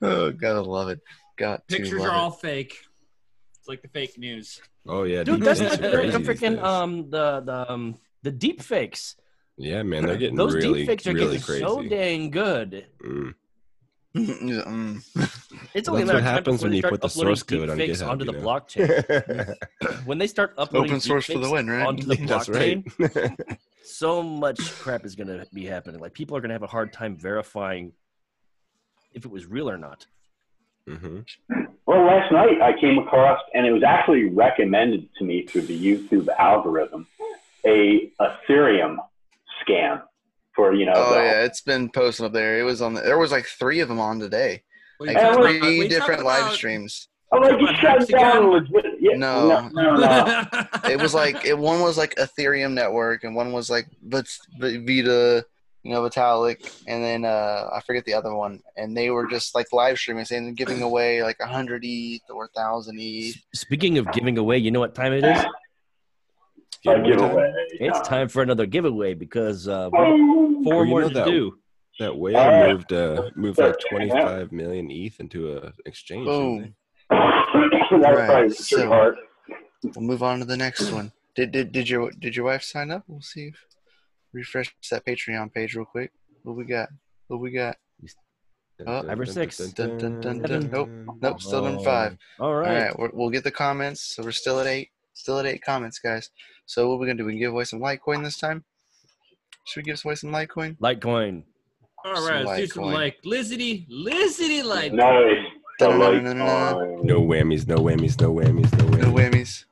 Oh, 0.00 0.32
gotta 0.32 0.60
love 0.60 0.88
it. 0.88 1.00
Got 1.38 1.66
Pictures 1.68 2.00
love 2.00 2.08
are 2.08 2.14
it. 2.14 2.18
all 2.18 2.30
fake. 2.30 2.76
It's 3.62 3.68
like 3.68 3.80
the 3.80 3.86
fake 3.86 4.18
news. 4.18 4.60
Oh 4.88 5.04
yeah, 5.04 5.22
Dude, 5.22 5.40
that's 5.40 5.60
like 5.60 5.80
the, 5.80 5.90
crazy 5.92 6.18
the 6.18 6.18
freaking 6.18 6.60
um 6.60 7.08
the 7.10 7.42
the 7.46 7.70
um 7.70 7.94
the 8.24 8.32
deep 8.32 8.60
fakes. 8.60 9.14
Yeah, 9.56 9.84
man, 9.84 10.04
they're 10.04 10.16
getting 10.16 10.34
Those 10.34 10.54
really, 10.56 10.80
deep 10.80 10.88
fakes 10.88 11.06
are 11.06 11.12
really 11.12 11.38
getting 11.38 11.42
crazy. 11.42 11.62
so 11.64 11.80
dang 11.80 12.30
good. 12.30 12.86
Mm. 13.04 13.34
It's 15.74 15.88
only 15.88 16.02
That's 16.02 16.14
what 16.14 16.22
happens 16.24 16.64
when 16.64 16.72
you 16.72 16.82
put 16.82 17.00
the 17.00 17.08
source 17.08 17.44
code 17.44 17.70
on 17.70 17.78
GitHub, 17.78 18.08
onto 18.08 18.24
you 18.24 18.32
the 18.32 18.38
know? 18.38 18.44
blockchain. 18.44 19.56
when 20.06 20.18
they 20.18 20.26
start 20.26 20.54
uploading 20.58 20.90
Open 20.90 21.00
source 21.00 21.26
for 21.26 21.38
the 21.38 21.48
win, 21.48 21.70
right? 21.70 21.86
onto 21.86 22.04
the 22.06 22.16
That's 22.26 22.48
blockchain, 22.48 22.82
right. 22.98 23.56
so 23.84 24.24
much 24.24 24.58
crap 24.80 25.04
is 25.04 25.14
going 25.14 25.28
to 25.28 25.46
be 25.54 25.64
happening. 25.66 26.00
Like 26.00 26.14
people 26.14 26.36
are 26.36 26.40
going 26.40 26.48
to 26.50 26.54
have 26.54 26.64
a 26.64 26.66
hard 26.66 26.92
time 26.92 27.16
verifying 27.16 27.92
if 29.12 29.24
it 29.24 29.30
was 29.30 29.46
real 29.46 29.70
or 29.70 29.78
not. 29.78 30.04
hmm 30.88 31.20
Well, 31.86 32.04
last 32.06 32.30
night 32.32 32.60
I 32.62 32.78
came 32.80 32.98
across, 32.98 33.40
and 33.54 33.66
it 33.66 33.72
was 33.72 33.82
actually 33.82 34.24
recommended 34.26 35.08
to 35.18 35.24
me 35.24 35.46
through 35.46 35.62
the 35.62 35.78
YouTube 35.78 36.28
algorithm, 36.38 37.06
a 37.66 38.10
Ethereum 38.20 38.96
scam 39.66 40.02
for 40.54 40.74
you 40.74 40.86
know. 40.86 40.92
Oh 40.94 41.14
the- 41.14 41.20
yeah, 41.22 41.42
it's 41.44 41.60
been 41.60 41.90
posted 41.90 42.26
up 42.26 42.32
there. 42.32 42.58
It 42.58 42.62
was 42.62 42.80
on. 42.82 42.94
The, 42.94 43.00
there 43.00 43.18
was 43.18 43.32
like 43.32 43.46
three 43.46 43.80
of 43.80 43.88
them 43.88 43.98
on 44.00 44.18
today. 44.20 44.62
Like 45.00 45.16
you 45.16 45.22
about- 45.22 45.36
three 45.42 45.60
we 45.78 45.88
talk 45.88 45.90
different 45.90 46.24
live 46.24 46.42
about- 46.44 46.54
streams. 46.54 47.08
I'm 47.34 47.40
like, 47.40 47.58
you 47.58 47.66
shut 47.76 48.06
down 48.08 48.50
legit. 48.50 48.84
Yeah, 49.00 49.16
No. 49.16 49.48
no, 49.48 49.68
no, 49.72 49.96
no. 49.96 50.44
It 50.90 51.00
was 51.00 51.14
like 51.14 51.46
it, 51.46 51.56
one 51.56 51.80
was 51.80 51.96
like 51.96 52.14
Ethereum 52.16 52.74
network, 52.74 53.24
and 53.24 53.34
one 53.34 53.52
was 53.52 53.70
like 53.70 53.86
but 54.02 54.26
Vita, 54.60 55.44
you 55.82 55.92
know, 55.92 56.02
Vitalik, 56.02 56.60
and 56.86 57.02
then 57.02 57.24
uh 57.24 57.68
I 57.72 57.80
forget 57.86 58.04
the 58.04 58.14
other 58.14 58.34
one. 58.34 58.60
And 58.76 58.96
they 58.96 59.10
were 59.10 59.26
just 59.28 59.54
like 59.54 59.72
live 59.72 59.98
streaming, 59.98 60.24
saying 60.24 60.54
giving 60.54 60.82
away 60.82 61.22
like 61.22 61.36
a 61.40 61.46
hundred 61.46 61.82
ETH 61.84 62.22
or 62.30 62.44
a 62.46 62.48
thousand 62.48 62.98
ETH. 63.00 63.36
Speaking 63.54 63.98
of 63.98 64.10
giving 64.12 64.38
away, 64.38 64.58
you 64.58 64.70
know 64.70 64.80
what 64.80 64.94
time 64.94 65.12
it 65.12 65.24
is? 65.24 65.44
A 66.86 67.00
giveaway. 67.00 67.52
It's 67.80 68.00
time 68.08 68.28
for 68.28 68.42
another 68.42 68.66
giveaway 68.66 69.14
because 69.14 69.68
uh, 69.68 69.88
we 69.92 69.98
Oh, 69.98 70.62
four 70.64 70.74
Well, 70.78 70.84
more 70.86 71.02
to 71.02 71.08
that- 71.10 71.26
do. 71.26 71.58
That 72.00 72.16
way 72.16 72.34
I 72.34 72.72
moved 72.72 72.90
uh, 72.92 73.28
moved 73.36 73.58
like 73.58 73.76
25 73.90 74.50
million 74.50 74.90
ETH 74.90 75.20
into 75.20 75.52
a 75.58 75.72
exchange. 75.84 76.26
didn't 76.26 76.56
Boom. 76.58 76.74
That's 77.10 77.88
probably 77.90 78.12
Right, 78.16 78.42
Richard 78.44 78.64
so- 78.64 78.88
Heart. 78.88 79.16
We'll 79.94 80.04
move 80.04 80.22
on 80.22 80.38
to 80.38 80.44
the 80.46 80.56
next 80.56 80.90
one. 80.90 81.12
Did 81.34 81.52
did 81.52 81.70
did 81.70 81.90
your 81.90 82.10
did 82.12 82.34
your 82.34 82.46
wife 82.46 82.62
sign 82.62 82.90
up? 82.90 83.04
We'll 83.08 83.20
see. 83.20 83.48
If, 83.48 83.56
refresh 84.32 84.74
that 84.90 85.04
Patreon 85.04 85.52
page 85.52 85.74
real 85.74 85.84
quick. 85.84 86.10
What 86.42 86.56
we 86.56 86.64
got? 86.64 86.88
What 87.28 87.40
we 87.40 87.50
got? 87.52 87.76
they? 88.78 88.84
Oh, 88.86 89.02
Five 89.02 89.20
or 89.20 89.26
six. 89.26 89.58
Dun, 89.58 89.98
dun, 89.98 90.20
dun, 90.20 90.40
dun. 90.42 90.70
Nope. 90.70 90.88
Nope. 91.20 91.40
Still 91.40 91.66
in 91.66 91.78
five. 91.84 92.16
Oh. 92.40 92.44
All 92.44 92.50
All 92.50 92.56
right. 92.56 92.84
right, 92.86 92.98
we're, 92.98 93.10
we'll 93.12 93.30
get 93.30 93.44
the 93.44 93.50
comments. 93.50 94.14
So 94.16 94.22
we're 94.22 94.32
still 94.32 94.58
at 94.60 94.66
eight. 94.66 94.88
Still 95.14 95.38
at 95.38 95.46
eight 95.46 95.62
comments, 95.62 95.98
guys. 95.98 96.30
So 96.66 96.88
what 96.88 96.98
we 96.98 97.06
gonna 97.06 97.18
do? 97.18 97.24
We 97.26 97.32
can 97.32 97.40
give 97.40 97.52
away 97.52 97.64
some 97.64 97.80
Litecoin 97.80 98.24
this 98.24 98.38
time. 98.38 98.64
Should 99.66 99.80
we 99.84 99.92
give 99.92 100.02
away 100.04 100.14
some 100.16 100.30
Litecoin? 100.30 100.78
Litecoin. 100.78 101.44
All 102.04 102.16
Some 102.16 102.26
right, 102.28 102.44
let's 102.44 102.60
do 102.60 102.66
some 102.66 102.84
like 102.84 103.16
Lizity, 103.24 103.86
Lizity 103.88 104.62
like. 104.62 104.92
Nice. 104.92 105.36
The 105.78 105.86
Da-da-da-da-da-da. 105.86 107.02
No 107.02 107.20
whammies, 107.22 107.66
no 107.68 107.76
whammies, 107.76 108.20
no 108.20 108.32
whammies, 108.34 108.72
no 108.72 108.84
whammies. 108.90 108.98
No 109.00 109.12
whammies. 109.12 109.64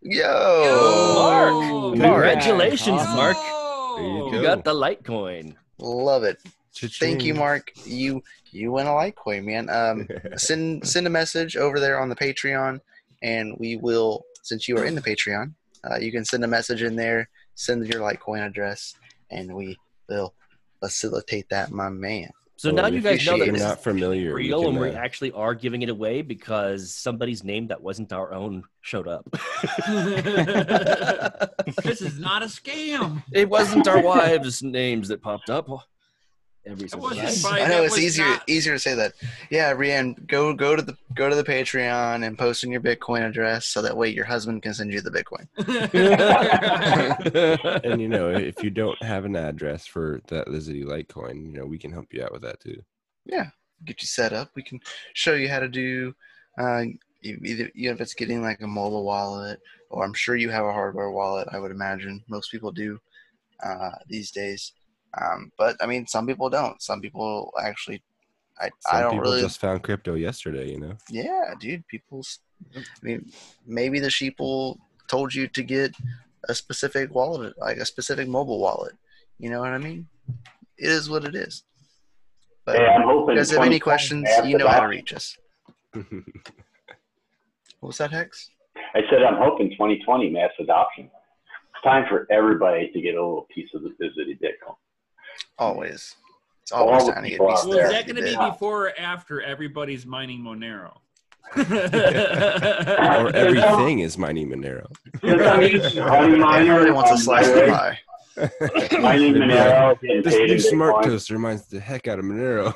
Yo. 0.00 0.22
Yo, 0.64 1.94
Mark, 1.96 2.00
congratulations, 2.00 3.00
Awesome. 3.02 3.16
Mark. 3.16 3.36
There 4.34 4.42
you 4.42 4.48
You 4.48 4.54
go. 4.56 4.62
got 4.62 4.64
the 4.64 4.74
Litecoin. 4.74 5.54
Love 5.78 6.24
it. 6.24 6.38
Cha-ching. 6.74 7.08
Thank 7.08 7.24
you, 7.24 7.34
Mark. 7.34 7.72
You 7.84 8.22
you 8.50 8.72
win 8.72 8.86
a 8.86 8.90
Litecoin, 8.90 9.44
man. 9.44 9.70
Um, 9.70 10.08
send 10.36 10.86
send 10.86 11.06
a 11.06 11.10
message 11.10 11.56
over 11.56 11.78
there 11.80 12.00
on 12.00 12.08
the 12.08 12.16
Patreon, 12.16 12.80
and 13.22 13.56
we 13.58 13.76
will. 13.76 14.24
Since 14.42 14.68
you 14.68 14.76
are 14.76 14.84
in 14.84 14.94
the 14.94 15.00
Patreon, 15.00 15.54
uh, 15.90 15.96
you 15.96 16.12
can 16.12 16.24
send 16.24 16.44
a 16.44 16.48
message 16.48 16.82
in 16.82 16.96
there. 16.96 17.28
Send 17.54 17.86
your 17.86 18.00
Litecoin 18.02 18.44
address, 18.46 18.94
and 19.30 19.54
we 19.54 19.78
will 20.08 20.34
facilitate 20.80 21.48
that, 21.48 21.70
my 21.70 21.88
man. 21.88 22.30
So 22.64 22.70
Oh, 22.70 22.72
now 22.72 22.86
you 22.86 23.02
guys 23.02 23.26
know 23.26 23.36
that 23.38 23.44
you're 23.44 23.52
this 23.52 23.62
not 23.62 23.76
is 23.76 23.84
familiar. 23.84 24.34
we 24.34 24.44
real 24.48 24.60
can, 24.62 24.70
and 24.70 24.80
we 24.80 24.88
uh, 24.88 24.94
actually 24.94 25.32
are 25.32 25.54
giving 25.54 25.82
it 25.82 25.90
away 25.90 26.22
because 26.22 26.94
somebody's 26.94 27.44
name 27.44 27.66
that 27.66 27.82
wasn't 27.82 28.10
our 28.10 28.32
own 28.32 28.64
showed 28.80 29.06
up. 29.06 29.28
this. 29.30 29.40
this 31.84 32.00
is 32.00 32.18
not 32.18 32.42
a 32.42 32.46
scam. 32.46 33.22
it 33.34 33.50
wasn't 33.50 33.86
our 33.86 34.00
wives' 34.12 34.62
names 34.62 35.08
that 35.08 35.20
popped 35.20 35.50
up. 35.50 35.68
Every 36.66 36.88
single 36.88 37.10
wasn't 37.10 37.42
time. 37.42 37.62
I 37.62 37.68
know 37.68 37.82
it's 37.82 37.98
easier 37.98 38.24
not- 38.26 38.42
easier 38.48 38.74
to 38.74 38.78
say 38.78 38.94
that. 38.94 39.12
Yeah, 39.50 39.72
Rianne, 39.74 40.26
go 40.26 40.54
go 40.54 40.76
to 40.76 40.82
the 40.82 40.96
go 41.14 41.28
to 41.28 41.36
the 41.36 41.44
Patreon 41.44 42.26
and 42.26 42.38
post 42.38 42.64
in 42.64 42.70
your 42.70 42.80
Bitcoin 42.80 43.26
address 43.28 43.66
so 43.66 43.82
that 43.82 43.96
way 43.96 44.08
your 44.08 44.24
husband 44.24 44.62
can 44.62 44.74
send 44.74 44.92
you 44.92 45.00
the 45.00 45.10
Bitcoin. 45.10 45.46
And 47.84 48.00
you 48.00 48.08
know, 48.08 48.30
if 48.30 48.62
you 48.62 48.70
don't 48.70 49.00
have 49.02 49.24
an 49.24 49.36
address 49.36 49.86
for 49.86 50.20
that 50.28 50.48
Lizzie 50.48 50.84
Litecoin, 50.84 51.44
you 51.44 51.58
know, 51.58 51.66
we 51.66 51.78
can 51.78 51.92
help 51.92 52.12
you 52.12 52.22
out 52.24 52.32
with 52.32 52.42
that 52.42 52.60
too. 52.60 52.80
Yeah, 53.26 53.46
get 53.84 54.02
you 54.02 54.06
set 54.06 54.32
up. 54.32 54.50
We 54.54 54.62
can 54.62 54.80
show 55.14 55.34
you 55.34 55.48
how 55.48 55.60
to 55.60 55.68
do 55.68 56.14
uh, 56.58 56.84
either 57.22 57.70
you 57.74 57.88
know, 57.88 57.94
if 57.94 58.00
it's 58.00 58.14
getting 58.14 58.42
like 58.42 58.60
a 58.60 58.66
mobile 58.66 59.04
wallet, 59.04 59.60
or 59.90 60.04
I'm 60.04 60.14
sure 60.14 60.36
you 60.36 60.50
have 60.50 60.64
a 60.64 60.72
hardware 60.72 61.10
wallet. 61.10 61.48
I 61.52 61.58
would 61.58 61.70
imagine 61.70 62.22
most 62.28 62.50
people 62.50 62.72
do 62.72 62.98
uh, 63.64 63.90
these 64.08 64.30
days. 64.30 64.72
Um, 65.20 65.52
but 65.58 65.76
I 65.80 65.86
mean, 65.86 66.06
some 66.06 66.26
people 66.26 66.50
don't. 66.50 66.80
Some 66.82 67.00
people 67.00 67.52
actually. 67.62 68.02
I, 68.60 68.70
Some 68.88 68.96
I 68.96 69.00
don't 69.00 69.10
people 69.12 69.24
really. 69.24 69.40
just 69.40 69.60
found 69.60 69.82
crypto 69.82 70.14
yesterday, 70.14 70.70
you 70.70 70.78
know. 70.78 70.96
Yeah, 71.10 71.54
dude. 71.58 71.86
People's. 71.88 72.38
I 72.76 72.80
mean, 73.02 73.30
maybe 73.66 73.98
the 73.98 74.08
sheeple 74.08 74.76
told 75.08 75.34
you 75.34 75.48
to 75.48 75.62
get 75.62 75.92
a 76.48 76.54
specific 76.54 77.12
wallet, 77.14 77.54
like 77.58 77.78
a 77.78 77.84
specific 77.84 78.28
mobile 78.28 78.60
wallet. 78.60 78.94
You 79.38 79.50
know 79.50 79.58
what 79.60 79.70
I 79.70 79.78
mean? 79.78 80.06
It 80.78 80.88
is 80.88 81.10
what 81.10 81.24
it 81.24 81.34
is. 81.34 81.64
But 82.64 82.76
Hey, 82.76 82.86
I'm 82.86 83.02
hoping. 83.02 83.32
if 83.36 83.38
you 83.38 83.40
guys 83.40 83.50
have 83.50 83.66
any 83.66 83.80
questions, 83.80 84.28
you 84.44 84.56
know 84.56 84.68
how 84.68 84.80
to 84.80 84.88
reach 84.88 85.12
us. 85.12 85.36
What 87.80 87.88
was 87.88 87.98
that, 87.98 88.12
Hex? 88.12 88.50
I 88.94 89.00
said 89.10 89.22
I'm 89.22 89.36
hoping 89.36 89.68
2020 89.70 90.30
mass 90.30 90.50
adoption. 90.58 91.04
It's 91.74 91.82
time 91.84 92.06
for 92.08 92.26
everybody 92.30 92.90
to 92.92 93.00
get 93.00 93.14
a 93.14 93.20
little 93.20 93.46
piece 93.54 93.68
of 93.74 93.82
the 93.82 93.90
Visited 94.00 94.40
Bitcoin. 94.40 94.76
Always. 95.58 96.16
It's 96.62 96.72
always 96.72 97.04
the 97.06 97.12
time 97.12 97.24
to 97.24 97.28
get 97.28 97.34
people 97.36 97.48
pieces 97.50 97.64
out 97.64 97.68
well, 97.68 97.76
there. 97.78 97.86
is 97.86 97.92
there. 97.92 98.02
that 98.02 98.06
going 98.12 98.24
to 98.24 98.30
be 98.44 98.50
before 98.52 98.86
or 98.88 98.92
after 98.98 99.42
everybody's 99.42 100.06
mining 100.06 100.40
Monero? 100.40 100.96
or 101.56 101.60
everything 103.36 104.00
is 104.00 104.16
mining 104.16 104.48
Monero. 104.48 104.86
Since 105.20 105.42
I'm 105.42 105.62
using 105.62 106.02
Honey 106.02 106.36
Miner 106.38 106.72
Everybody 106.72 106.90
wants 106.92 107.10
a 107.12 107.18
slice 107.18 107.48
of 107.48 107.54
my 107.68 107.98
the 108.34 108.50
rig, 108.80 108.90
pie. 108.90 108.98
Mining 109.00 109.34
Monero, 109.34 109.98
This 110.24 110.34
new 110.34 110.58
smart 110.58 110.96
Bitcoin. 110.96 111.08
toaster 111.08 111.34
reminds 111.34 111.66
the 111.68 111.80
heck 111.80 112.08
out 112.08 112.18
of 112.18 112.24
Monero. 112.24 112.74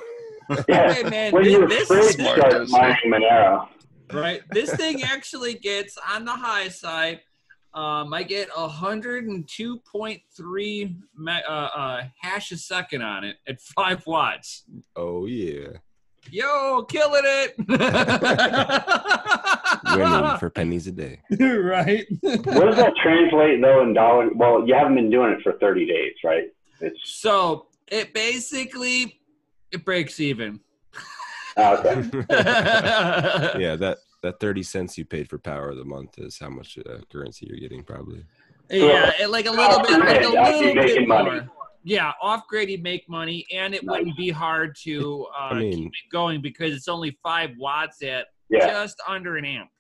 Yeah. 0.68 0.92
Hey, 0.92 1.02
man, 1.08 1.32
When 1.32 1.44
thi- 1.44 1.66
this, 1.66 1.88
fridge 1.88 2.14
Smart 2.16 2.38
starts 2.38 2.54
toaster. 2.54 2.78
mining 2.78 2.96
Monero. 3.30 3.68
right? 4.12 4.42
This 4.50 4.70
thing 4.74 5.02
actually 5.02 5.54
gets 5.54 5.98
on 6.14 6.24
the 6.24 6.32
high 6.32 6.68
side. 6.68 7.20
Um, 7.74 8.14
I 8.14 8.22
get 8.22 8.48
102.3 8.50 10.96
uh, 11.26 11.30
uh, 11.50 12.02
hash 12.20 12.50
a 12.50 12.56
second 12.56 13.02
on 13.02 13.24
it 13.24 13.36
at 13.46 13.60
five 13.60 14.06
watts. 14.06 14.64
Oh 14.96 15.26
yeah, 15.26 15.68
Yo, 16.30 16.82
killing 16.82 17.22
it! 17.24 17.54
winning 19.96 20.38
for 20.38 20.50
pennies 20.50 20.86
a 20.86 20.92
day. 20.92 21.20
right? 21.40 22.06
What 22.20 22.44
does 22.44 22.76
that 22.76 22.94
translate 23.02 23.62
though 23.62 23.82
in 23.82 23.94
dollars? 23.94 24.32
Well, 24.34 24.66
you 24.66 24.74
haven't 24.74 24.96
been 24.96 25.10
doing 25.10 25.32
it 25.32 25.40
for 25.42 25.54
30 25.58 25.86
days, 25.86 26.12
right? 26.22 26.44
It's 26.80 26.98
So 27.04 27.68
it 27.86 28.12
basically 28.12 29.20
it 29.72 29.84
breaks 29.84 30.20
even. 30.20 30.60
oh, 31.56 31.76
okay. 31.76 32.02
yeah, 33.58 33.76
that 33.76 33.98
that 34.22 34.40
thirty 34.40 34.62
cents 34.62 34.98
you 34.98 35.04
paid 35.04 35.28
for 35.28 35.38
power 35.38 35.70
of 35.70 35.76
the 35.76 35.84
month 35.84 36.18
is 36.18 36.38
how 36.38 36.48
much 36.50 36.78
uh, 36.78 36.98
currency 37.10 37.46
you're 37.48 37.58
getting, 37.58 37.82
probably. 37.84 38.24
Yeah, 38.70 39.12
it- 39.20 39.30
like 39.30 39.46
a 39.46 39.50
little 39.50 39.80
bit, 39.80 39.98
like 40.00 40.20
a 40.22 40.26
Off-grid, 40.26 40.36
after 40.36 40.52
little 40.52 40.62
you're 40.64 40.74
making 40.74 40.96
bit 40.96 41.08
money. 41.08 41.30
more. 41.30 41.48
Yeah, 41.84 42.12
off 42.20 42.46
grid 42.48 42.68
you 42.68 42.78
make 42.82 43.08
money, 43.08 43.46
and 43.54 43.74
it 43.74 43.82
wouldn't 43.84 44.16
be 44.16 44.30
hard 44.30 44.76
to 44.82 45.26
uh, 45.38 45.44
I 45.54 45.58
mean- 45.60 45.72
keep 45.72 45.86
it 45.92 46.12
going 46.12 46.42
because 46.42 46.74
it's 46.74 46.88
only 46.88 47.18
five 47.22 47.50
watts 47.58 48.02
at 48.02 48.26
Yeah. 48.50 48.66
just 48.68 49.00
under 49.06 49.36
an 49.36 49.44
amp. 49.44 49.70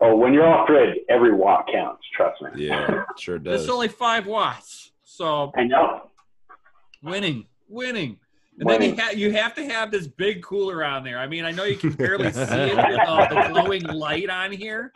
Oh, 0.00 0.16
when 0.16 0.34
you're 0.34 0.46
off 0.46 0.66
grid, 0.66 0.98
every 1.08 1.32
watt 1.32 1.66
counts. 1.72 2.02
Trust 2.14 2.42
me. 2.42 2.66
Yeah, 2.66 3.04
sure 3.16 3.38
does. 3.38 3.62
It's 3.62 3.70
only 3.70 3.88
five 3.88 4.26
watts, 4.26 4.90
so 5.04 5.52
I 5.56 5.64
know. 5.64 6.10
winning, 7.02 7.46
winning. 7.68 8.18
And 8.60 8.68
then 8.70 8.82
you, 8.82 8.96
ha- 8.96 9.10
you 9.10 9.32
have 9.32 9.54
to 9.56 9.64
have 9.64 9.90
this 9.90 10.06
big 10.06 10.42
cooler 10.42 10.84
on 10.84 11.02
there. 11.02 11.18
I 11.18 11.26
mean, 11.26 11.44
I 11.44 11.50
know 11.50 11.64
you 11.64 11.76
can 11.76 11.90
barely 11.92 12.30
see 12.32 12.40
it 12.40 12.76
with 12.76 13.00
uh, 13.00 13.26
the 13.28 13.48
glowing 13.52 13.82
light 13.82 14.30
on 14.30 14.52
here, 14.52 14.92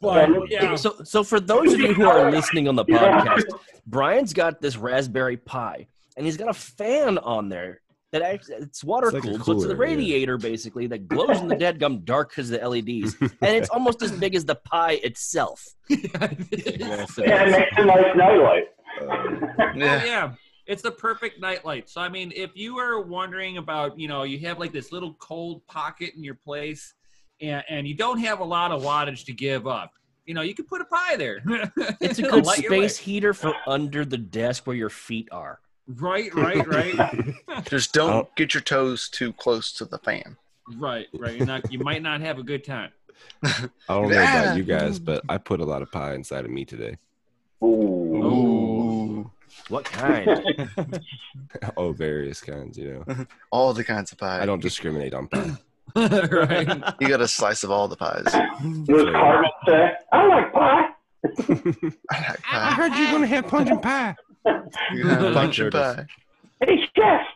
but 0.00 0.28
yeah, 0.50 0.74
So, 0.74 0.96
so 1.04 1.22
for 1.22 1.38
those 1.38 1.72
of 1.74 1.80
you 1.80 1.94
who 1.94 2.04
are 2.08 2.30
listening 2.30 2.66
on 2.68 2.74
the 2.74 2.84
podcast, 2.84 3.44
Brian's 3.86 4.32
got 4.32 4.60
this 4.60 4.76
Raspberry 4.76 5.36
Pi, 5.36 5.86
and 6.16 6.26
he's 6.26 6.36
got 6.36 6.48
a 6.48 6.54
fan 6.54 7.18
on 7.18 7.48
there 7.48 7.80
that 8.10 8.20
actually 8.20 8.56
it's 8.56 8.82
water 8.84 9.06
It's 9.06 9.14
like 9.14 9.24
a 9.24 9.26
cooled, 9.28 9.44
so 9.46 9.52
it's 9.52 9.62
cooler, 9.64 9.68
the 9.68 9.74
yeah. 9.74 9.90
radiator 9.90 10.36
basically 10.36 10.86
that 10.88 11.08
glows 11.08 11.40
in 11.40 11.48
the 11.48 11.56
dead 11.56 11.78
gum 11.78 12.00
dark 12.00 12.30
because 12.30 12.50
the 12.50 12.58
LEDs, 12.58 13.14
and 13.20 13.56
it's 13.56 13.70
almost 13.70 14.02
as 14.02 14.10
big 14.12 14.34
as 14.34 14.44
the 14.44 14.56
Pi 14.56 14.94
itself. 15.04 15.64
Yes, 15.88 15.98
it 17.18 17.26
Yeah, 17.28 17.42
it 17.44 17.48
is. 17.48 17.56
makes 17.56 17.72
a 17.76 17.84
nice 17.84 18.16
nightlight. 18.16 18.64
Uh, 19.00 19.04
Oh, 19.04 19.72
Yeah. 19.76 20.32
Yeah. 20.72 20.74
It's 20.74 20.82
the 20.82 20.90
perfect 20.90 21.40
nightlight. 21.40 21.88
So 21.88 22.00
I 22.00 22.08
mean, 22.08 22.32
if 22.34 22.50
you 22.54 22.78
are 22.78 23.00
wondering 23.00 23.58
about, 23.58 23.98
you 23.98 24.08
know, 24.08 24.22
you 24.22 24.38
have 24.40 24.58
like 24.58 24.72
this 24.72 24.92
little 24.92 25.14
cold 25.14 25.66
pocket 25.66 26.14
in 26.16 26.24
your 26.24 26.34
place 26.34 26.94
and, 27.40 27.62
and 27.68 27.86
you 27.86 27.94
don't 27.94 28.18
have 28.20 28.40
a 28.40 28.44
lot 28.44 28.72
of 28.72 28.82
wattage 28.82 29.24
to 29.26 29.32
give 29.32 29.66
up, 29.66 29.92
you 30.26 30.34
know, 30.34 30.42
you 30.42 30.54
can 30.54 30.64
put 30.66 30.80
a 30.80 30.84
pie 30.84 31.16
there. 31.16 31.42
It's 32.00 32.18
a 32.18 32.22
good 32.22 32.46
light 32.46 32.64
space 32.64 32.96
heater 32.96 33.34
for 33.34 33.54
under 33.66 34.04
the 34.04 34.18
desk 34.18 34.66
where 34.66 34.76
your 34.76 34.90
feet 34.90 35.28
are. 35.32 35.60
Right, 35.88 36.32
right, 36.34 36.66
right. 36.66 37.34
Just 37.68 37.92
don't 37.92 38.10
Oh. 38.26 38.28
get 38.36 38.54
your 38.54 38.60
toes 38.62 39.08
too 39.08 39.32
close 39.32 39.72
to 39.74 39.84
the 39.84 39.98
fan. 39.98 40.36
right, 40.76 41.06
right. 41.18 41.36
You're 41.36 41.46
not 41.46 41.72
you 41.72 41.80
might 41.80 42.02
not 42.02 42.20
have 42.20 42.38
a 42.38 42.42
good 42.42 42.64
time. 42.64 42.90
I 43.44 43.68
don't 43.88 44.08
know 44.10 44.22
about 44.22 44.56
you 44.56 44.62
guys, 44.64 44.98
but 44.98 45.22
I 45.28 45.38
put 45.38 45.60
a 45.60 45.64
lot 45.64 45.82
of 45.82 45.90
pie 45.92 46.14
inside 46.14 46.44
of 46.44 46.50
me 46.50 46.64
today. 46.64 46.96
Ooh. 47.62 47.66
Ooh. 47.66 48.61
What 49.68 49.84
kind? 49.84 50.28
oh, 51.76 51.92
various 51.92 52.40
kinds, 52.40 52.76
you 52.76 53.04
know. 53.06 53.26
All 53.50 53.72
the 53.72 53.84
kinds 53.84 54.12
of 54.12 54.18
pie. 54.18 54.42
I 54.42 54.46
don't 54.46 54.60
discriminate 54.60 55.14
on 55.14 55.28
pie. 55.28 55.56
right. 55.96 56.94
You 57.00 57.08
got 57.08 57.20
a 57.20 57.28
slice 57.28 57.64
of 57.64 57.70
all 57.70 57.86
the 57.86 57.96
pies. 57.96 58.24
What 58.24 58.86
does 58.86 59.12
Carmen 59.12 59.50
say? 59.66 59.92
I 60.12 60.26
like 60.26 60.52
pie. 60.52 60.88
I 62.10 62.28
like 62.28 62.42
pie. 62.42 62.70
heard 62.74 62.94
you're 62.94 63.10
gonna 63.10 63.26
have 63.26 63.46
punch 63.46 63.68
and 63.68 63.82
pie. 63.82 64.16
You 64.94 65.02
can 65.02 65.08
have 65.08 65.34
punch 65.34 65.58
and 65.58 65.72
pie. 65.72 66.06
Hey, 66.64 66.88
chef. 66.96 67.26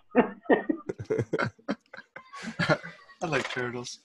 I 3.22 3.26
like 3.26 3.50
turtles. 3.50 3.98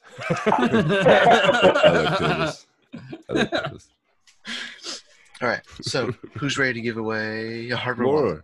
I 0.47 0.65
like 0.65 0.71
turtles. 0.71 2.67
I 3.29 3.33
like 3.33 3.51
turtles. 3.51 3.89
All 5.41 5.47
right. 5.47 5.61
So, 5.81 6.11
who's 6.37 6.57
ready 6.57 6.73
to 6.73 6.81
give 6.81 6.97
away 6.97 7.69
a 7.69 7.77
hardware 7.77 8.07
wallet? 8.07 8.25
More. 8.25 8.43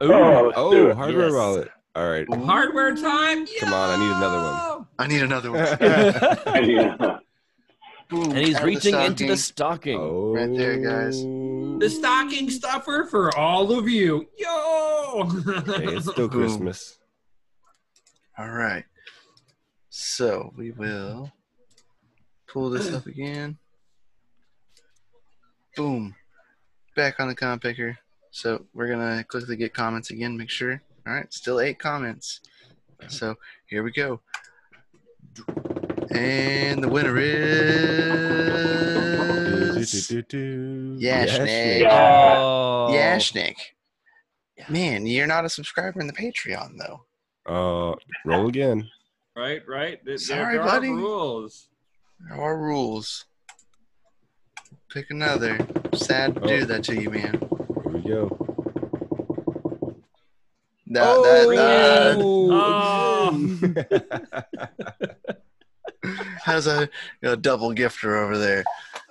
Oh, 0.00 0.52
Oh, 0.54 0.94
hardware 0.94 1.24
Yes. 1.26 1.32
wallet. 1.32 1.70
All 1.94 2.08
right. 2.10 2.26
Ooh, 2.34 2.44
Hardware 2.44 2.94
time. 2.96 3.46
Come 3.60 3.72
on, 3.72 3.90
I 3.90 3.96
need 3.98 4.10
another 4.10 4.40
one. 4.40 4.86
I 4.98 5.06
need 5.06 5.22
another 5.22 5.52
one. 5.52 5.78
Yeah. 5.80 7.18
Boom, 8.10 8.32
and 8.32 8.38
he's 8.44 8.56
out 8.56 8.62
of 8.62 8.66
reaching 8.66 8.94
into 9.00 9.26
the 9.26 9.36
stocking. 9.36 9.96
stocking. 9.96 9.98
Oh, 9.98 10.32
Right 10.34 10.54
there, 10.54 10.76
guys. 10.76 11.22
The 11.80 11.88
stocking 11.88 12.50
stuffer 12.50 13.06
for 13.10 13.34
all 13.34 13.76
of 13.78 13.88
you. 13.88 14.28
Yo! 14.36 15.24
Hey, 15.78 15.94
it's 15.94 16.10
still 16.10 16.28
Boom. 16.28 16.38
Christmas. 16.38 16.98
All 18.38 18.50
right. 18.50 18.84
So 19.88 20.52
we 20.56 20.70
will 20.72 21.32
pull 22.46 22.68
this 22.70 22.92
up 22.92 23.06
again. 23.06 23.56
Boom. 25.76 26.14
Back 26.96 27.18
on 27.18 27.28
the 27.28 27.34
comment 27.34 27.62
picker. 27.62 27.98
So 28.30 28.64
we're 28.72 28.88
gonna 28.88 29.24
quickly 29.24 29.56
get 29.56 29.74
comments 29.74 30.10
again, 30.10 30.36
make 30.36 30.50
sure. 30.50 30.80
All 31.06 31.12
right, 31.14 31.32
still 31.32 31.60
eight 31.60 31.78
comments. 31.78 32.40
So 33.08 33.34
here 33.66 33.82
we 33.82 33.90
go. 33.92 34.20
And 36.10 36.82
the 36.82 36.88
winner 36.88 37.16
is 37.18 37.36
Yashnik. 41.00 41.80
Yeah. 41.80 42.34
Oh, 42.38 42.88
Yashnik. 42.92 43.56
Man, 44.68 45.04
you're 45.06 45.26
not 45.26 45.44
a 45.44 45.48
subscriber 45.48 46.00
in 46.00 46.06
the 46.06 46.12
Patreon 46.12 46.78
though. 46.78 47.04
Uh, 47.46 47.94
roll 48.24 48.46
again. 48.48 48.88
right, 49.36 49.60
right. 49.68 49.98
There, 50.04 50.16
Sorry, 50.16 50.54
there 50.56 50.62
are 50.62 50.66
buddy. 50.66 50.90
rules. 50.90 51.68
There 52.28 52.40
are 52.40 52.56
rules. 52.56 53.26
Pick 54.94 55.10
another. 55.10 55.58
Sad 55.94 56.36
to 56.36 56.40
Oh. 56.42 56.46
do 56.46 56.64
that 56.66 56.84
to 56.84 56.94
you, 56.94 57.10
man. 57.10 57.32
Here 57.82 57.92
we 57.92 58.00
go. 58.08 58.28
That, 60.86 61.04
Oh, 61.04 61.50
that, 61.50 62.16
Oh. 62.20 63.40
uh, 66.04 66.08
how's 66.44 66.66
a, 66.68 66.88
a 67.22 67.36
double 67.36 67.74
gifter 67.74 68.22
over 68.22 68.38
there? 68.38 68.62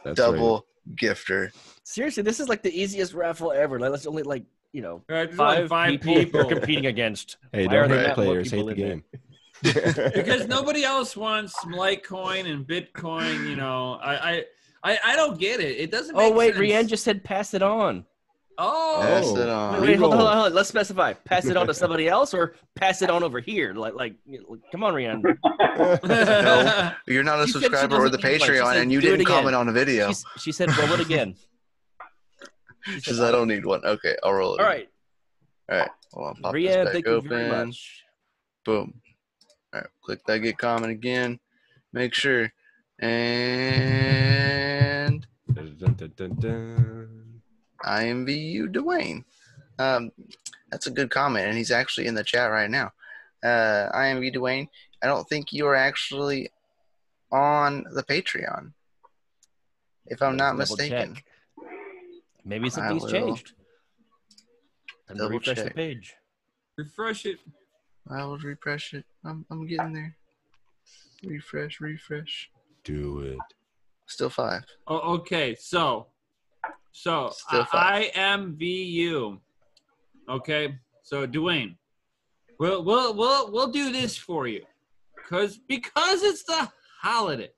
That's 0.06 0.16
double 0.18 0.66
gifter. 0.96 1.52
Seriously, 1.84 2.24
this 2.24 2.40
is 2.40 2.48
like 2.48 2.64
the 2.64 2.72
easiest 2.72 3.14
raffle 3.14 3.52
ever. 3.52 3.78
Like, 3.80 3.92
let's 3.92 4.06
only 4.06 4.24
like 4.24 4.46
you 4.72 4.82
know 4.82 5.02
Right, 5.10 5.34
five, 5.34 5.68
five 5.68 5.90
people, 6.00 6.14
people. 6.16 6.40
you're 6.42 6.50
competing 6.50 6.86
against. 6.86 7.36
Hey, 7.52 7.68
Why 7.68 7.76
are 7.76 7.82
don't 7.82 7.90
there 7.90 8.00
hate 8.00 8.08
not 8.08 8.16
players, 8.16 8.52
hate 8.52 8.66
the 8.66 8.74
game. 8.74 9.04
because 10.16 10.48
nobody 10.48 10.84
else 10.86 11.16
wants 11.18 11.60
some 11.62 11.74
Litecoin 11.74 12.50
and 12.50 12.66
Bitcoin. 12.66 13.50
You 13.50 13.56
know, 13.58 13.94
I 13.96 14.32
I 14.32 14.44
I, 14.84 15.00
I 15.06 15.16
don't 15.16 15.40
get 15.40 15.60
it. 15.60 15.78
It 15.80 15.92
doesn't. 15.92 16.16
Oh 16.16 16.32
wait, 16.32 16.56
sense. 16.56 16.62
Rianne 16.62 16.88
just 16.88 17.04
said 17.04 17.24
pass 17.24 17.54
it 17.54 17.62
on. 17.62 18.06
Oh, 18.60 19.00
Pass 19.02 19.32
it 19.32 19.50
on. 19.50 19.82
Wait, 19.82 19.90
wait, 19.90 20.00
hold 20.00 20.14
on, 20.14 20.18
hold 20.20 20.30
on, 20.30 20.36
hold 20.38 20.46
on. 20.48 20.54
Let's 20.54 20.70
specify. 20.70 21.14
Pass 21.14 21.46
it 21.46 21.58
on 21.58 21.66
to 21.66 21.74
somebody 21.74 22.08
else, 22.08 22.36
or 22.36 22.54
pass 22.76 23.02
it 23.02 23.10
on 23.10 23.24
over 23.24 23.40
here. 23.40 23.74
Like, 23.74 23.96
like, 23.96 24.14
come 24.72 24.84
on, 24.84 24.94
Rianne. 24.94 25.24
No. 26.04 26.92
You're 27.08 27.24
not 27.24 27.40
a 27.40 27.48
She 27.48 27.54
subscriber 27.54 27.96
or 27.96 28.10
the 28.10 28.18
doesn't 28.20 28.32
use 28.32 28.42
one. 28.42 28.48
She 28.50 28.54
Patreon, 28.54 28.74
said, 28.74 28.82
and 28.84 28.92
you 28.92 29.02
didn't 29.02 29.26
comment 29.26 29.56
on 29.56 29.66
the 29.66 29.74
video. 29.74 30.10
She's, 30.10 30.24
she 30.38 30.52
said, 30.52 30.76
"Roll 30.78 30.94
it 30.94 31.00
again." 31.00 31.36
She 32.86 32.92
She 32.92 33.00
said, 33.00 33.04
says, 33.16 33.22
I 33.22 33.32
don't 33.32 33.48
need 33.48 33.66
one. 33.66 33.84
Okay, 33.84 34.16
I'll 34.24 34.34
roll 34.34 34.56
it. 34.56 34.60
All 34.62 34.68
right, 34.68 34.88
All 35.72 35.78
right. 35.80 35.90
Hold 36.14 36.28
on. 36.28 36.36
Pop 36.36 36.54
Rianne, 36.54 36.84
this 36.84 36.94
thank 36.94 37.06
back 37.06 37.12
you 37.12 37.18
open. 37.18 37.30
very 37.30 37.50
much. 37.50 38.04
Boom. 38.66 38.94
All 39.74 39.80
right. 39.82 39.90
Click 40.04 40.20
that 40.28 40.38
get 40.40 40.58
comment 40.60 40.92
again. 40.92 41.40
Make 41.92 42.14
sure. 42.14 42.52
And 43.93 45.28
Dun, 45.54 45.76
dun, 45.78 45.93
dun, 45.95 46.14
dun, 46.16 46.36
dun. 46.39 47.41
IMVU 47.84 48.74
Dwayne. 48.74 49.24
Um, 49.78 50.12
that's 50.72 50.88
a 50.88 50.91
good 50.91 51.10
comment, 51.10 51.47
and 51.47 51.58
he's 51.58 51.72
actually 51.72 52.08
in 52.08 52.16
the 52.16 52.24
chat 52.24 52.49
right 52.49 52.70
now. 52.70 52.91
Uh, 53.43 53.89
IMV 53.93 54.34
Dwayne, 54.36 54.70
I 55.01 55.08
don't 55.08 55.28
think 55.28 55.51
you 55.51 55.68
are 55.68 55.76
actually 55.76 56.49
on 57.32 57.84
the 57.93 58.04
Patreon, 58.04 58.72
if 60.08 60.22
I'm 60.22 60.38
not 60.38 60.58
Let's 60.58 60.70
double 60.70 60.84
mistaken. 60.84 61.16
check. 61.16 61.26
Maybe 62.45 62.68
I 62.68 62.70
something's 62.70 63.04
will 63.04 63.12
changed. 63.12 63.51
Time 65.08 65.18
to 65.18 65.24
double 65.24 65.39
refresh 65.39 65.62
the 65.62 65.72
page. 65.72 66.14
refresh 66.78 67.26
it. 67.26 67.39
I 68.10 68.24
will 68.24 68.38
refresh 68.38 68.93
it. 68.93 69.04
I'm, 69.26 69.45
I'm 69.51 69.68
getting 69.68 69.93
there. 69.93 70.16
Refresh, 71.24 71.82
refresh. 71.82 72.49
Do 72.84 73.20
it. 73.22 73.38
Still 74.08 74.30
five. 74.30 74.64
Oh, 74.88 75.16
okay. 75.16 75.56
So, 75.56 76.08
so 76.92 77.32
Still 77.34 77.66
I. 77.72 78.12
I 78.16 78.20
am 78.20 78.56
VU. 78.58 79.40
Okay. 80.30 80.76
So 81.04 81.26
Dwayne, 81.28 81.76
we'll 82.60 82.84
we'll 82.84 83.14
we'll 83.16 83.52
we'll 83.52 83.72
do 83.72 83.92
this 83.92 84.18
for 84.18 84.48
you, 84.48 84.64
cause 85.28 85.60
because 85.68 86.24
it's 86.24 86.44
the 86.44 86.70
holiday. 87.02 87.50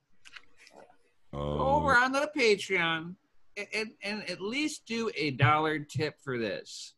Oh. 1.32 1.38
Go 1.38 1.66
Oh, 1.66 1.76
over 1.76 1.94
onto 1.94 2.20
the 2.20 2.30
Patreon 2.36 3.14
and, 3.56 3.66
and, 3.74 3.90
and 4.02 4.30
at 4.30 4.40
least 4.40 4.86
do 4.86 5.10
a 5.16 5.32
dollar 5.32 5.78
tip 5.78 6.14
for 6.22 6.38
this. 6.38 6.94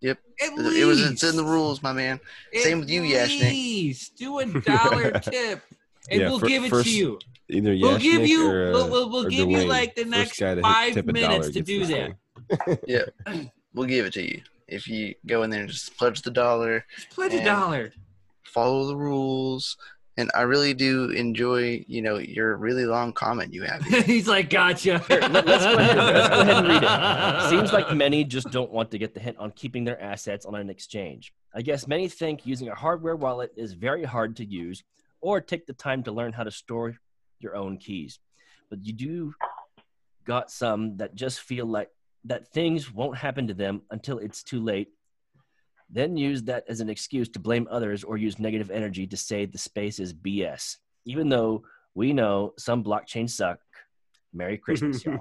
Yep. 0.00 0.18
At 0.42 0.52
It 0.52 0.84
was 0.84 1.00
it's 1.00 1.22
in 1.22 1.36
the 1.36 1.44
rules, 1.44 1.82
my 1.82 1.92
man. 1.92 2.20
At 2.54 2.60
Same 2.62 2.80
with 2.80 2.90
you, 2.90 3.02
Yashnik. 3.02 3.38
Please 3.38 4.08
do 4.10 4.38
a 4.40 4.46
dollar 4.46 5.12
tip, 5.20 5.62
and 6.10 6.20
Yeah, 6.20 6.28
we'll 6.28 6.38
fir- 6.40 6.46
give 6.48 6.64
it 6.64 6.70
first- 6.70 6.86
to 6.88 6.94
you. 6.94 7.18
either 7.48 7.70
We'll 7.80 7.98
give 7.98 8.22
Yashnik 8.22 8.28
you. 8.28 8.50
or, 8.50 8.68
uh, 8.68 8.72
we'll 8.72 8.90
we'll, 8.90 9.10
we'll 9.10 9.26
or 9.26 9.30
give 9.30 9.50
you 9.50 9.64
like 9.64 9.94
the 9.94 10.02
First 10.02 10.10
next 10.10 10.38
guy 10.40 10.50
to 10.50 10.54
hit- 10.56 10.62
five 10.62 10.94
tip 10.94 11.08
a 11.08 11.12
minutes 11.12 11.48
dollar 11.48 11.52
to 11.52 11.60
do 11.62 11.86
that. 11.86 12.86
thing. 12.86 13.50
We'll 13.74 13.88
give 13.88 14.06
it 14.06 14.12
to 14.12 14.22
you. 14.22 14.40
If 14.68 14.86
you 14.86 15.14
go 15.26 15.42
in 15.42 15.50
there 15.50 15.60
and 15.62 15.68
just 15.68 15.96
pledge 15.98 16.22
the 16.22 16.30
dollar, 16.30 16.84
Just 16.94 17.10
pledge 17.10 17.34
a 17.34 17.44
dollar. 17.44 17.92
follow 18.44 18.86
the 18.86 18.96
rules. 18.96 19.76
And 20.16 20.30
I 20.32 20.42
really 20.42 20.74
do 20.74 21.10
enjoy, 21.10 21.84
you 21.88 22.00
know, 22.00 22.18
your 22.18 22.56
really 22.56 22.86
long 22.86 23.12
comment 23.12 23.52
you 23.52 23.64
have. 23.64 23.82
here. 23.82 24.00
He's 24.06 24.28
like, 24.28 24.48
gotcha. 24.48 25.00
Here, 25.08 25.18
let, 25.22 25.48
us 25.48 25.64
go 25.64 25.74
ahead, 25.76 25.96
let's 25.96 26.28
go 26.28 26.40
ahead 26.40 26.56
and 26.58 26.68
read 26.68 26.84
it. 26.84 27.48
Seems 27.50 27.72
like 27.72 27.92
many 27.96 28.22
just 28.22 28.48
don't 28.52 28.70
want 28.70 28.92
to 28.92 28.98
get 28.98 29.12
the 29.12 29.18
hint 29.18 29.38
on 29.38 29.50
keeping 29.50 29.82
their 29.82 30.00
assets 30.00 30.46
on 30.46 30.54
an 30.54 30.70
exchange. 30.70 31.32
I 31.52 31.62
guess 31.62 31.88
many 31.88 32.06
think 32.06 32.46
using 32.46 32.68
a 32.68 32.76
hardware 32.76 33.16
wallet 33.16 33.52
is 33.56 33.72
very 33.72 34.04
hard 34.04 34.36
to 34.36 34.44
use 34.44 34.84
or 35.24 35.40
take 35.40 35.66
the 35.66 35.72
time 35.72 36.02
to 36.02 36.12
learn 36.12 36.34
how 36.34 36.44
to 36.44 36.50
store 36.50 36.94
your 37.40 37.56
own 37.56 37.78
keys. 37.78 38.18
But 38.68 38.84
you 38.84 38.92
do 38.92 39.34
got 40.26 40.50
some 40.50 40.98
that 40.98 41.14
just 41.14 41.40
feel 41.40 41.64
like 41.66 41.88
that 42.26 42.48
things 42.52 42.92
won't 42.92 43.16
happen 43.16 43.46
to 43.48 43.54
them 43.54 43.82
until 43.90 44.18
it's 44.18 44.42
too 44.42 44.62
late. 44.62 44.88
Then 45.90 46.16
use 46.16 46.42
that 46.44 46.64
as 46.68 46.80
an 46.80 46.90
excuse 46.90 47.28
to 47.30 47.38
blame 47.38 47.66
others 47.70 48.04
or 48.04 48.16
use 48.18 48.38
negative 48.38 48.70
energy 48.70 49.06
to 49.06 49.16
say 49.16 49.46
the 49.46 49.58
space 49.58 49.98
is 49.98 50.12
BS. 50.12 50.76
Even 51.06 51.28
though 51.30 51.62
we 51.94 52.12
know 52.12 52.52
some 52.58 52.84
blockchains 52.84 53.30
suck. 53.30 53.58
Merry 54.32 54.58
Christmas, 54.58 55.04
y'all. 55.04 55.20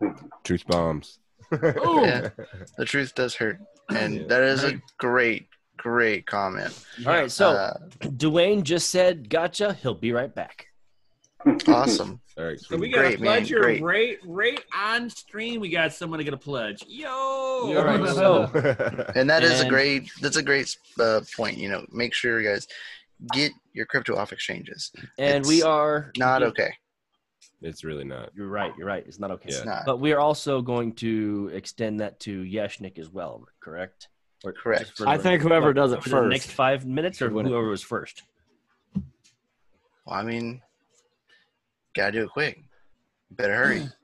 Truth 0.44 0.66
bombs. 0.66 1.18
Ooh. 1.52 2.00
Yeah. 2.02 2.30
The 2.78 2.84
truth 2.86 3.14
does 3.14 3.34
hurt. 3.34 3.58
And 3.90 4.14
Yeah. 4.14 4.26
that 4.28 4.42
is 4.42 4.64
a 4.64 4.80
great, 4.98 5.46
great 5.76 6.26
comment. 6.26 6.72
All 7.06 7.12
right, 7.12 7.30
so 7.30 7.50
Uh, 7.50 7.74
Dwayne 8.00 8.62
just 8.62 8.90
said, 8.90 9.28
"Gotcha." 9.30 9.74
He'll 9.74 9.94
be 9.94 10.12
right 10.12 10.34
back. 10.34 10.66
awesome. 11.68 12.20
All 12.38 12.44
right. 12.44 12.58
So 12.58 12.76
we 12.76 12.88
sweet. 12.88 12.94
got 12.94 13.00
Great, 13.00 13.18
a 13.18 13.22
man, 13.22 13.42
pledger 13.44 13.60
great. 13.60 13.82
right 13.82 14.18
right 14.24 14.60
on 14.76 15.08
stream. 15.10 15.60
We 15.60 15.68
got 15.68 15.92
someone 15.92 16.18
to 16.18 16.24
get 16.24 16.34
a 16.34 16.38
pledge. 16.38 16.82
Yo. 16.88 17.08
All 17.08 17.84
right, 17.84 18.08
so 18.08 18.44
And 19.14 19.28
that 19.30 19.42
is 19.44 19.60
a 19.60 19.68
great, 19.68 20.10
that's 20.20 20.36
a 20.36 20.42
great 20.42 20.76
uh, 20.98 21.20
point. 21.36 21.58
You 21.58 21.68
know, 21.68 21.86
make 21.92 22.12
sure 22.14 22.40
you 22.40 22.48
guys 22.48 22.66
get 23.32 23.52
your 23.72 23.86
crypto 23.86 24.16
off 24.16 24.32
exchanges. 24.32 24.90
and 25.18 25.46
we 25.46 25.62
are 25.62 26.10
Not 26.18 26.42
okay. 26.42 26.72
it's 27.62 27.84
really 27.84 28.04
not. 28.04 28.30
You're 28.34 28.48
right. 28.48 28.72
You're 28.76 28.86
right. 28.88 29.04
It's 29.06 29.20
not 29.20 29.30
okay. 29.32 29.50
Yeah. 29.50 29.56
It's 29.58 29.64
not. 29.66 29.82
But 29.86 30.00
we 30.00 30.12
are 30.12 30.18
also 30.20 30.60
going 30.60 30.94
to 30.96 31.50
extend 31.54 32.00
that 32.00 32.18
to 32.20 32.42
Yashnik 32.42 32.98
as 32.98 33.10
well. 33.10 33.46
Correct? 33.60 34.08
Or 34.44 34.52
Correct. 34.52 34.92
for 34.98 35.08
I 35.08 35.16
think 35.18 35.42
whoever 35.42 35.68
what, 35.68 35.76
does 35.76 35.92
it 35.92 36.02
for 36.02 36.10
the 36.22 36.28
next 36.28 36.50
five 36.52 36.84
minutes, 36.86 37.20
or 37.22 37.26
should 37.26 37.32
win 37.32 37.46
it. 37.46 37.48
whoever 37.48 37.68
was 37.68 37.82
first. 37.82 38.22
Well, 38.94 39.04
I 40.20 40.22
mean, 40.22 40.60
gotta 41.94 42.12
do 42.12 42.24
it 42.24 42.30
quick. 42.30 42.62
Better 43.30 43.54
hurry. 43.54 43.88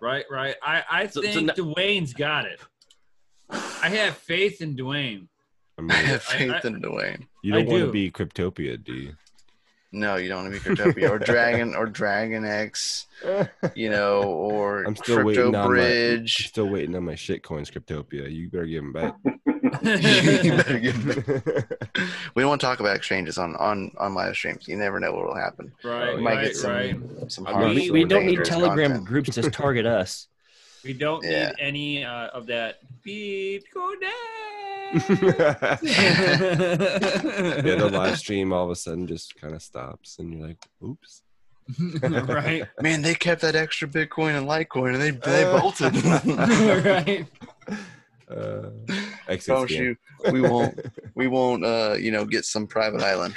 Right, 0.00 0.24
right. 0.30 0.54
I, 0.62 0.84
I 0.88 1.06
So- 1.08 1.22
so 1.22 1.26
think 1.32 1.46
now- 1.48 1.54
Dwayne's 1.54 2.12
got 2.14 2.46
it. 2.46 2.60
I 3.50 3.88
have 3.88 4.16
faith 4.16 4.62
in 4.62 4.76
Dwayne. 4.76 5.26
I 5.78 5.80
I 5.80 5.82
mean, 5.82 5.90
have 5.90 6.22
faith 6.22 6.52
I- 6.64 6.68
in 6.68 6.80
Dwayne. 6.80 7.26
you 7.42 7.52
I 7.52 7.56
don't 7.58 7.66
want 7.66 7.80
do. 7.80 7.86
to 7.86 7.92
be 7.92 8.08
Cryptopia, 8.12 8.82
do 8.82 8.92
you? 8.94 9.14
No, 9.90 10.16
you 10.16 10.28
don't 10.28 10.44
want 10.44 10.54
to 10.54 10.60
be 10.60 10.76
Cryptopia 10.76 11.08
or 11.10 11.18
Dragon 11.18 11.74
or 11.74 11.86
Dragon 11.86 12.44
X, 12.44 13.06
you 13.74 13.88
know, 13.88 14.22
or 14.22 14.84
I'm 14.84 14.94
still 14.96 15.22
Crypto 15.22 15.24
waiting 15.50 15.54
on 15.54 15.74
my. 15.74 16.12
I'm 16.18 16.26
still 16.28 16.68
waiting 16.68 16.94
on 16.94 17.04
my 17.04 17.14
shit 17.14 17.42
coins, 17.42 17.70
Cryptopia. 17.70 18.30
You 18.30 18.50
better 18.50 18.66
give 18.66 18.82
them 18.82 18.92
back. 18.92 19.14
You 19.82 20.56
better 20.56 20.78
give 20.78 21.06
we 22.34 22.42
don't 22.42 22.48
want 22.48 22.60
to 22.60 22.66
talk 22.66 22.80
about 22.80 22.96
exchanges 22.96 23.38
on 23.38 23.54
on 23.56 23.92
on 23.98 24.14
live 24.14 24.34
streams. 24.34 24.66
You 24.66 24.76
never 24.76 24.98
know 24.98 25.12
what 25.12 25.26
will 25.26 25.34
happen. 25.36 25.72
right, 25.84 26.16
We 26.16 26.22
might 26.22 26.36
right, 26.36 26.44
get 26.46 26.56
some 26.56 26.70
right. 26.72 26.96
some 27.28 27.46
I'm 27.46 27.54
hard 27.54 27.66
not 27.68 27.74
We, 27.76 27.90
we 27.90 28.04
don't 28.04 28.26
need 28.26 28.44
Telegram 28.44 28.90
content. 28.92 29.06
groups 29.06 29.34
to 29.34 29.50
target 29.50 29.84
us. 29.86 30.28
We 30.84 30.94
don't 30.94 31.22
Yeah. 31.24 31.48
need 31.48 31.54
any 31.60 32.04
uh, 32.04 32.28
of 32.28 32.46
that. 32.46 32.78
Beep, 33.02 33.64
go 33.74 33.94
down. 34.00 34.10
yeah, 34.94 35.76
the 37.76 37.90
live 37.92 38.18
stream 38.18 38.52
all 38.52 38.64
of 38.64 38.70
a 38.70 38.76
sudden 38.76 39.06
just 39.06 39.36
kind 39.36 39.54
of 39.54 39.62
stops, 39.62 40.18
and 40.18 40.32
you're 40.32 40.46
like, 40.48 40.58
"Oops." 40.84 41.22
right, 42.02 42.64
Man, 42.80 43.02
they 43.02 43.14
kept 43.14 43.42
that 43.42 43.54
extra 43.54 43.86
Bitcoin 43.86 44.38
and 44.38 44.48
Litecoin, 44.48 44.94
and 44.94 45.02
they 45.02 45.10
they 45.10 45.44
Uh. 45.44 45.60
bolted. 45.60 45.94
right. 46.84 47.26
Uh, 48.30 48.70
exit 49.28 49.54
Promise 49.54 49.70
you, 49.72 49.96
we 50.32 50.40
won't 50.40 50.78
we 51.14 51.28
won't 51.28 51.64
uh 51.64 51.94
you 51.98 52.10
know 52.10 52.24
get 52.24 52.44
some 52.44 52.66
private 52.66 53.02
island. 53.02 53.34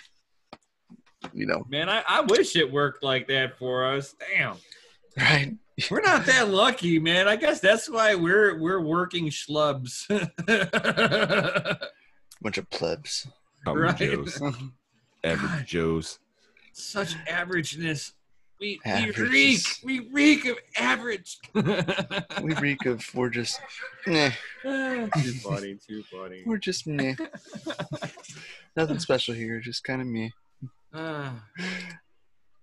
You 1.34 1.46
know, 1.46 1.66
Man, 1.70 1.88
I, 1.90 2.04
I 2.08 2.22
wish 2.22 2.56
it 2.56 2.72
worked 2.72 3.04
like 3.04 3.28
that 3.28 3.58
for 3.58 3.86
us. 3.86 4.16
Damn. 4.34 4.56
right? 5.18 5.54
We're 5.90 6.02
not 6.02 6.26
that 6.26 6.50
lucky, 6.50 7.00
man. 7.00 7.28
I 7.28 7.36
guess 7.36 7.60
that's 7.60 7.90
why 7.90 8.16
we're 8.16 8.60
we're 8.60 8.82
working 8.82 9.30
schlubs. 9.30 10.08
Bunch 12.42 12.58
of 12.58 12.70
plebs. 12.70 13.28
Common 13.64 13.84
Right. 13.84 13.98
Joes, 13.98 14.42
average 15.24 15.68
Joes. 15.68 16.20
Such 16.74 17.16
averageness. 17.26 18.14
We, 18.60 18.80
we 18.86 19.12
reek. 19.12 19.62
We 19.84 20.00
reek 20.12 20.46
of 20.46 20.58
average. 20.78 21.40
We 22.44 22.54
reek 22.56 22.86
of 22.86 23.04
we're 23.16 23.30
just 23.30 23.60
nah. 24.06 24.30
too 24.64 25.34
funny. 25.42 25.78
Too 25.88 26.04
funny. 26.04 26.44
We're 26.46 26.58
just 26.58 26.86
meh. 26.86 27.16
Nothing 28.76 29.00
special 29.00 29.34
here, 29.34 29.60
just 29.60 29.84
kind 29.84 30.02
of 30.02 30.08
me. 30.08 30.32
Ah. 30.94 31.44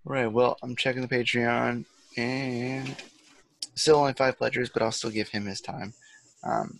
Right. 0.05 0.27
Well, 0.27 0.57
I'm 0.63 0.75
checking 0.75 1.01
the 1.01 1.07
Patreon 1.07 1.85
and 2.17 2.95
still 3.75 3.97
only 3.97 4.13
five 4.13 4.37
pledgers, 4.37 4.69
but 4.69 4.81
I'll 4.81 4.91
still 4.91 5.09
give 5.11 5.29
him 5.29 5.45
his 5.45 5.61
time. 5.61 5.93
Um, 6.43 6.79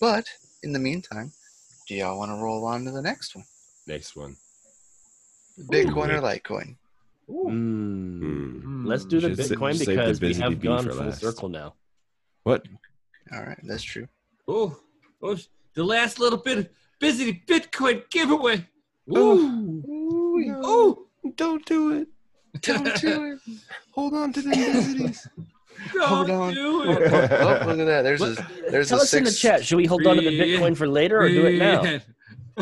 but 0.00 0.26
in 0.62 0.72
the 0.72 0.78
meantime, 0.78 1.32
do 1.86 1.94
y'all 1.94 2.18
want 2.18 2.30
to 2.30 2.36
roll 2.42 2.64
on 2.64 2.84
to 2.84 2.90
the 2.90 3.02
next 3.02 3.34
one? 3.34 3.44
Next 3.86 4.16
one. 4.16 4.36
Bitcoin 5.70 6.10
or 6.10 6.18
Ooh. 6.18 6.20
Litecoin? 6.20 6.76
Mm. 7.28 8.62
Hmm. 8.62 8.86
let's 8.86 9.04
do 9.04 9.20
the 9.20 9.34
Should 9.34 9.38
Bitcoin 9.38 9.74
save 9.74 9.86
the 9.86 9.92
because 9.92 10.20
we 10.20 10.34
have 10.34 10.60
bee 10.60 10.68
gone 10.68 10.84
for 10.84 10.92
full 10.92 11.06
last. 11.06 11.20
circle 11.20 11.48
now. 11.48 11.74
What? 12.44 12.66
All 13.32 13.42
right, 13.42 13.58
that's 13.64 13.82
true. 13.82 14.08
Oh, 14.46 14.78
oh, 15.22 15.36
the 15.74 15.84
last 15.84 16.18
little 16.18 16.38
bit 16.38 16.58
of 16.58 16.68
busy 16.98 17.42
Bitcoin 17.46 18.08
giveaway. 18.10 18.66
Ooh. 19.16 19.82
Oh, 20.64 21.06
Don't 21.36 21.64
do 21.66 21.92
it. 21.92 22.08
Don't 22.62 23.00
do 23.00 23.24
it. 23.32 23.38
Hold 23.92 24.14
on 24.14 24.32
to 24.32 24.42
the 24.42 24.50
visities. 24.50 25.26
Hold 26.00 26.26
don't 26.28 26.40
on. 26.40 26.54
do 26.54 26.82
Oh, 26.86 26.90
it. 26.92 27.12
oh, 27.12 27.66
look 27.66 27.78
at 27.78 27.84
that. 27.86 28.02
There's 28.02 28.20
a 28.22 28.34
there's 28.70 28.88
a. 28.88 28.90
Tell 28.90 28.98
a 28.98 29.02
us 29.02 29.14
in 29.14 29.24
the 29.24 29.30
chat. 29.30 29.64
Should 29.64 29.76
we 29.76 29.86
hold 29.86 30.06
on 30.06 30.16
to 30.16 30.22
the 30.22 30.38
Bitcoin 30.38 30.76
for 30.76 30.88
later 30.88 31.20
or 31.20 31.28
do 31.28 31.46
it 31.46 31.58
now? 31.58 32.00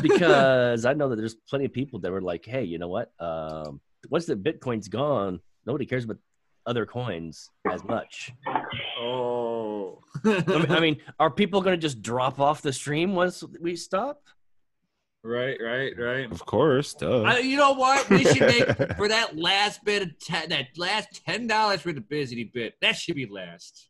Because 0.03 0.84
I 0.84 0.93
know 0.93 1.09
that 1.09 1.16
there's 1.16 1.34
plenty 1.49 1.64
of 1.64 1.72
people 1.72 1.99
that 2.01 2.12
were 2.12 2.20
like, 2.20 2.45
"Hey, 2.45 2.64
you 2.64 2.76
know 2.78 2.89
what? 2.89 3.12
Um, 3.18 3.80
once 4.11 4.26
the 4.26 4.37
Bitcoin's 4.37 4.89
gone, 4.89 5.41
nobody 5.64 5.87
cares 5.87 6.05
about 6.05 6.18
other 6.66 6.84
coins 6.84 7.49
as 7.72 7.82
much." 7.82 8.30
Oh. 9.01 9.99
I 10.24 10.80
mean, 10.80 10.99
are 11.18 11.30
people 11.30 11.62
going 11.62 11.74
to 11.74 11.80
just 11.80 12.03
drop 12.03 12.41
off 12.41 12.61
the 12.61 12.74
stream 12.74 13.14
once 13.14 13.43
we 13.59 13.74
stop? 13.74 14.20
Right, 15.23 15.57
right, 15.62 15.93
right. 15.99 16.31
Of 16.31 16.45
course, 16.47 16.95
duh. 16.95 17.23
I, 17.23 17.39
you 17.39 17.57
know 17.57 17.73
what? 17.73 18.09
We 18.11 18.25
should 18.25 18.41
make 18.47 18.97
for 18.97 19.09
that 19.09 19.37
last 19.37 19.85
bit 19.85 20.03
of 20.03 20.19
te- 20.19 20.47
that 20.49 20.67
last 20.77 21.25
ten 21.27 21.47
dollars 21.47 21.81
for 21.81 21.93
the 21.93 22.01
busy 22.01 22.45
bit. 22.45 22.75
That 22.81 22.97
should 22.97 23.17
be 23.17 23.27
last. 23.27 23.89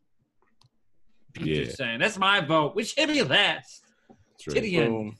yeah, 1.40 1.64
Just 1.64 1.76
saying. 1.76 1.98
That's 2.00 2.18
my 2.18 2.40
vote. 2.40 2.74
We 2.74 2.84
should 2.84 3.08
be 3.08 3.22
last. 3.22 3.84
that's 4.08 4.44
To 4.44 4.50
right. 4.52 4.62
the 4.62 4.76
end. 4.78 5.14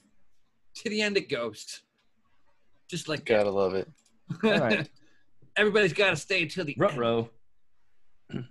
To 0.77 0.89
the 0.89 1.01
end 1.01 1.17
it 1.17 1.29
goes. 1.29 1.81
Just 2.89 3.07
like. 3.07 3.25
Gotta 3.25 3.51
love 3.51 3.73
it. 3.75 3.89
All 4.43 4.51
right. 4.59 4.89
Everybody's 5.57 5.93
got 5.93 6.11
to 6.11 6.15
stay 6.15 6.43
until 6.43 6.65
the 6.65 6.73
end. 6.79 6.81
Ruh-roh. 6.99 7.29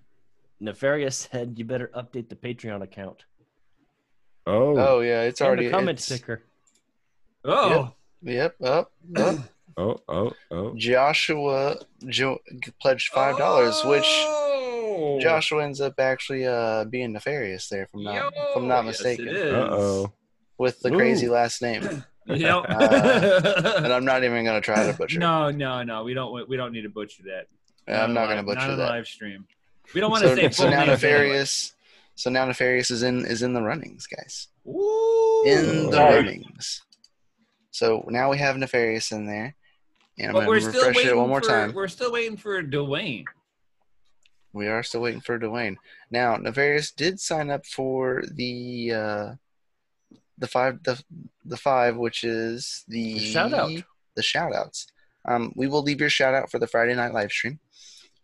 Nefarious 0.60 1.28
said 1.30 1.54
you 1.56 1.64
better 1.64 1.90
update 1.94 2.28
the 2.28 2.34
Patreon 2.34 2.82
account. 2.82 3.24
Oh, 4.46 4.76
Oh 4.76 5.00
yeah, 5.00 5.22
it's 5.22 5.40
And 5.40 5.46
already 5.48 5.66
the 5.66 5.70
comment 5.72 5.98
it's- 5.98 6.04
sticker. 6.06 6.42
Oh, 7.46 7.92
Yep, 8.22 8.56
up, 8.62 8.90
up. 9.16 9.36
oh, 9.76 10.00
oh, 10.08 10.32
oh. 10.50 10.74
Joshua 10.76 11.76
jo- 12.06 12.40
pledged 12.80 13.08
five 13.12 13.36
dollars, 13.38 13.82
which 13.84 14.04
Oh. 14.06 15.18
Joshua 15.20 15.62
ends 15.64 15.80
up 15.80 15.94
actually 16.00 16.46
uh 16.46 16.84
being 16.86 17.12
nefarious 17.12 17.68
there, 17.68 17.86
from 17.86 18.02
not 18.04 18.32
if 18.34 18.56
I'm 18.56 18.66
not 18.66 18.84
Yo, 18.84 18.90
yes, 18.90 18.98
mistaken. 19.04 19.28
Uh 19.28 19.68
oh. 19.70 20.12
with 20.58 20.80
the 20.80 20.92
Ooh. 20.92 20.96
crazy 20.96 21.28
last 21.28 21.62
name. 21.62 22.04
Yep. 22.28 22.64
and 22.68 23.92
I'm 23.92 24.04
not 24.04 24.24
even 24.24 24.44
gonna 24.44 24.60
try 24.60 24.84
to 24.90 24.92
butcher. 24.98 25.20
no, 25.20 25.52
no, 25.52 25.84
no. 25.84 26.02
We 26.02 26.12
don't. 26.12 26.48
We 26.48 26.56
don't 26.56 26.72
need 26.72 26.82
to 26.82 26.88
butcher 26.88 27.22
that. 27.22 27.46
I'm 27.86 28.14
not 28.14 28.24
gonna 28.26 28.38
live- 28.42 28.46
butcher 28.46 28.60
not 28.62 28.70
on 28.70 28.78
that. 28.78 28.88
live 28.90 29.06
stream. 29.06 29.46
We 29.94 30.00
don't 30.00 30.10
want 30.10 30.24
to 30.24 30.30
So, 30.30 30.34
say 30.34 30.50
so 30.50 30.62
full 30.64 30.70
now 30.72 30.78
names 30.84 31.04
anyway. 31.04 31.12
nefarious. 31.12 31.72
So 32.16 32.30
now 32.30 32.44
nefarious 32.46 32.90
is 32.90 33.04
in 33.04 33.24
is 33.26 33.42
in 33.42 33.52
the 33.54 33.62
runnings, 33.62 34.08
guys. 34.08 34.48
Ooh. 34.66 35.44
In 35.46 35.90
the 35.90 35.96
Nice. 35.98 36.14
runnings. 36.14 36.82
So 37.76 38.06
now 38.08 38.30
we 38.30 38.38
have 38.38 38.56
nefarious 38.56 39.12
in 39.12 39.26
there, 39.26 39.54
and 40.18 40.28
I'm 40.28 40.32
But 40.32 40.48
we're 40.48 40.60
gonna 40.60 40.72
still 40.72 40.88
refresh 40.88 40.96
waiting 40.96 41.12
it 41.12 41.16
one 41.18 41.28
more 41.28 41.42
for, 41.42 41.48
time. 41.48 41.74
We're 41.74 41.88
still 41.88 42.10
waiting 42.10 42.38
for 42.38 42.62
Dwayne. 42.62 43.26
We 44.54 44.68
are 44.68 44.82
still 44.82 45.02
waiting 45.02 45.20
for 45.20 45.38
Dwayne. 45.38 45.76
Now, 46.10 46.38
Nefarious 46.38 46.90
did 46.90 47.20
sign 47.20 47.50
up 47.50 47.66
for 47.66 48.22
the 48.32 48.92
uh, 48.94 49.34
the 50.38 50.46
five 50.46 50.82
the 50.84 51.02
the 51.44 51.58
five, 51.58 51.98
which 51.98 52.24
is 52.24 52.82
the, 52.88 53.12
The 53.12 53.18
shout 53.18 53.52
out. 53.52 53.70
The 54.14 54.22
shout 54.22 54.54
outs. 54.54 54.86
Um, 55.28 55.52
we 55.54 55.66
will 55.66 55.82
leave 55.82 56.00
your 56.00 56.08
shout 56.08 56.32
out 56.32 56.50
for 56.50 56.58
the 56.58 56.66
Friday 56.66 56.94
night 56.94 57.12
live 57.12 57.30
stream. 57.30 57.60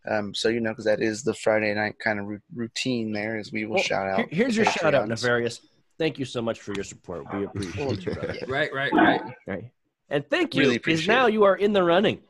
Um, 0.09 0.35
so 0.35 0.49
you 0.49 0.61
know, 0.61 0.71
because 0.71 0.87
that 0.87 1.03
is 1.03 1.25
the 1.25 1.35
Friday 1.35 1.75
night 1.75 1.99
kind 1.99 2.19
of 2.19 2.41
routine. 2.55 3.13
There 3.13 3.37
is 3.37 3.53
we 3.53 3.67
will 3.67 3.75
Well, 3.75 3.85
shout 3.85 4.09
out. 4.09 4.33
here's 4.33 4.57
your 4.57 4.65
shout 4.65 4.95
out, 4.95 5.09
Nefarious. 5.09 5.61
Thank 5.99 6.19
you 6.19 6.25
so 6.25 6.43
much 6.43 6.61
for 6.61 6.73
your 6.75 6.85
support. 6.85 7.25
We 7.33 7.45
appreciate 7.45 8.07
you, 8.07 8.13
brother. 8.15 8.37
Right, 8.49 8.73
right, 8.73 8.93
right. 8.93 9.21
Right. 9.47 9.71
And 10.09 10.29
thank 10.29 10.55
you, 10.55 10.63
Really 10.63 10.75
because 10.75 10.95
appreciate 11.01 11.15
now 11.15 11.27
it. 11.27 11.33
you 11.33 11.45
are 11.45 11.57
in 11.57 11.73
the 11.73 11.83
running. 11.83 12.21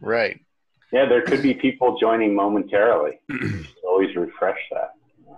right. 0.00 0.40
Yeah, 0.92 1.08
there 1.08 1.22
could 1.22 1.40
be 1.40 1.54
people 1.54 1.96
joining 2.00 2.34
momentarily. 2.34 3.20
Always 3.84 4.14
refresh 4.16 4.58
that. 4.72 4.90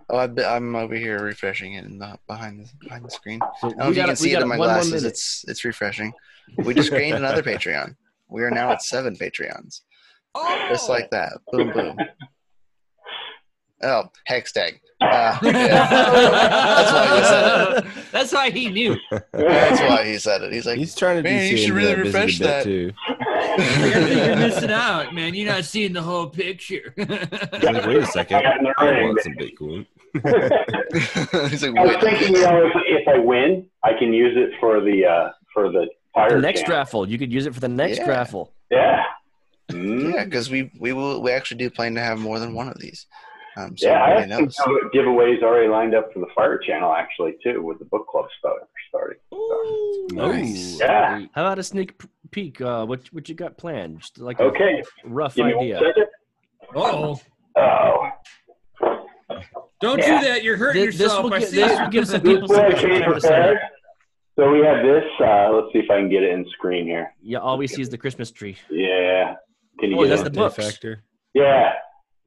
Oh, 0.09 0.17
I, 0.17 0.27
be- 0.27 0.43
I'm 0.45 0.75
over 0.75 0.95
here 0.95 1.23
refreshing 1.23 1.75
it 1.75 1.85
in 1.85 1.99
the, 1.99 2.19
behind 2.27 2.61
the 2.65 2.71
behind 2.87 3.05
the 3.05 3.11
screen. 3.11 3.39
So 3.61 3.69
I 3.69 3.71
don't 3.71 3.79
know 3.79 3.89
if 3.91 3.97
you 3.97 4.03
can 4.05 4.17
see 4.17 4.33
it 4.33 4.41
in 4.41 4.49
my 4.49 4.57
one 4.57 4.69
glasses. 4.69 4.93
minute. 4.93 5.09
It's 5.09 5.45
it's 5.49 5.65
refreshing. 5.67 6.13
We 6.65 6.73
just 6.73 6.91
gained 6.91 7.17
another 7.19 7.43
Patreon. 7.51 7.97
We 8.29 8.43
are 8.43 8.51
now 8.51 8.73
at 8.73 8.83
seven 8.83 9.15
Patreons. 9.15 9.83
Oh, 10.35 10.67
Just 10.71 10.89
like 10.89 11.11
that. 11.11 11.35
Boom, 11.51 11.71
boom. 11.71 11.99
Oh, 13.83 14.05
hex 14.27 14.53
tag. 14.53 14.81
Uh, 15.01 15.37
yeah. 15.43 15.51
That's 15.83 16.93
why 16.93 17.17
he 17.17 17.23
said 17.25 17.73
it. 17.73 17.85
That's 18.13 18.33
why 18.33 18.51
he 18.51 18.69
knew. 18.69 18.97
That's 19.33 19.81
why 19.81 20.05
he 20.07 20.19
said 20.19 20.43
it. 20.43 20.53
He's 20.53 20.65
like, 20.67 20.79
He's 20.79 20.95
trying 20.95 21.17
to 21.17 21.23
Man, 21.29 21.49
do 21.51 21.57
you 21.57 21.57
should 21.57 21.71
really 21.75 21.95
refresh 21.97 22.39
that. 22.39 22.63
too. 22.65 22.93
You're, 23.59 24.09
you're 24.09 24.37
missing 24.37 24.71
out, 24.71 25.13
man. 25.13 25.35
You're 25.35 25.53
not 25.53 25.65
seeing 25.65 25.93
the 25.93 26.03
whole 26.03 26.29
picture. 26.29 26.95
Like, 26.97 27.09
wait 27.87 27.97
a 27.97 28.07
second, 28.07 28.37
I 28.39 28.43
got 28.43 28.61
in 28.61 28.67
I 28.79 29.03
want 29.03 29.21
some 29.23 29.33
Bitcoin. 29.35 29.87
he's 31.51 31.63
like, 31.65 31.77
I 31.77 31.85
was 31.85 31.97
thinking, 32.03 32.35
you 32.37 32.43
know, 32.43 32.67
if, 32.67 32.73
if 33.03 33.09
I 33.09 33.19
win, 33.19 33.67
I 33.83 33.95
can 33.99 34.13
use 34.13 34.37
it 34.37 34.53
for 34.61 34.81
the 34.81 35.05
uh, 35.07 35.31
for 35.53 35.71
the 35.73 35.87
fire. 36.15 36.31
the 36.37 36.41
next 36.41 36.61
channel. 36.61 36.77
raffle. 36.77 37.09
You 37.09 37.19
could 37.19 37.33
use 37.33 37.47
it 37.47 37.55
for 37.55 37.61
the 37.61 37.69
next 37.69 37.99
Yeah. 37.99 38.09
raffle. 38.09 38.53
Yeah. 38.71 39.03
Mm. 39.71 40.15
Yeah, 40.15 40.25
because 40.25 40.51
we 40.51 40.71
we 40.79 40.93
will 40.93 41.21
we 41.23 41.33
actually 41.33 41.59
do 41.59 41.71
plan 41.71 41.95
to 41.97 42.01
have 42.01 42.19
more 42.19 42.39
than 42.39 42.55
one 42.55 42.69
of 42.69 42.79
these. 42.79 43.07
Um, 43.57 43.77
so 43.77 43.87
Yeah, 43.89 44.03
I 44.03 44.11
everybody 44.23 44.43
have 44.45 44.53
some 44.55 44.79
giveaways 44.95 45.43
already 45.43 45.69
lined 45.69 45.95
up 45.95 46.13
for 46.13 46.21
the 46.21 46.27
fire 46.35 46.59
channel 46.59 46.93
actually 46.93 47.35
too, 47.43 47.63
with 47.63 47.79
the 47.79 47.85
book 47.87 48.07
club 48.09 48.27
start, 48.39 48.63
starting. 48.89 49.19
Nice. 50.17 50.75
Ooh. 50.77 50.79
Yeah. 50.85 51.21
How 51.35 51.43
about 51.43 51.59
a 51.59 51.63
sneak 51.63 52.01
peek? 52.31 52.61
Uh, 52.61 52.87
what 52.87 53.01
what 53.13 53.29
you 53.29 53.35
got 53.35 53.59
planned? 53.59 54.01
Just 54.01 54.19
like 54.19 54.41
a 54.41 54.45
Okay, 54.45 54.83
rough 55.05 55.35
give 55.35 55.47
idea. 55.47 55.81
oh, 56.75 57.21
Oh, 57.57 58.09
don't 59.81 59.99
Yeah. 59.99 60.21
do 60.21 60.27
that. 60.29 60.43
You're 60.43 60.57
hurting 60.57 60.87
This, 60.87 60.95
this 60.97 61.03
yourself. 61.03 61.25
will 61.25 61.35
I 61.35 61.41
see 61.41 61.57
this 61.57 61.79
will 61.79 61.89
give 61.89 62.07
some 62.09 62.23
this 62.23 62.33
people 62.35 62.49
way 62.49 62.57
some 62.57 62.65
I 62.65 62.69
extra 62.71 62.89
came 62.91 63.01
time 63.03 63.15
to 63.15 63.21
sign 63.21 63.31
prepared. 63.43 63.59
So 64.39 64.51
we 64.51 64.61
have 64.61 64.83
this. 64.83 65.05
Uh, 65.21 65.51
let's 65.53 65.73
see 65.75 65.81
if 65.81 65.91
I 65.91 65.99
can 65.99 66.09
get 66.09 66.23
it 66.23 66.31
in 66.31 66.47
screen 66.53 66.87
here. 66.87 67.13
Yeah, 67.21 67.39
all 67.39 67.59
we 67.59 67.67
see 67.67 67.83
is 67.83 67.91
the 67.91 67.99
Christmas 67.99 68.31
tree. 68.31 68.57
Yeah. 68.71 69.35
Can 69.79 69.91
you 69.91 69.99
Oh, 69.99 70.03
get 70.05 70.09
that's 70.11 70.23
it? 70.23 70.33
the 70.33 70.41
Latte 70.41 70.57
books. 70.57 70.67
factor. 70.73 71.03
Yeah. 71.35 71.73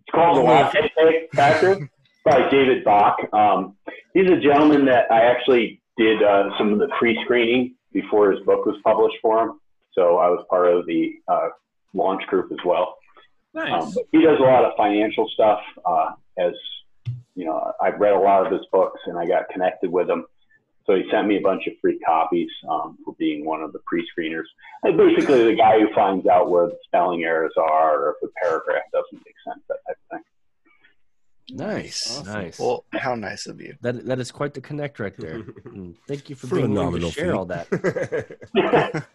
It's 0.07 0.13
called 0.13 0.37
the 0.37 0.41
Latte 0.41 1.27
Factor 1.33 1.89
by 2.23 2.49
David 2.49 2.83
Bach. 2.83 3.17
Um, 3.33 3.75
he's 4.13 4.29
a 4.29 4.39
gentleman 4.39 4.85
that 4.85 5.11
I 5.11 5.21
actually 5.21 5.81
did 5.97 6.21
uh, 6.21 6.49
some 6.57 6.73
of 6.73 6.79
the 6.79 6.87
pre-screening 6.99 7.75
before 7.91 8.31
his 8.31 8.43
book 8.45 8.65
was 8.65 8.75
published 8.83 9.17
for 9.21 9.43
him. 9.43 9.59
So 9.93 10.17
I 10.17 10.29
was 10.29 10.45
part 10.49 10.67
of 10.67 10.85
the 10.85 11.13
uh, 11.27 11.49
launch 11.93 12.25
group 12.27 12.51
as 12.51 12.59
well. 12.65 12.97
Um, 13.55 13.69
Nice. 13.69 13.95
but 13.95 14.03
he 14.11 14.21
does 14.21 14.37
a 14.39 14.43
lot 14.43 14.65
of 14.65 14.73
financial 14.75 15.29
stuff. 15.33 15.61
Uh, 15.85 16.11
as 16.37 16.53
you 17.35 17.45
know, 17.45 17.71
I've 17.81 17.99
read 17.99 18.13
a 18.13 18.19
lot 18.19 18.45
of 18.45 18.51
his 18.51 18.65
books 18.71 18.99
and 19.05 19.17
I 19.17 19.25
got 19.25 19.49
connected 19.49 19.91
with 19.91 20.09
him. 20.09 20.25
So 20.85 20.95
he 20.95 21.03
sent 21.11 21.27
me 21.27 21.37
a 21.37 21.41
bunch 21.41 21.65
of 21.67 21.73
free 21.81 21.97
copies 21.99 22.49
um, 22.69 22.97
for 23.03 23.15
being 23.17 23.43
one 23.43 23.61
of 23.61 23.73
the 23.73 23.79
pre-screeners. 23.87 24.43
And 24.83 24.95
basically, 24.97 25.43
the 25.45 25.55
guy 25.55 25.79
who 25.79 25.91
finds 25.95 26.27
out 26.27 26.49
where 26.51 26.67
the 26.67 26.77
spelling 26.85 27.23
errors 27.23 27.53
are 27.57 27.99
or 28.05 28.09
if 28.11 28.17
the 28.21 28.29
paragraph 28.41 28.83
doesn't 28.93 29.25
make 29.25 29.35
sense, 29.47 29.63
that 29.67 29.77
type 29.87 29.97
of 30.11 30.17
thing. 30.17 30.23
Nice. 31.57 32.23
Nice. 32.25 32.59
Well, 32.59 32.85
how 32.93 33.15
nice 33.15 33.45
of 33.47 33.59
you. 33.61 33.75
That 33.81 34.05
that 34.05 34.19
is 34.19 34.31
quite 34.31 34.53
the 34.53 34.61
connect 34.61 34.99
right 34.99 35.15
there. 35.17 35.39
Mm, 35.65 35.95
Thank 36.07 36.29
you 36.29 36.35
for, 36.35 36.47
For 36.47 36.55
being 36.57 36.73
willing 36.73 37.01
to 37.01 37.11
share 37.11 37.31
fee. 37.31 37.37
all 37.37 37.45
that. 37.45 37.67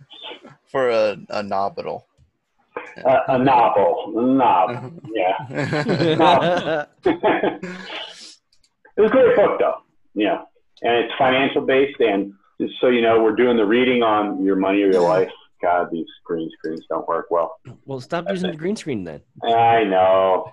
For 0.71 0.91
a, 0.91 1.17
a 1.31 1.43
nominal. 1.43 2.07
Uh, 3.05 3.19
a 3.29 3.39
novel, 3.39 4.13
a 4.17 4.23
novel, 4.23 4.93
yeah. 5.15 6.85
it 7.05 7.63
was 8.97 9.11
a 9.11 9.13
great 9.13 9.37
book, 9.37 9.59
though. 9.59 9.75
Yeah, 10.15 10.43
and 10.83 10.95
it's 11.05 11.13
financial 11.19 11.63
based, 11.63 12.01
and 12.01 12.33
just 12.61 12.75
so 12.81 12.89
you 12.89 13.01
know, 13.03 13.23
we're 13.23 13.37
doing 13.37 13.57
the 13.57 13.65
reading 13.67 14.03
on 14.03 14.45
your 14.45 14.57
money 14.57 14.83
or 14.83 14.93
your 14.93 15.03
life. 15.03 15.31
God, 15.63 15.89
these 15.93 16.07
green 16.25 16.51
screens 16.59 16.85
don't 16.89 17.07
work 17.07 17.27
well. 17.31 17.57
well, 17.85 18.01
stop 18.01 18.25
using 18.31 18.51
the 18.51 18.57
green 18.57 18.77
screen 18.77 19.05
then. 19.05 19.21
I 19.45 19.85
know. 19.85 20.51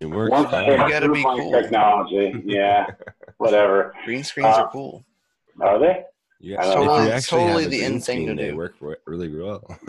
It 0.00 0.06
works. 0.06 0.30
Once 0.30 0.52
I. 0.52 0.66
You 0.70 0.76
gotta 0.88 1.10
be 1.12 1.22
cool. 1.22 1.50
technology, 1.52 2.32
yeah, 2.46 2.86
whatever. 3.38 3.92
Green 4.04 4.24
screens 4.24 4.56
Uh, 4.56 4.62
are 4.62 4.70
cool. 4.70 5.04
Are 5.60 5.78
they? 5.78 6.02
Yeah, 6.40 6.58
It's 6.60 6.68
totally- 6.72 7.08
it's 7.10 7.26
totally 7.28 7.64
the 7.64 7.70
green 7.80 7.84
in 7.84 7.92
thing 8.00 8.00
screen, 8.00 8.36
to 8.36 8.42
they 8.42 8.52
work 8.52 8.74
really 9.06 9.28
well. 9.36 9.64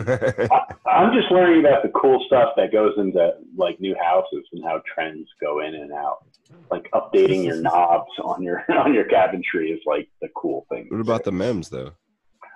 I'm 0.86 1.12
just 1.14 1.30
learning 1.30 1.60
about 1.64 1.84
the 1.84 1.90
cool 1.94 2.22
stuff 2.26 2.50
that 2.56 2.72
goes 2.72 2.92
into 2.98 3.34
like 3.56 3.78
new 3.80 3.94
houses 4.02 4.44
and 4.52 4.62
how 4.64 4.82
trends 4.92 5.28
go 5.40 5.60
in 5.60 5.74
and 5.76 5.92
out. 5.92 6.24
Like 6.70 6.88
updating 6.94 7.44
your 7.44 7.56
knobs 7.56 8.10
on 8.22 8.42
your 8.42 8.64
on 8.78 8.94
your 8.94 9.04
cabinetry 9.04 9.72
is 9.72 9.80
like 9.86 10.08
the 10.20 10.28
cool 10.36 10.66
thing. 10.70 10.86
what 10.88 11.00
about 11.00 11.24
the 11.24 11.32
memes 11.32 11.68
though? 11.68 11.92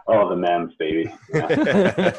Oh, 0.07 0.29
the 0.29 0.37
memes, 0.37 0.75
baby. 0.79 1.11
Yeah. 1.33 1.47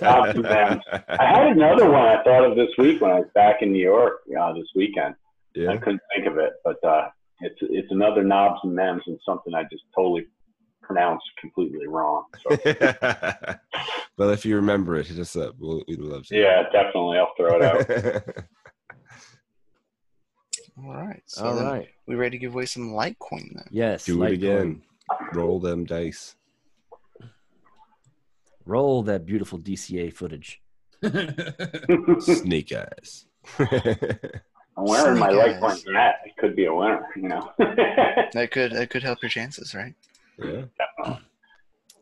Lots 0.02 0.38
of 0.38 0.44
memes. 0.44 0.82
I 0.92 1.26
had 1.26 1.48
another 1.48 1.90
one 1.92 2.02
I 2.02 2.24
thought 2.24 2.44
of 2.44 2.56
this 2.58 2.70
week 2.80 3.00
when 3.00 3.12
I 3.12 3.20
was 3.20 3.30
back 3.36 3.62
in 3.62 3.72
New 3.72 3.84
York 3.84 4.22
uh, 4.40 4.54
this 4.54 4.66
weekend. 4.76 5.14
I 5.58 5.78
couldn't 5.78 6.02
think 6.14 6.28
of 6.28 6.38
it, 6.38 6.54
but 6.64 6.84
uh, 6.84 7.10
it's 7.42 7.56
it's 7.62 7.92
another 7.92 8.24
knobs 8.24 8.60
and 8.64 8.74
mems 8.74 9.04
and 9.08 9.20
something 9.26 9.54
I 9.54 9.64
just 9.64 9.84
totally 9.96 10.26
pronounced 10.82 11.26
completely 11.40 11.88
wrong. 11.88 12.26
So 12.44 12.58
well, 14.18 14.30
if 14.30 14.46
you 14.46 14.56
remember 14.56 14.96
it, 14.96 15.08
hit 15.08 15.20
us 15.20 15.36
up. 15.36 15.56
We'll, 15.60 15.84
we'd 15.88 16.00
love 16.00 16.26
to. 16.28 16.38
yeah, 16.38 16.64
definitely, 16.72 17.18
I'll 17.18 17.34
throw 17.38 17.56
it 17.56 17.62
out. 17.62 18.46
All 20.78 20.94
right. 20.94 21.22
So 21.26 21.46
All 21.46 21.56
then 21.56 21.66
right. 21.66 21.88
we 22.08 22.16
ready 22.16 22.38
to 22.38 22.42
give 22.42 22.54
away 22.54 22.66
some 22.66 22.92
Litecoin 22.92 23.54
then? 23.56 23.66
Yes. 23.72 24.06
Do 24.06 24.22
it 24.24 24.32
Litecoin. 24.32 24.34
again. 24.34 24.82
Roll 25.34 25.60
them 25.60 25.86
dice. 25.86 26.36
Roll 28.66 29.04
that 29.04 29.26
beautiful 29.26 29.60
DCA 29.60 30.12
footage. 30.14 30.62
Snake 32.20 32.74
eyes. 32.74 33.26
I'm 33.60 34.84
wearing 34.84 35.20
my 35.20 35.30
Snake 35.32 35.56
eyes. 35.64 35.84
Litecoin 35.84 35.96
hat. 35.96 36.16
It 36.26 36.36
could 36.38 36.56
be 36.56 36.66
a 36.66 36.74
winner, 36.74 37.08
you 37.16 37.30
know. 37.30 37.52
That 38.34 38.50
could 38.52 38.74
that 38.74 38.90
could 38.90 39.04
help 39.04 39.22
your 39.22 39.30
chances, 39.30 39.74
right? 39.76 39.94
yeah. 40.44 40.64
All 41.06 41.20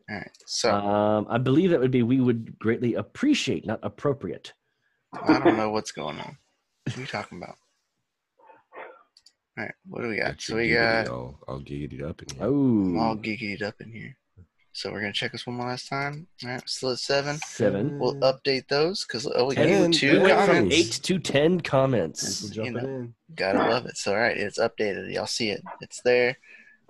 right. 0.10 0.32
So 0.46 0.72
Um, 0.74 1.28
I 1.30 1.38
believe 1.38 1.70
that 1.72 1.80
would 1.80 1.92
be 1.92 2.02
we 2.02 2.20
would 2.22 2.58
greatly 2.60 2.96
appreciate, 2.96 3.66
not 3.68 3.80
appropriate. 3.84 4.54
I 5.14 5.40
don't 5.40 5.58
know 5.58 5.70
what's 5.70 5.92
going 5.92 6.18
on. 6.20 6.38
What 6.86 6.98
are 6.98 7.02
you 7.02 7.06
talking 7.06 7.38
about? 7.38 7.58
All 9.58 9.66
right. 9.66 9.74
What 9.88 10.02
do 10.02 10.10
we 10.10 10.18
got? 10.18 10.32
Get 10.32 10.42
So 10.42 10.56
we 10.56 10.70
giggity 10.70 11.06
got 11.06 11.14
all, 11.14 11.40
all 11.48 11.60
giggity 11.60 12.02
up 12.02 12.22
in 12.22 12.36
here. 12.36 12.46
I'm 12.46 12.98
all 12.98 13.14
Oh, 13.14 13.16
giggity 13.18 13.62
up 13.62 13.76
in 13.82 13.92
here. 13.92 14.18
So 14.76 14.92
we're 14.92 15.02
gonna 15.02 15.14
check 15.14 15.32
this 15.32 15.46
one 15.46 15.58
more 15.58 15.68
last 15.68 15.88
time. 15.88 16.26
All 16.44 16.50
right. 16.50 16.68
Still 16.68 16.92
at 16.92 16.98
seven. 16.98 17.38
seven. 17.46 18.00
We'll 18.00 18.16
update 18.16 18.68
those 18.68 19.06
because 19.06 19.28
oh, 19.28 19.46
we 19.46 19.56
got 19.56 19.66
Ten. 19.66 19.92
We 19.92 19.98
two 19.98 20.22
went 20.22 20.50
from 20.50 20.72
eight 20.72 21.00
to 21.04 21.20
ten 21.20 21.62
comments. 21.62 22.50
jumping 22.50 22.74
know. 22.74 22.80
in. 22.80 23.14
Gotta 23.36 23.60
love 23.60 23.86
it. 23.86 23.98
So 23.98 24.14
all 24.14 24.20
right, 24.20 24.36
it's 24.36 24.58
updated. 24.58 25.14
Y'all 25.14 25.28
see 25.28 25.52
it. 25.52 25.62
It's 25.82 26.02
there. 26.02 26.36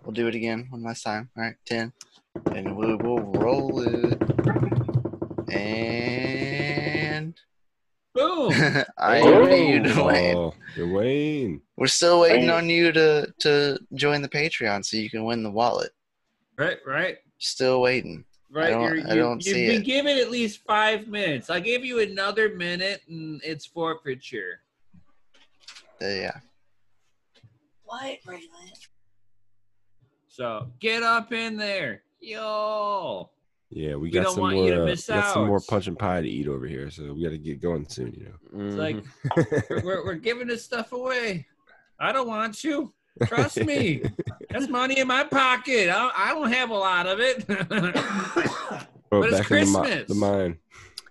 We'll 0.04 0.14
do 0.14 0.28
it 0.28 0.36
again 0.36 0.68
one 0.70 0.84
last 0.84 1.04
time. 1.04 1.30
All 1.36 1.44
right, 1.44 1.56
ten, 1.66 1.92
and 2.54 2.78
we 2.78 2.96
will 2.96 3.20
roll 3.20 3.82
it. 3.82 4.22
And 5.52 6.23
Boom. 8.14 8.52
I 8.98 9.22
Oh. 9.22 9.44
am 9.46 9.52
you, 9.52 9.82
Dwayne. 9.92 10.36
Oh, 10.36 10.54
Dwayne. 10.76 11.62
We're 11.78 11.88
still 11.88 12.20
waiting 12.22 12.50
on 12.50 12.70
you 12.70 12.92
to 12.92 13.34
to 13.40 13.80
join 13.96 14.22
the 14.22 14.30
Patreon 14.30 14.86
so 14.86 14.98
you 14.98 15.10
can 15.10 15.24
win 15.26 15.42
the 15.44 15.50
wallet. 15.52 15.92
Right, 16.58 16.78
right. 16.86 17.18
Still 17.40 17.82
waiting. 17.82 18.24
Right, 18.52 18.70
don't- 18.70 18.82
you're, 18.98 19.08
I 19.12 19.16
don't 19.16 19.44
you've 19.44 19.56
see 19.56 19.68
been 19.68 19.82
it. 19.82 19.86
given 19.86 20.18
at 20.20 20.30
least 20.30 20.62
five 20.68 21.08
minutes. 21.08 21.50
I'll 21.50 21.60
give 21.60 21.84
you 21.84 22.02
another 22.02 22.50
minute, 22.56 23.02
and 23.10 23.42
it's 23.44 23.66
forfeiture. 23.66 24.60
Uh, 26.00 26.06
yeah. 26.08 26.38
What, 27.84 28.20
Braylon? 28.26 28.88
So 30.28 30.68
get 30.80 31.02
up 31.02 31.32
in 31.34 31.58
there, 31.58 32.04
yo. 32.20 33.30
Yeah, 33.76 33.96
we 33.96 34.02
We 34.04 34.12
got 34.12 34.32
some 34.34 34.42
want 34.42 34.56
more. 34.58 34.72
uh, 34.72 34.96
got 35.08 35.34
some 35.34 35.48
more 35.48 35.60
punch 35.60 35.88
and 35.88 35.98
pie 35.98 36.22
to 36.22 36.28
eat 36.30 36.48
over 36.48 36.68
here, 36.68 36.90
so 36.92 37.12
we 37.14 37.24
got 37.24 37.30
to 37.32 37.38
get 37.38 37.60
going 37.62 37.88
soon. 37.90 38.14
You 38.14 38.26
know, 38.60 38.68
It's 38.68 38.76
like 38.76 38.98
Mhm. 38.98 39.70
we're, 39.70 39.84
we're, 39.84 40.06
we're 40.06 40.16
giving 40.16 40.48
this 40.48 40.64
stuff 40.64 40.92
away. 40.92 41.48
I 42.00 42.12
don't 42.12 42.28
want 42.28 42.64
you. 42.64 42.94
Trust 43.26 43.58
me. 43.64 44.04
That's 44.50 44.68
money 44.68 45.00
in 45.00 45.08
my 45.08 45.24
pocket. 45.24 45.90
I, 45.90 46.12
I 46.16 46.34
don't 46.34 46.52
have 46.52 46.70
a 46.70 46.76
lot 46.76 47.08
of 47.08 47.20
it. 47.20 47.46
But 49.10 49.26
it 49.26 49.34
it's 49.34 49.48
back 49.48 49.52
in 49.52 49.72
the, 49.72 49.80
mi- 49.80 49.86
Christmas. 49.86 50.08
the 50.08 50.16
mine. 50.16 50.58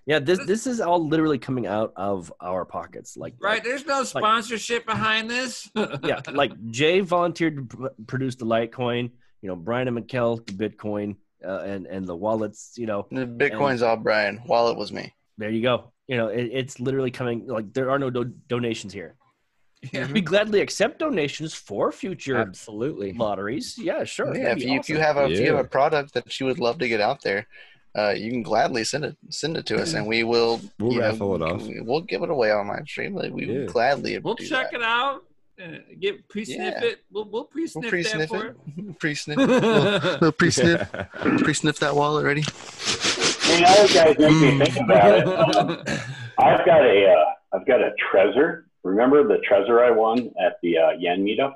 yeah, 0.07 0.19
this 0.19 0.45
this 0.45 0.67
is 0.67 0.81
all 0.81 1.07
literally 1.07 1.39
coming 1.39 1.69
out 1.69 1.93
of 1.95 2.33
our 2.41 2.65
pockets. 2.65 3.17
Like 3.17 3.35
right? 3.41 3.63
There's 3.63 3.87
no 3.87 4.03
sponsorship 4.03 4.85
behind 4.87 5.31
this. 5.31 5.71
yeah, 5.77 6.21
like 6.33 6.51
Jay 6.73 6.99
volunteered 6.99 7.57
to 7.71 7.77
pr- 7.77 7.87
produce 8.09 8.35
the 8.35 8.45
Litecoin. 8.45 9.11
You 9.41 9.49
know, 9.49 9.55
Brian 9.55 9.87
and 9.87 9.97
Mikkel 9.97 10.45
the 10.47 10.69
Bitcoin 10.69 11.15
uh, 11.45 11.61
and 11.61 11.87
and 11.87 12.07
the 12.07 12.17
wallets. 12.17 12.73
You 12.77 12.87
know, 12.87 13.07
The 13.11 13.27
Bitcoin's 13.27 13.83
all 13.83 13.97
Brian. 13.97 14.41
Wallet 14.47 14.77
was 14.77 14.93
me. 14.93 15.15
there 15.39 15.51
you 15.51 15.63
go. 15.63 15.93
You 16.09 16.17
know, 16.17 16.29
it, 16.29 16.51
it's 16.53 16.81
literally 16.81 17.11
coming. 17.11 17.47
Like 17.47 17.73
there 17.73 17.91
are 17.91 17.99
no 17.99 18.11
do- 18.11 18.35
donations 18.49 18.93
here. 18.93 19.15
Yeah. 19.93 20.07
We 20.13 20.21
gladly 20.21 20.61
accept 20.61 20.99
donations 21.01 21.55
for 21.55 21.91
future 21.91 22.37
Absolutely. 22.37 23.13
lotteries. 23.15 23.77
Yeah, 23.79 24.05
sure. 24.05 24.35
Yeah, 24.37 24.53
if 24.53 24.59
be 24.59 24.67
you, 24.67 24.79
if 24.81 24.89
you 24.89 24.99
have 24.99 25.17
a 25.17 25.25
if 25.31 25.41
you 25.41 25.47
have 25.55 25.65
a 25.65 25.69
product 25.69 26.15
that 26.15 26.39
you 26.39 26.47
would 26.47 26.59
love 26.61 26.79
to 26.79 26.89
get 26.89 27.01
out 27.01 27.21
there, 27.23 27.47
uh, 27.99 28.11
you 28.17 28.31
can 28.31 28.43
gladly 28.45 28.85
send 28.85 29.05
it 29.05 29.17
send 29.31 29.57
it 29.57 29.67
to 29.67 29.77
us, 29.83 29.95
and 29.95 30.07
we 30.07 30.23
will 30.23 30.61
We'll 30.79 30.93
you 30.93 31.01
know, 31.01 31.07
raffle 31.11 31.35
it 31.35 31.43
off. 31.43 31.63
We'll 31.87 32.03
give 32.03 32.23
it 32.23 32.31
away 32.31 32.53
on 32.53 32.69
live 32.69 32.87
stream. 32.87 33.15
Like, 33.15 33.33
we 33.33 33.47
Yeah. 33.47 33.59
would 33.61 33.73
gladly 33.73 34.17
We'll 34.19 34.37
check 34.37 34.71
that. 34.71 34.75
it 34.79 34.83
out. 34.85 35.23
Uh, 35.63 35.79
get 36.01 36.29
pre-sniff 36.29 36.75
Yeah. 36.81 36.89
it. 36.89 37.05
We'll 37.13 37.29
we'll 37.31 37.45
pre-sniff, 37.45 37.83
We'll 37.83 37.91
pre-sniff 37.91 38.29
that 38.31 38.41
for 38.41 38.47
it. 38.47 38.99
pre-sniff. 38.99 39.37
We'll, 39.37 40.19
we'll 40.21 40.33
pre-sniff. 40.33 40.91
pre-sniff 41.13 41.79
that 41.81 41.95
wallet. 41.95 42.25
Ready? 42.25 42.43
Hey, 43.43 43.61
now 43.61 43.87
guys 43.87 44.17
make 44.19 44.31
me 44.59 44.65
think 44.65 44.77
about 44.85 45.19
it. 45.19 45.27
Um, 45.57 45.71
I've 46.39 46.65
got 46.67 46.85
a 46.85 47.07
uh, 47.15 47.57
I've 47.57 47.67
got 47.67 47.81
a 47.81 47.91
Trezor. 48.13 48.65
Remember 48.83 49.23
the 49.27 49.39
Trezor 49.49 49.87
I 49.87 49.91
won 49.91 50.31
at 50.45 50.57
the 50.63 50.79
uh, 50.79 50.91
Yen 50.99 51.25
meetup? 51.25 51.55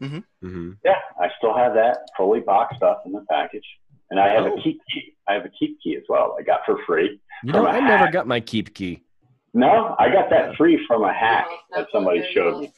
hmm 0.00 0.72
Yeah, 0.84 0.94
I 1.20 1.28
still 1.38 1.54
have 1.56 1.74
that 1.74 1.98
fully 2.16 2.40
boxed 2.40 2.82
up 2.82 3.02
in 3.06 3.12
the 3.12 3.24
package, 3.28 3.66
and 4.10 4.18
I 4.18 4.28
have 4.28 4.44
Oh. 4.44 4.56
a 4.56 4.62
keep 4.62 4.80
key. 4.92 5.14
I 5.28 5.34
have 5.34 5.44
a 5.44 5.48
KeepKey 5.50 5.96
as 5.96 6.02
well. 6.08 6.36
I 6.38 6.42
got 6.42 6.60
for 6.66 6.78
free. 6.86 7.20
You 7.44 7.52
know, 7.52 7.66
I 7.66 7.78
never 7.80 8.10
got 8.10 8.26
my 8.26 8.40
KeepKey. 8.40 9.00
No, 9.54 9.94
I 9.98 10.08
got 10.10 10.30
that 10.30 10.56
free 10.56 10.82
from 10.86 11.04
a 11.04 11.12
hack 11.12 11.46
that 11.76 11.86
somebody 11.92 12.24
showed 12.32 12.60
me. 12.60 12.72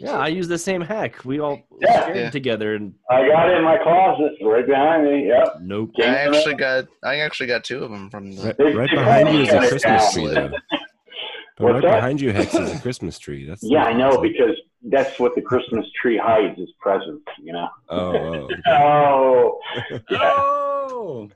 Yeah, 0.00 0.18
I 0.18 0.28
use 0.28 0.48
the 0.48 0.58
same 0.58 0.80
hack. 0.80 1.24
We 1.24 1.40
all 1.40 1.60
Yeah. 1.80 2.04
shared 2.06 2.16
Yeah. 2.16 2.30
together, 2.30 2.74
and 2.74 2.94
I 3.10 3.26
got 3.28 3.50
it 3.50 3.58
in 3.58 3.64
my 3.64 3.78
closet, 3.78 4.32
right 4.42 4.66
behind 4.66 5.04
me. 5.04 5.26
Yep. 5.28 5.56
nope. 5.60 5.90
Came 5.96 6.10
I 6.10 6.18
actually 6.18 6.52
it. 6.54 6.58
got 6.58 6.84
I 7.02 7.16
actually 7.20 7.46
got 7.48 7.64
two 7.64 7.82
of 7.84 7.90
them 7.90 8.08
from 8.10 8.32
the. 8.36 8.54
Right, 8.58 8.74
right 8.76 8.90
behind 8.90 9.28
you 9.30 9.40
is 9.40 9.48
a 9.52 9.58
Christmas 9.68 10.12
tree, 10.12 10.26
though. 10.26 10.50
But 11.56 11.64
What's 11.64 11.74
right 11.82 11.90
that? 11.90 11.96
behind 11.96 12.20
you, 12.20 12.32
Hex, 12.32 12.54
is 12.54 12.72
a 12.72 12.78
Christmas 12.82 13.18
tree. 13.18 13.44
That's 13.44 13.64
Yeah, 13.64 13.82
I 13.82 13.92
know 13.92 14.20
because 14.20 14.54
that's 14.84 15.18
what 15.18 15.34
the 15.34 15.42
Christmas 15.42 15.84
tree 16.00 16.16
hides 16.16 16.56
is 16.60 16.70
presents. 16.80 17.24
You 17.42 17.52
know. 17.54 17.68
Oh, 17.88 17.98
oh. 17.98 18.48
Oh. 18.68 19.60
Yeah. 20.10 20.32
oh, 20.36 21.28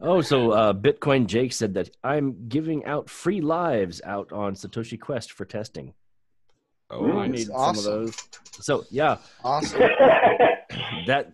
Oh, 0.00 0.20
so 0.20 0.52
uh, 0.52 0.72
Bitcoin 0.72 1.26
Jake 1.26 1.52
said 1.52 1.74
that 1.74 1.90
I'm 2.04 2.46
giving 2.48 2.84
out 2.84 3.10
free 3.10 3.40
lives 3.40 4.00
out 4.04 4.30
on 4.32 4.54
Satoshi 4.54 4.98
Quest 5.00 5.32
for 5.32 5.44
testing. 5.44 5.92
Oh. 6.90 7.18
I 7.18 7.28
That's 7.28 7.38
need 7.38 7.46
some 7.48 7.76
of 7.78 7.82
those. 7.84 8.16
So 8.60 8.84
yeah, 8.90 9.18
Awesome. 9.44 9.80
that 11.06 11.32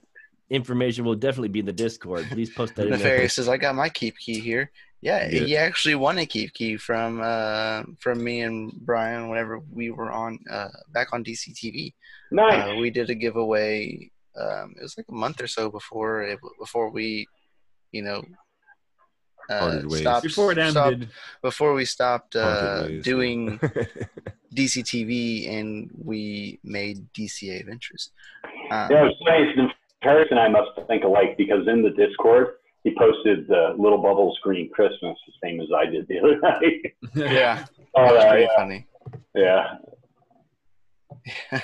information 0.50 1.04
will 1.04 1.14
definitely 1.14 1.48
be 1.48 1.60
in 1.60 1.66
the 1.66 1.72
Discord. 1.72 2.26
Please 2.30 2.50
post 2.50 2.74
that 2.76 2.84
in 2.84 2.90
there. 2.90 2.98
Nefarious 2.98 3.34
says, 3.34 3.48
"I 3.48 3.56
got 3.56 3.74
my 3.74 3.88
KeepKey 3.88 4.40
here." 4.42 4.70
Yeah, 5.00 5.28
Yeah. 5.28 5.40
he 5.44 5.56
actually 5.56 5.94
won 5.96 6.18
a 6.18 6.26
KeepKey 6.26 6.80
from 6.80 7.20
uh, 7.22 7.82
from 8.00 8.22
me 8.24 8.40
and 8.40 8.72
Brian 8.72 9.28
whenever 9.28 9.60
we 9.70 9.90
were 9.90 10.10
on 10.10 10.38
uh, 10.50 10.68
back 10.92 11.12
on 11.12 11.22
DCTV. 11.24 11.94
nice. 12.32 12.70
Uh, 12.72 12.76
we 12.80 12.90
did 12.90 13.10
a 13.10 13.14
giveaway. 13.14 14.10
Um, 14.38 14.74
it 14.76 14.82
was 14.82 14.96
like 14.96 15.06
a 15.08 15.14
month 15.14 15.40
or 15.40 15.46
so 15.46 15.70
before 15.70 16.22
it, 16.22 16.40
before 16.58 16.90
we, 16.90 17.26
you 17.92 18.02
know, 18.02 18.24
uh, 19.50 19.80
ways. 19.84 20.00
stopped, 20.00 20.22
before 20.24 20.52
it 20.52 20.70
stopped- 20.70 20.92
ended. 20.94 21.08
before 21.42 21.74
we 21.74 21.84
stopped 21.84 22.36
uh, 22.36 22.88
doing 23.02 23.58
DCTV 24.54 25.50
and 25.58 25.90
we 26.02 26.58
made 26.62 27.06
DCA 27.12 27.64
Ventures. 27.66 28.10
Um, 28.70 28.88
Yeah, 28.90 29.06
it's 29.08 29.20
nice. 29.22 29.70
Paris 30.02 30.28
and 30.30 30.38
I 30.38 30.48
must 30.48 30.70
think 30.86 31.04
alike 31.04 31.36
because 31.38 31.66
in 31.66 31.82
the 31.82 31.90
Discord 31.90 32.54
he 32.84 32.94
posted 32.98 33.48
the 33.48 33.74
little 33.78 33.98
bubbles 33.98 34.38
green 34.42 34.68
Christmas 34.70 35.16
the 35.26 35.32
same 35.42 35.60
as 35.60 35.68
I 35.74 35.86
did 35.86 36.06
the 36.08 36.18
other 36.18 36.38
night. 36.42 36.94
yeah, 37.14 37.64
oh, 37.94 38.04
that 38.04 38.12
was 38.14 38.22
yeah, 38.22 38.30
pretty 38.30 38.42
yeah, 38.44 38.56
funny. 38.56 38.86
yeah. 39.34 39.64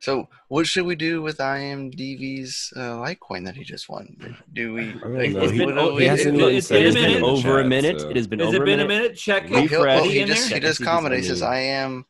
so, 0.00 0.28
what 0.48 0.66
should 0.66 0.84
we 0.86 0.94
do 0.96 1.22
with 1.22 1.38
IMDV's 1.38 2.72
uh, 2.76 2.96
Litecoin 2.96 3.44
that 3.44 3.56
he 3.56 3.64
just 3.64 3.88
won? 3.88 4.36
Do 4.52 4.74
we? 4.74 4.90
I 4.90 4.92
don't 4.92 5.14
like, 5.18 5.30
know. 5.32 5.40
It's 5.42 5.52
been, 5.52 5.78
oh, 5.78 5.94
we 5.94 6.02
he 6.02 6.06
it, 6.06 6.10
hasn't 6.10 6.36
do? 6.38 6.48
even 6.48 6.54
it, 6.56 6.70
it 6.70 6.84
has 6.86 6.94
been 6.94 7.22
over 7.22 7.60
a 7.60 7.64
minute. 7.64 8.00
so- 8.00 8.08
It 8.10 8.16
has 8.16 8.26
been 8.26 8.38
Has 8.40 8.48
over 8.48 8.62
it 8.62 8.66
been 8.66 8.80
a 8.80 8.84
a 8.84 8.88
minute. 8.88 9.02
minute? 9.02 9.16
Check 9.18 9.50
Well, 9.50 9.64
it. 9.64 9.70
he'll- 9.70 9.80
well, 9.80 10.02
Ready 10.02 10.18
he 10.20 10.24
just 10.24 10.48
he 10.52 10.60
just 10.60 10.60
Check 10.60 10.62
if 10.62 10.78
he's 10.78 10.86
commented. 10.86 11.20
He 11.20 11.24
says, 11.26 11.42
"I 11.42 11.58
am, 11.58 12.04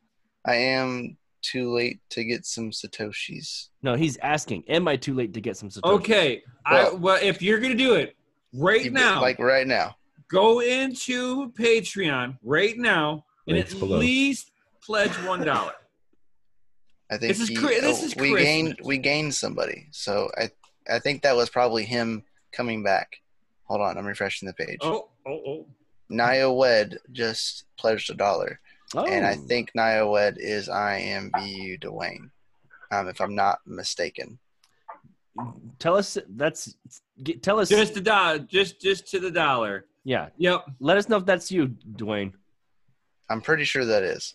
I 0.47 0.55
am 0.55 1.17
too 1.43 1.73
late 1.75 2.01
to 2.11 2.25
get 2.25 2.47
some 2.47 2.71
satoshis." 2.71 3.69
No, 3.83 3.95
he's 3.95 4.17
asking, 4.19 4.65
am 4.69 4.89
I 4.89 4.97
too 4.97 5.15
late 5.15 5.35
to 5.35 5.41
get 5.41 5.57
some 5.57 5.69
satoshis?" 5.69 5.93
Okay. 5.97 6.43
I 6.65 6.75
Well- 6.85 6.99
well, 6.99 7.19
if 7.23 7.43
you're 7.43 7.61
gonna 7.61 7.75
do 7.75 7.95
it 7.95 8.17
right 8.55 8.83
He- 8.83 8.91
now, 8.91 9.21
like 9.21 9.39
right 9.39 9.67
now. 9.67 9.97
go 10.31 10.61
into 10.61 11.51
Patreon 11.53 12.39
right 12.43 12.77
now 12.79 13.25
and 13.47 13.57
Links 13.59 13.75
at 13.75 13.79
below. 13.81 13.99
least 13.99 14.51
pledge 14.83 15.13
one 15.27 15.45
dollar. 15.45 15.73
I 17.11 17.17
think 17.19 17.29
This 17.37 17.41
is 17.41 17.49
he- 17.49 17.57
Chri- 17.57 17.81
this 17.81 18.03
oh, 18.03 18.07
is 18.07 18.17
we 18.17 18.31
Christmas. 18.33 18.43
gained 18.43 18.81
we 18.85 18.99
gained 18.99 19.35
somebody. 19.35 19.89
So 19.91 20.31
I 20.39 20.51
I 20.89 20.99
think 20.99 21.23
that 21.23 21.37
was 21.37 21.49
probably 21.51 21.85
him 21.85 22.25
coming 22.53 22.83
back. 22.83 23.21
hold 23.65 23.81
on, 23.81 23.97
I'm 23.99 24.07
refreshing 24.07 24.47
the 24.47 24.55
page. 24.55 24.79
Oh, 24.83 25.09
oh, 25.27 25.41
oh. 25.47 25.67
Naya 26.11 26.51
Wed 26.53 26.99
just 27.13 27.65
pledged 27.79 28.11
a 28.11 28.15
dollar, 28.15 28.61
Oh, 28.95 29.05
and 29.07 29.27
I 29.27 29.35
think 29.35 29.71
Naya 29.75 30.07
Wed 30.07 30.37
is 30.39 30.69
IMVU 30.69 31.81
Dwayne, 31.83 32.31
um, 32.93 33.09
if 33.09 33.21
I'm 33.21 33.35
not 33.35 33.59
mistaken. 33.67 34.39
tell 35.79 35.97
us 35.97 36.17
that's 36.37 36.77
get, 37.23 37.43
tell 37.43 37.59
us. 37.59 37.69
Just 37.69 37.95
the 37.95 38.01
dollar. 38.01 38.39
Just 38.39 38.81
just 38.81 39.07
to 39.09 39.19
the 39.21 39.31
dollar. 39.31 39.87
yeah, 40.05 40.29
Yep. 40.37 40.67
let 40.81 40.97
us 40.99 41.09
know 41.09 41.17
if 41.17 41.25
that's 41.27 41.51
you, 41.51 41.69
Dwayne. 41.97 42.33
I'm 43.31 43.41
pretty 43.41 43.65
sure 43.65 43.85
that 43.87 44.03
is, 44.03 44.35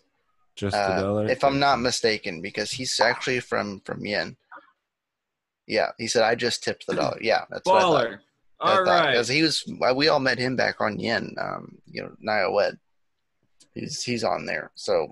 Just 0.60 0.76
uh, 0.76 1.02
dollar. 1.02 1.30
if 1.30 1.44
I'm 1.44 1.58
not 1.60 1.80
mistaken, 1.80 2.42
because 2.42 2.70
he's 2.72 3.00
actually 3.00 3.40
from 3.40 3.80
from 3.82 4.06
Yen. 4.06 4.36
Yeah, 5.68 5.92
he 5.98 6.08
said 6.08 6.24
I 6.24 6.36
just 6.36 6.64
tipped 6.64 6.86
the 6.88 6.96
dollar. 6.96 7.18
Yeah, 7.22 7.46
that's 7.50 7.66
what 7.66 7.78
I 7.78 7.82
thought. 7.82 8.08
Baller. 8.08 8.20
All 8.62 8.84
Because 8.84 9.30
he 9.30 9.42
was, 9.42 9.64
we 9.96 10.10
all 10.10 10.20
met 10.20 10.38
him 10.38 10.58
back 10.58 10.82
on 10.82 11.00
Yen. 11.00 11.34
Um, 11.40 11.78
you 11.90 12.02
know, 12.02 12.12
Nia 12.20 12.52
Wed. 12.52 12.78
He's 13.74 14.04
he's 14.04 14.24
on 14.26 14.46
there. 14.46 14.72
So, 14.76 15.08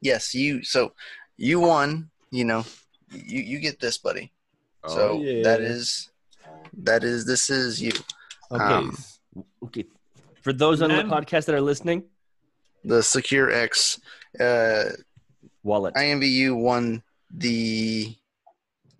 yes, 0.00 0.34
you. 0.34 0.64
So, 0.64 0.94
you 1.36 1.60
won. 1.60 2.10
You 2.32 2.44
know, 2.44 2.64
you 3.12 3.40
you 3.40 3.58
get 3.60 3.78
this, 3.78 3.98
buddy. 3.98 4.32
so 4.88 5.10
Oh, 5.10 5.22
yeah. 5.22 5.44
that 5.44 5.60
is, 5.60 6.10
that 6.78 7.04
is 7.04 7.24
this 7.24 7.50
is 7.50 7.80
you. 7.80 7.92
Okay, 8.50 8.64
Um, 8.64 8.96
okay. 9.64 9.84
For 10.42 10.52
those 10.52 10.82
on 10.82 10.90
the 10.90 11.04
podcast 11.04 11.44
that 11.46 11.54
are 11.54 11.60
listening, 11.60 12.04
the 12.82 13.00
SecuX, 13.00 14.00
uh, 14.40 14.84
wallet. 15.62 15.94
IMVU 15.94 16.56
won 16.56 17.02
the. 17.30 18.14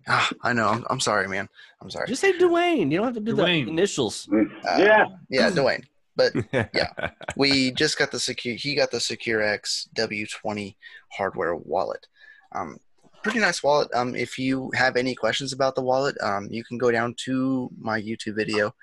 Ah, 0.07 0.29
I 0.43 0.53
know. 0.53 0.67
I'm, 0.67 0.85
I'm 0.89 0.99
sorry, 0.99 1.27
man. 1.27 1.49
I'm 1.81 1.89
sorry. 1.89 2.07
Just 2.07 2.21
say 2.21 2.33
Dwayne. 2.33 2.91
You 2.91 2.97
don't 2.97 3.07
have 3.07 3.15
to 3.15 3.19
do 3.19 3.35
Dwayne. 3.35 3.65
the 3.65 3.71
initials. 3.71 4.27
Uh, 4.65 4.77
yeah. 4.79 5.05
yeah, 5.29 5.51
Dwayne. 5.51 5.83
But 6.15 6.33
yeah, 6.51 7.11
we 7.35 7.71
just 7.71 7.99
got 7.99 8.11
the 8.11 8.19
secure 8.19 8.55
he 8.55 8.73
got 8.73 8.89
the 8.89 8.97
SecuX 8.97 9.87
W20 9.95 10.75
hardware 11.11 11.55
wallet 11.55 12.07
um, 12.55 12.77
pretty 13.23 13.39
nice 13.39 13.63
wallet 13.63 13.89
um, 13.93 14.15
if 14.15 14.37
you 14.39 14.71
have 14.75 14.95
any 14.95 15.13
questions 15.15 15.53
about 15.53 15.75
the 15.75 15.81
wallet 15.81 16.15
um, 16.21 16.47
you 16.51 16.63
can 16.63 16.77
go 16.77 16.91
down 16.91 17.13
to 17.17 17.69
my 17.79 17.99
youtube 17.99 18.35
video 18.35 18.73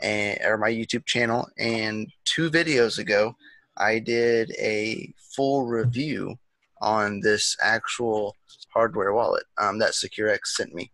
and 0.00 0.38
or 0.44 0.58
my 0.58 0.70
youtube 0.70 1.04
channel 1.06 1.48
and 1.58 2.12
two 2.24 2.50
videos 2.50 2.98
ago 2.98 3.34
i 3.78 3.98
did 3.98 4.50
a 4.58 5.12
full 5.34 5.66
review 5.66 6.36
on 6.80 7.20
this 7.20 7.56
actual 7.62 8.34
hardware 8.72 9.12
wallet 9.12 9.44
um, 9.58 9.78
that 9.78 9.92
SecuX 9.92 10.38
sent 10.46 10.74
me 10.74 10.90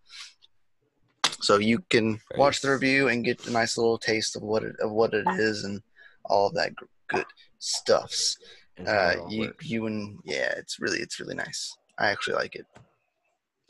so 1.40 1.58
you 1.58 1.78
can 1.90 2.18
watch 2.36 2.60
the 2.60 2.70
review 2.70 3.08
and 3.08 3.24
get 3.24 3.46
a 3.46 3.50
nice 3.50 3.76
little 3.76 3.98
taste 3.98 4.36
of 4.36 4.42
what 4.42 4.62
it 4.62 4.74
of 4.80 4.90
what 4.92 5.12
it 5.12 5.26
is 5.38 5.64
and 5.64 5.82
all 6.26 6.50
that 6.50 6.72
good 7.08 7.26
stuffs 7.58 8.38
uh, 8.86 9.14
you 9.28 9.52
you 9.60 9.86
and 9.86 10.18
yeah, 10.24 10.52
it's 10.56 10.80
really 10.80 10.98
it's 10.98 11.20
really 11.20 11.34
nice. 11.36 11.76
I 11.98 12.08
actually 12.10 12.34
like 12.34 12.56
it. 12.56 12.66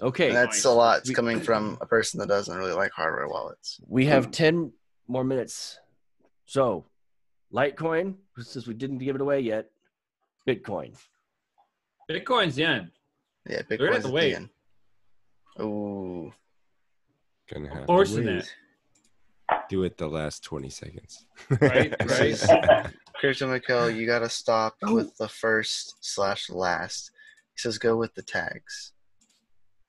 Okay, 0.01 0.29
And 0.29 0.37
that's 0.37 0.57
Nice. 0.59 0.65
a 0.65 0.71
lot 0.71 1.03
We- 1.07 1.13
coming 1.15 1.41
from 1.41 1.77
a 1.83 1.87
person 1.87 2.21
that 2.21 2.29
doesn't 2.29 2.57
really 2.57 2.73
like 2.73 2.91
hardware 2.93 3.29
wallets. 3.29 3.81
we 3.87 4.07
have 4.07 4.31
ten 4.31 4.73
more 5.07 5.23
minutes. 5.25 5.79
So, 6.47 6.87
Litecoin, 7.53 8.15
since 8.39 8.67
we 8.67 8.75
didn't 8.75 8.99
give 8.99 9.15
it 9.17 9.21
away 9.23 9.41
yet, 9.41 9.71
Bitcoin. 10.49 10.95
Bitcoin's 12.11 12.59
in. 12.59 12.91
Yeah, 13.49 13.63
They're 13.69 13.79
Bitcoin's 13.79 13.79
gonna 13.79 13.93
have 13.95 14.03
to 14.03 14.09
the 14.09 14.15
wait. 14.15 14.35
end. 14.35 14.49
Ooh, 15.61 16.33
Gonna 17.53 17.69
have 17.69 17.81
to 17.81 17.87
Forcing 17.87 18.27
wait. 18.27 18.37
it. 18.37 18.55
Do 19.69 19.83
it 19.85 19.97
the 19.99 20.09
last 20.09 20.43
20 20.45 20.69
seconds. 20.71 21.27
Right, 21.61 21.95
right. 22.09 22.93
Christian 23.21 23.49
McCall, 23.51 23.95
you 23.95 24.07
gotta 24.07 24.29
stop 24.29 24.77
Oh. 24.83 24.95
with 24.95 25.17
the 25.17 25.29
first 25.29 25.97
slash 26.01 26.51
last. 26.51 27.11
He 27.55 27.61
says 27.61 27.79
go 27.79 27.97
with 27.97 28.15
the 28.15 28.23
tags. 28.23 28.93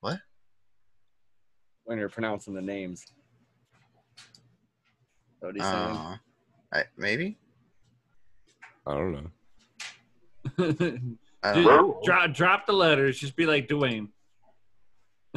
What? 0.00 0.20
when 1.84 1.98
you're 1.98 2.08
pronouncing 2.08 2.52
the 2.54 2.60
names. 2.60 3.04
What 5.40 5.54
he's 5.54 5.62
saying. 5.64 5.74
Uh, 5.74 6.16
I, 6.72 6.84
maybe. 6.96 7.38
I 8.86 8.94
don't 8.94 9.12
know. 9.12 9.30
I 10.58 11.52
don't 11.52 11.54
Dude, 11.54 11.66
know. 11.66 12.00
drop, 12.04 12.32
drop 12.32 12.66
the 12.66 12.72
letters. 12.72 13.18
Just 13.18 13.36
be 13.36 13.46
like 13.46 13.68
Dwayne. 13.68 14.08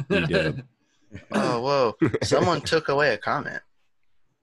Oh, 1.32 1.60
whoa! 1.60 2.08
Someone 2.22 2.60
took 2.60 2.88
away 2.88 3.12
a 3.14 3.18
comment. 3.18 3.60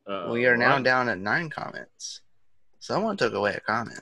Uh, 0.05 0.27
We 0.29 0.45
are 0.47 0.57
now 0.57 0.73
what? 0.73 0.83
down 0.83 1.07
at 1.07 1.17
nine 1.17 1.49
comments. 1.49 2.19
Someone 2.79 3.15
took 3.15 3.33
away 3.33 3.53
a 3.53 3.61
comment. 3.61 4.01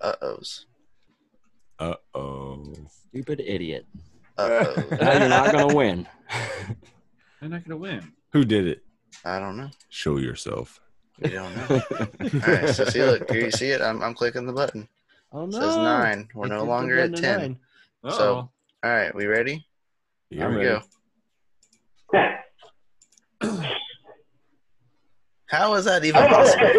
Uh 0.00 0.12
ohs. 0.22 0.66
Uh 1.80 1.94
oh. 2.14 2.74
Stupid 3.08 3.40
idiot. 3.44 3.86
Uh 4.38 4.64
oh. 4.68 4.86
You're 5.18 5.28
not 5.28 5.50
gonna 5.50 5.74
win. 5.74 6.06
They're 7.40 7.50
not 7.50 7.64
gonna 7.64 7.76
win. 7.76 8.12
Who 8.32 8.44
did 8.44 8.68
it? 8.68 8.84
I 9.24 9.40
don't 9.40 9.56
know. 9.56 9.70
Show 9.88 10.18
yourself. 10.18 10.80
We 11.20 11.30
don't 11.30 11.56
know. 11.56 11.82
All 12.46 12.54
right. 12.54 12.68
So 12.68 12.84
see, 12.86 13.02
look 13.04 13.30
here. 13.30 13.44
You 13.44 13.50
see 13.50 13.70
it? 13.70 13.80
I'm, 13.80 14.02
I'm 14.02 14.14
clicking 14.14 14.46
the 14.46 14.52
button. 14.52 14.88
Oh 15.32 15.46
no! 15.46 15.56
It 15.56 15.60
no! 15.60 15.60
says 15.60 15.76
nine. 15.76 16.28
We're 16.34 16.46
It 16.46 16.50
no 16.50 16.64
longer 16.64 16.98
at 16.98 17.14
ten. 17.16 17.58
nine. 18.02 18.12
So- 18.12 18.34
All 18.82 18.90
right. 18.90 19.14
We 19.14 19.26
ready? 19.26 19.66
Here 20.30 20.40
Here 20.40 20.50
we 20.50 20.56
we 20.58 20.64
go. 20.64 20.82
go. 22.12 23.60
How 25.46 25.74
is 25.74 25.84
that 25.84 26.04
even 26.04 26.26
possible? 26.26 26.70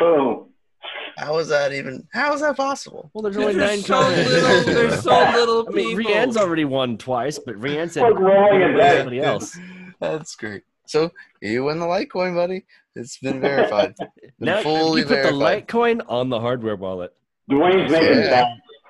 Boom. 0.00 0.44
How 1.16 1.38
is 1.38 1.48
that 1.48 1.72
even? 1.72 2.06
How 2.12 2.32
is 2.34 2.42
that 2.42 2.56
possible? 2.56 3.10
Well, 3.12 3.22
there's 3.22 3.36
only 3.36 3.54
There's 3.54 3.70
nine 3.70 3.80
so 3.80 4.02
comments. 4.02 4.30
little. 4.30 4.74
There's 4.74 5.02
so 5.02 5.30
little 5.32 5.68
I 5.68 5.70
mean, 5.72 5.96
people. 5.96 6.12
Rianne's 6.12 6.36
already 6.36 6.64
won 6.64 6.96
twice, 6.96 7.38
but 7.38 7.56
Rianne 7.56 7.90
said 7.90 8.02
Like 8.02 8.18
rolling 8.18 8.60
in 8.62 8.76
bed. 8.76 8.98
somebody 8.98 9.20
else. 9.20 9.58
That's 10.00 10.36
great. 10.36 10.62
So 10.88 11.12
you 11.42 11.64
win 11.64 11.78
the 11.78 11.84
Litecoin, 11.86 12.34
buddy. 12.34 12.64
It's 12.96 13.18
been 13.18 13.40
verified. 13.42 13.94
Been 13.98 14.22
Now 14.40 14.62
fully 14.62 15.02
you 15.02 15.06
put 15.06 15.22
the 15.22 15.30
verified. 15.32 15.66
Litecoin 15.68 16.00
on 16.08 16.30
the 16.30 16.40
hardware 16.40 16.76
wallet. 16.76 17.12
Dwayne's 17.50 17.92
making 17.92 18.16
Yeah. 18.18 18.46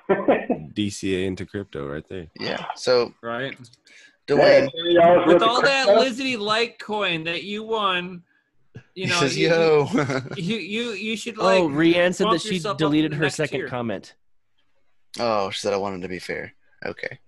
that. 0.09 0.49
DCA 0.73 1.25
into 1.27 1.45
crypto 1.45 1.85
right 1.87 2.07
there. 2.07 2.27
Yeah. 2.39 2.63
So 2.75 3.13
right? 3.21 3.55
Dwayne, 4.27 4.69
With 5.27 5.43
all 5.43 5.61
that 5.61 5.87
Lizzie 5.99 6.37
Litecoin 6.37 7.25
that 7.25 7.43
you 7.43 7.63
won, 7.63 8.23
you 8.95 9.05
he 9.05 9.09
know, 9.09 9.19
says, 9.19 9.37
you, 9.37 9.49
"Yo." 9.49 9.87
you 10.37 10.55
you 10.57 10.91
you 10.93 11.17
should 11.17 11.37
like. 11.37 11.59
oh, 11.61 11.67
Rianne 11.67 12.15
said 12.15 12.27
that 12.31 12.41
she 12.41 12.59
deleted 12.77 13.13
her 13.13 13.29
second 13.29 13.59
tier. 13.59 13.67
comment. 13.67 14.13
Oh, 15.19 15.49
she 15.49 15.59
said 15.59 15.73
I 15.73 15.77
wanted 15.77 16.01
to 16.03 16.07
be 16.07 16.19
fair. 16.19 16.53
Okay. 16.85 17.19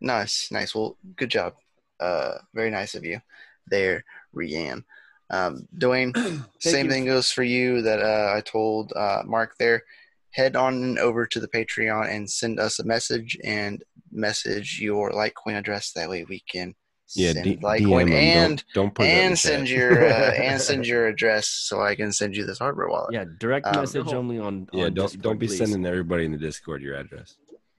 Nice, 0.00 0.48
nice. 0.50 0.74
Well, 0.74 0.96
good 1.16 1.30
job. 1.30 1.54
Uh, 2.00 2.38
very 2.54 2.70
nice 2.70 2.94
of 2.94 3.04
you 3.04 3.20
there, 3.68 4.04
Rianne. 4.34 4.84
Um, 5.30 5.66
Dwayne, 5.76 6.14
same 6.60 6.86
you. 6.86 6.92
thing 6.92 7.04
goes 7.06 7.30
for 7.30 7.42
you 7.42 7.82
that 7.82 8.00
uh, 8.00 8.34
I 8.36 8.40
told 8.42 8.92
uh, 8.94 9.22
Mark 9.24 9.56
there. 9.58 9.82
Head 10.30 10.54
on 10.54 10.98
over 10.98 11.26
to 11.26 11.40
the 11.40 11.48
Patreon 11.48 12.10
and 12.14 12.30
send 12.30 12.60
us 12.60 12.78
a 12.78 12.84
message 12.84 13.38
and 13.42 13.82
message 14.12 14.78
your 14.80 15.10
Litecoin 15.12 15.56
address. 15.56 15.92
That 15.92 16.10
way 16.10 16.24
we 16.28 16.40
can 16.40 16.74
Yeah, 17.14 17.32
send 17.32 17.44
D- 17.44 17.56
Litecoin 17.56 18.08
DM 18.08 18.10
'em. 18.10 18.12
and 18.12 18.56
don't, 18.74 18.74
don't 18.74 18.94
put 18.94 19.06
it 19.06 19.12
in 19.18 19.26
and 19.28 19.38
send 19.38 19.66
chat. 19.66 19.76
your 19.78 20.06
uh, 20.06 20.32
and 20.36 20.60
send 20.60 20.86
your 20.86 21.06
address 21.06 21.48
so 21.48 21.80
I 21.80 21.94
can 21.94 22.12
send 22.12 22.36
you 22.36 22.44
this 22.44 22.58
hardware 22.58 22.88
wallet. 22.88 23.14
Yeah, 23.14 23.24
direct 23.40 23.66
Um, 23.66 23.76
message 23.76 24.06
No. 24.12 24.18
only 24.18 24.38
on. 24.38 24.68
yeah, 24.74 24.90
don't 24.90 24.94
Discord, 25.06 25.22
don't 25.22 25.38
be 25.38 25.46
please. 25.46 25.56
sending 25.58 25.86
everybody 25.86 26.26
in 26.26 26.32
the 26.32 26.38
Discord 26.38 26.82
your 26.82 26.96
address. 26.96 27.36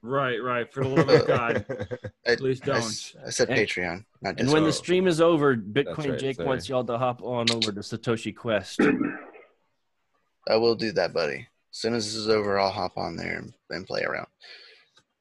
Right, 0.08 0.42
right. 0.42 0.72
For 0.72 0.82
the 0.84 0.88
love 0.88 1.08
of 1.10 1.26
God, 1.26 1.66
I, 2.26 2.36
please 2.36 2.60
don't. 2.60 2.76
s- 2.78 3.14
I 3.26 3.30
said 3.30 3.50
And- 3.50 3.58
Patreon, 3.58 4.04
not 4.22 4.40
And 4.40 4.50
when 4.50 4.64
the 4.64 4.72
stream 4.72 5.06
is 5.06 5.20
over, 5.20 5.54
Bitcoin 5.54 6.10
right, 6.10 6.18
Jake 6.18 6.36
sorry. 6.36 6.48
wants 6.48 6.66
y'all 6.68 6.84
to 6.84 6.96
hop 6.96 7.22
on 7.22 7.50
over 7.50 7.70
to 7.72 7.80
Satoshi 7.80 8.34
Quest. 8.34 8.80
I 10.48 10.56
will 10.56 10.74
do 10.74 10.92
that, 10.92 11.12
buddy. 11.12 11.46
As 11.72 11.78
soon 11.78 11.94
as 11.94 12.06
this 12.06 12.14
is 12.14 12.28
over, 12.30 12.58
I'll 12.58 12.70
hop 12.70 12.96
on 12.96 13.16
there 13.16 13.36
and, 13.36 13.52
and 13.70 13.86
play 13.86 14.02
around. 14.02 14.28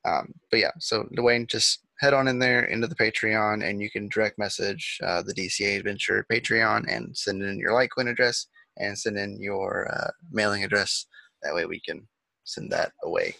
Um, 0.06 0.34
but 0.50 0.62
yeah, 0.62 0.72
so 0.80 1.04
Dwayne, 1.18 1.48
just 1.48 1.82
head 2.00 2.14
on 2.14 2.30
in 2.30 2.40
there 2.40 2.64
into 2.66 2.88
the 2.88 2.96
Patreon, 2.96 3.68
and 3.68 3.82
you 3.82 3.90
can 3.90 4.08
direct 4.08 4.40
message 4.40 5.00
uh, 5.04 5.22
the 5.22 5.34
DCA 5.34 5.80
Adventure 5.80 6.26
Patreon 6.32 6.86
and 6.88 7.16
send 7.18 7.42
in 7.44 7.60
your 7.60 7.72
Litecoin 7.74 8.10
address 8.10 8.48
and 8.78 8.98
send 8.98 9.18
in 9.18 9.42
your 9.42 9.92
uh, 9.94 10.12
mailing 10.32 10.64
address. 10.64 11.08
That 11.44 11.54
way, 11.54 11.66
we 11.66 11.82
can 11.82 12.08
send 12.46 12.72
that 12.72 12.94
away. 13.04 13.36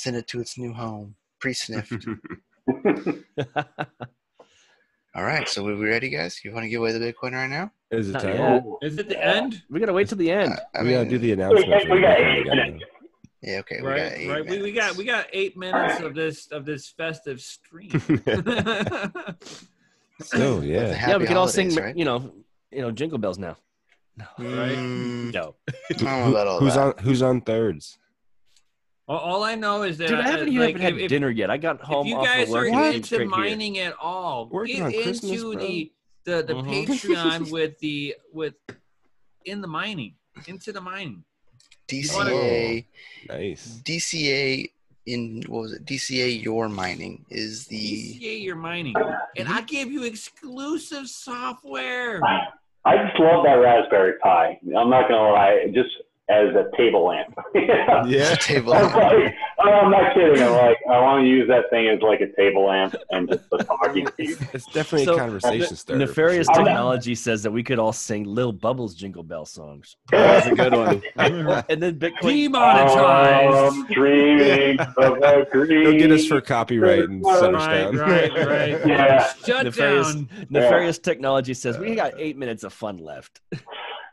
Send 0.00 0.16
it 0.16 0.26
to 0.28 0.40
its 0.40 0.56
new 0.56 0.72
home, 0.72 1.14
pre-sniffed. 1.40 2.06
All 5.14 5.24
right, 5.24 5.46
so 5.46 5.62
we 5.62 5.74
we 5.74 5.86
ready, 5.88 6.08
guys? 6.08 6.40
You 6.42 6.52
want 6.54 6.64
to 6.64 6.70
give 6.70 6.80
away 6.80 6.92
the 6.92 7.00
Bitcoin 7.00 7.32
right 7.32 7.50
now? 7.50 7.70
Is 7.90 8.08
it 8.08 8.12
Not 8.12 8.22
time? 8.22 8.36
yet. 8.36 8.64
Is 8.80 8.96
it 8.96 9.08
the 9.10 9.22
end? 9.22 9.62
we 9.68 9.78
gotta 9.78 9.92
wait 9.92 10.08
till 10.08 10.16
the 10.16 10.30
end. 10.30 10.54
Uh, 10.54 10.56
I 10.74 10.82
we 10.84 10.92
gotta 10.92 11.06
do 11.10 11.18
the 11.18 11.32
announcement. 11.32 11.90
we 11.90 12.00
got 12.00 12.18
eight 12.18 12.46
minutes. 12.46 12.84
yeah, 13.42 13.58
okay, 13.58 13.82
we 13.82 13.88
Right, 13.88 13.96
got 13.98 14.12
eight 14.18 14.28
right. 14.30 14.48
We, 14.48 14.62
we 14.62 14.72
got 14.72 14.96
we 14.96 15.04
got 15.04 15.26
eight 15.34 15.54
minutes 15.58 16.00
of 16.00 16.14
this 16.14 16.46
of 16.50 16.64
this 16.64 16.88
festive 16.88 17.40
stream. 17.42 17.90
So 20.22 20.60
yeah, 20.60 21.08
yeah, 21.08 21.16
we 21.16 21.24
can 21.26 21.38
all 21.38 21.48
sing, 21.48 21.74
right? 21.76 21.96
you 21.96 22.04
know, 22.04 22.32
you 22.70 22.80
know, 22.82 22.90
jingle 22.90 23.18
bells 23.18 23.38
now. 23.38 23.56
Mm, 24.38 25.32
No, 25.32 25.54
I 25.88 25.94
don't 25.94 26.32
know 26.32 26.58
who's 26.58 26.74
that. 26.74 26.80
on 26.80 26.94
who's 27.02 27.22
on 27.22 27.40
thirds? 27.40 27.98
All, 29.10 29.18
all 29.18 29.42
I 29.42 29.56
know 29.56 29.82
is 29.82 29.98
that 29.98 30.06
dude, 30.08 30.20
I 30.20 30.22
haven't 30.30 30.48
even 30.50 30.60
like, 30.66 30.78
had 30.78 30.92
if, 30.94 31.00
if- 31.00 31.08
dinner 31.08 31.30
yet. 31.30 31.50
I 31.50 31.56
got 31.56 31.80
home 31.80 32.06
if 32.06 32.10
you 32.10 32.16
off 32.18 32.24
guys 32.24 32.46
of 32.46 32.52
work 32.52 32.72
are 32.72 32.80
and 32.80 32.94
into 32.94 33.06
straight 33.06 33.20
here. 33.22 33.28
mining 33.28 33.78
at 33.78 33.94
all, 34.00 34.48
Working 34.48 34.76
get 34.76 34.84
on 34.84 34.92
Christmas, 34.92 35.30
into 35.32 35.52
bro. 35.52 35.60
the 35.66 35.92
the 36.24 36.42
the 36.44 36.54
Mhm. 36.54 36.86
Patreon 36.86 37.50
with 37.56 37.76
the 37.80 38.14
with 38.32 38.54
in 39.46 39.60
the 39.60 39.66
mining 39.66 40.14
into 40.46 40.72
the 40.72 40.80
mining. 40.80 41.24
DCA, 41.88 42.86
Nice. 43.28 43.80
DCA 43.84 44.70
in 45.06 45.42
what 45.48 45.62
was 45.62 45.72
it? 45.72 45.84
DCA 45.84 46.40
Your 46.40 46.68
Mining 46.68 47.24
is 47.30 47.66
the 47.66 47.76
DCA 48.20 48.44
your 48.44 48.54
mining, 48.54 48.94
and 49.36 49.48
I 49.48 49.62
give 49.62 49.90
you 49.90 50.04
exclusive 50.04 51.08
software. 51.08 52.20
I 52.84 52.96
just 52.96 53.18
love 53.18 53.44
that 53.44 53.54
Raspberry 53.54 54.14
Pi. 54.22 54.60
I'm 54.78 54.88
not 54.88 55.08
gonna 55.08 55.32
lie, 55.32 55.66
just 55.74 55.90
as 56.30 56.54
a 56.54 56.70
table 56.76 57.06
lamp. 57.06 57.34
Yeah. 58.06 58.34
table. 58.36 58.72
I'm 58.72 58.84
like, 58.84 59.34
oh, 59.58 59.62
I'm 59.70 59.90
not 59.90 60.14
kidding. 60.14 60.42
I'm 60.42 60.52
like, 60.52 60.78
I 60.88 61.00
want 61.00 61.22
to 61.24 61.28
use 61.28 61.46
that 61.48 61.68
thing 61.70 61.88
as 61.88 62.00
like 62.00 62.20
a 62.20 62.32
table 62.34 62.66
lamp 62.66 62.94
and 63.10 63.28
just 63.28 63.44
a 63.52 63.58
talking 63.64 64.06
piece. 64.16 64.40
It's 64.54 64.64
definitely 64.66 65.04
So, 65.04 65.14
a 65.14 65.18
conversation 65.18 65.76
starter. 65.76 65.98
Nefarious 66.06 66.46
sure. 66.46 66.64
technology 66.64 67.14
says 67.14 67.42
that 67.42 67.50
we 67.50 67.62
could 67.62 67.78
all 67.78 67.92
sing 67.92 68.24
Lil 68.24 68.52
Bubbles 68.52 68.94
jingle 68.94 69.22
bell 69.22 69.44
songs. 69.44 69.96
That's 70.10 70.46
a 70.46 70.54
good 70.54 70.72
one. 70.72 71.02
and 71.16 71.82
then 71.82 71.98
Bitcoin. 71.98 72.52
Demonetized. 72.52 73.54
Oh, 73.54 73.68
I'm 73.72 73.86
dreaming 73.92 74.80
of 74.80 75.18
a 75.22 75.46
green. 75.50 75.84
They'll 75.84 75.98
get 75.98 76.10
us 76.12 76.26
for 76.26 76.40
copyright 76.40 77.00
and 77.08 77.24
set 77.24 77.54
us 77.54 77.66
Right, 77.66 77.82
down. 77.82 77.96
right, 77.96 78.32
right. 78.46 78.86
Yeah. 78.86 79.32
Shut 79.44 79.64
Nefarious, 79.64 80.14
down. 80.14 80.28
nefarious 80.48 80.98
technology 80.98 81.54
says 81.54 81.78
we 81.78 81.94
got 81.94 82.12
eight 82.16 82.36
minutes 82.38 82.64
of 82.64 82.72
fun 82.72 82.98
left. 82.98 83.40
That's 83.50 83.62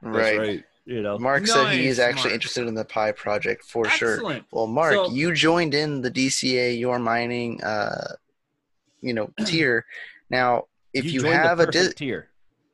right. 0.04 0.38
right. 0.40 0.64
You 0.88 1.02
know, 1.02 1.20
Mark 1.20 1.46
said 1.46 1.74
he 1.74 1.86
is 1.88 2.00
actually 2.00 2.30
Mark. 2.30 2.34
interested 2.36 2.66
in 2.66 2.74
the 2.74 2.86
Pi 2.86 3.12
project 3.12 3.66
for 3.66 3.90
sure. 3.90 4.42
Well, 4.54 4.68
Mark, 4.68 4.94
So- 4.94 5.10
you 5.12 5.34
joined 5.34 5.74
in 5.74 6.02
the 6.02 6.10
DCA 6.10 6.80
Your 6.80 6.98
Mining, 6.98 7.62
uh, 7.62 8.14
you 9.02 9.14
know, 9.14 9.30
tier. 9.46 9.86
Now, 10.30 10.68
if 10.94 11.04
you, 11.04 11.20
joined 11.20 11.34
the 11.34 11.38
have 11.40 11.60
a 11.60 11.70
di- 11.70 11.92
tier. 11.92 12.30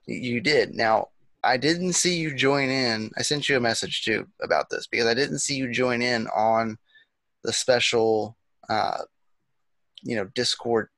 you 0.06 0.42
did. 0.42 0.76
Now, 0.76 1.08
I 1.44 1.58
didn't 1.58 1.94
see 1.94 2.16
you 2.20 2.36
join 2.36 2.70
in. 2.70 3.10
I 3.18 3.24
sent 3.24 3.50
you 3.50 3.58
a 3.58 3.60
message 3.60 4.04
too 4.06 4.28
about 4.44 4.70
this 4.70 4.86
because 4.86 5.08
I 5.08 5.16
didn't 5.16 5.40
see 5.40 5.56
you 5.56 5.72
join 5.72 6.04
in 6.04 6.28
on 6.28 6.78
the 7.44 7.52
special, 7.52 8.38
uh, 8.70 9.00
you 10.04 10.16
know, 10.16 10.26
Discord 10.36 10.90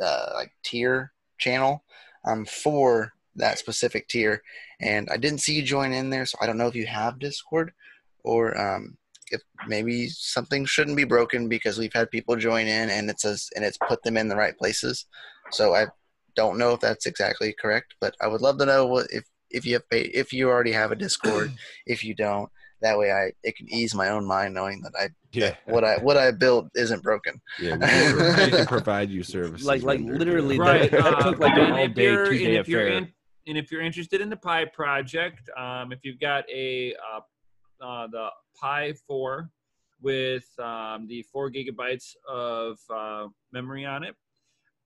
uh, 0.00 0.30
like 0.34 0.52
tier 0.62 1.12
channel 1.38 1.82
um, 2.24 2.44
for 2.46 3.12
that 3.34 3.58
specific 3.58 4.06
tier, 4.08 4.42
and 4.80 5.08
I 5.10 5.16
didn't 5.16 5.40
see 5.40 5.54
you 5.54 5.62
join 5.62 5.92
in 5.92 6.10
there. 6.10 6.26
So 6.26 6.38
I 6.40 6.46
don't 6.46 6.58
know 6.58 6.66
if 6.68 6.74
you 6.74 6.86
have 6.86 7.18
Discord 7.18 7.72
or 8.24 8.58
um, 8.60 8.96
if 9.30 9.40
maybe 9.66 10.08
something 10.08 10.64
shouldn't 10.64 10.96
be 10.96 11.04
broken 11.04 11.48
because 11.48 11.78
we've 11.78 11.92
had 11.92 12.10
people 12.10 12.36
join 12.36 12.66
in 12.66 12.90
and 12.90 13.08
it 13.10 13.20
says 13.20 13.48
and 13.56 13.64
it's 13.64 13.78
put 13.88 14.02
them 14.02 14.16
in 14.16 14.28
the 14.28 14.36
right 14.36 14.56
places. 14.56 15.06
So 15.52 15.74
I 15.74 15.86
don't 16.34 16.58
know 16.58 16.72
if 16.72 16.80
that's 16.80 17.06
exactly 17.06 17.54
correct, 17.58 17.94
but 18.00 18.14
I 18.20 18.26
would 18.28 18.40
love 18.42 18.58
to 18.58 18.66
know 18.66 18.86
what 18.86 19.06
if 19.10 19.24
if 19.50 19.64
you 19.64 19.74
have 19.74 19.88
paid, 19.88 20.10
if 20.12 20.32
you 20.32 20.48
already 20.50 20.72
have 20.72 20.92
a 20.92 20.96
Discord. 20.96 21.52
if 21.86 22.02
you 22.04 22.14
don't, 22.14 22.50
that 22.82 22.98
way 22.98 23.10
I 23.12 23.32
it 23.42 23.56
can 23.56 23.72
ease 23.72 23.94
my 23.94 24.10
own 24.10 24.26
mind 24.26 24.52
knowing 24.54 24.82
that 24.82 24.92
I 25.00 25.08
Yeah. 25.32 25.54
what 25.66 25.82
I 25.84 25.96
what 25.98 26.16
I 26.16 26.30
built 26.32 26.68
isn't 26.74 27.02
broken. 27.02 27.40
Yeah. 27.60 27.76
We 27.76 28.50
can, 28.50 28.66
provide 28.66 29.08
you 29.08 29.22
services. 29.36 29.66
Like, 29.66 29.82
like 29.82 30.00
literally, 30.00 30.56
doing 30.56 30.68
Right. 30.68 30.90
that, 30.90 31.02
that 31.02 31.14
uh, 31.14 31.22
took 31.22 31.38
like 31.38 31.54
an 31.54 31.60
and 31.60 31.72
all 31.74 31.88
day, 31.88 32.02
you're- 32.12 32.28
two 32.28 32.44
day 32.44 32.56
affair. 32.56 32.88
in- 32.88 33.12
and 33.46 33.56
if 33.56 33.70
you're 33.70 33.82
interested 33.82 34.20
in 34.20 34.28
the 34.28 34.36
Pi 34.36 34.64
project, 34.64 35.48
um, 35.56 35.92
if 35.92 36.00
you've 36.04 36.20
got 36.20 36.44
a 36.50 36.94
uh, 36.94 37.84
uh, 37.84 38.06
the 38.08 38.28
Pi 38.60 38.92
4 39.06 39.50
with 40.02 40.46
um, 40.58 41.06
the 41.06 41.22
four 41.32 41.50
gigabytes 41.50 42.14
of 42.28 42.78
uh, 42.94 43.28
memory 43.52 43.84
on 43.84 44.04
it, 44.04 44.14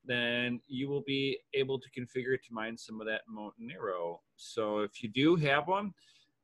then 0.05 0.61
you 0.67 0.89
will 0.89 1.03
be 1.07 1.39
able 1.55 1.79
to 1.79 1.89
configure 1.91 2.35
it 2.35 2.41
to 2.47 2.53
mine 2.53 2.77
some 2.77 3.01
of 3.01 3.07
that 3.07 3.23
Monero. 3.33 4.19
So 4.37 4.79
if 4.79 5.03
you 5.03 5.09
do 5.09 5.37
have 5.37 5.69
one, 5.69 5.93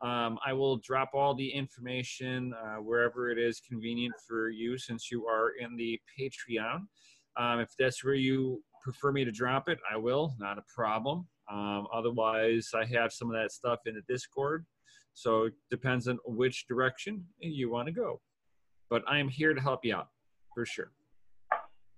um, 0.03 0.39
I 0.45 0.53
will 0.53 0.77
drop 0.79 1.11
all 1.15 1.35
the 1.35 1.49
information 1.49 2.53
uh, 2.53 2.77
wherever 2.77 3.31
it 3.31 3.39
is 3.39 3.61
convenient 3.61 4.15
for 4.27 4.51
you 4.51 4.77
since 4.77 5.11
you 5.11 5.27
are 5.27 5.53
in 5.59 5.77
the 5.77 5.99
Patreon. 6.19 6.87
Um, 7.39 7.61
if 7.61 7.71
that's 7.79 8.05
where 8.05 8.15
you 8.15 8.63
prefer 8.83 9.11
me 9.13 9.25
to 9.25 9.33
drop 9.33 9.69
it, 9.69 9.79
I 9.91 9.97
will, 9.97 10.35
not 10.39 10.59
a 10.59 10.63
problem. 10.75 11.27
Um, 11.51 11.87
otherwise, 11.93 12.71
I 12.75 12.85
have 12.87 13.13
some 13.13 13.29
of 13.29 13.35
that 13.35 13.53
stuff 13.53 13.81
in 13.87 13.95
the 13.95 14.03
Discord. 14.09 14.67
So 15.15 15.45
it 15.45 15.55
depends 15.71 16.09
on 16.09 16.19
which 16.27 16.67
direction 16.67 17.25
you 17.41 17.71
want 17.71 17.87
to 17.87 17.93
go. 17.93 18.21
But 18.91 19.03
I 19.09 19.19
am 19.19 19.29
here 19.29 19.55
to 19.55 19.61
help 19.61 19.85
you 19.85 19.97
out 19.97 20.09
for 20.55 20.67
sure. 20.67 20.93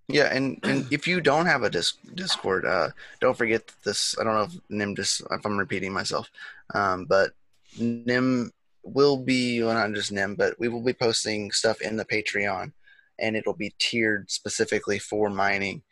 Yeah, 0.06 0.34
and, 0.34 0.58
and 0.62 0.90
if 0.90 1.06
you 1.06 1.20
don't 1.20 1.44
have 1.44 1.64
a 1.64 1.70
dis- 1.70 1.98
Discord, 2.14 2.64
uh, 2.64 2.90
don't 3.20 3.36
forget 3.36 3.70
this. 3.84 4.16
I 4.18 4.24
don't 4.24 4.34
know 4.34 4.42
if 4.44 4.52
Nim 4.70 4.96
just 4.96 5.20
if 5.30 5.44
I'm 5.44 5.58
repeating 5.58 5.92
myself, 5.92 6.30
um, 6.74 7.04
but 7.04 7.32
Nim 7.78 8.50
will 8.82 9.18
be 9.18 9.62
well 9.62 9.74
not 9.74 9.92
just 9.92 10.12
Nim, 10.12 10.34
but 10.34 10.58
we 10.58 10.68
will 10.68 10.82
be 10.82 10.94
posting 10.94 11.50
stuff 11.50 11.82
in 11.82 11.96
the 11.96 12.06
Patreon, 12.06 12.72
and 13.18 13.36
it'll 13.36 13.52
be 13.52 13.74
tiered 13.78 14.30
specifically 14.30 14.98
for 14.98 15.28
mining. 15.28 15.82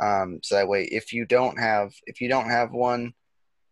Um, 0.00 0.40
so 0.42 0.56
that 0.56 0.68
way, 0.68 0.84
if 0.84 1.12
you 1.12 1.24
don't 1.24 1.58
have 1.58 1.92
if 2.06 2.20
you 2.20 2.28
don't 2.28 2.48
have 2.48 2.72
one, 2.72 3.14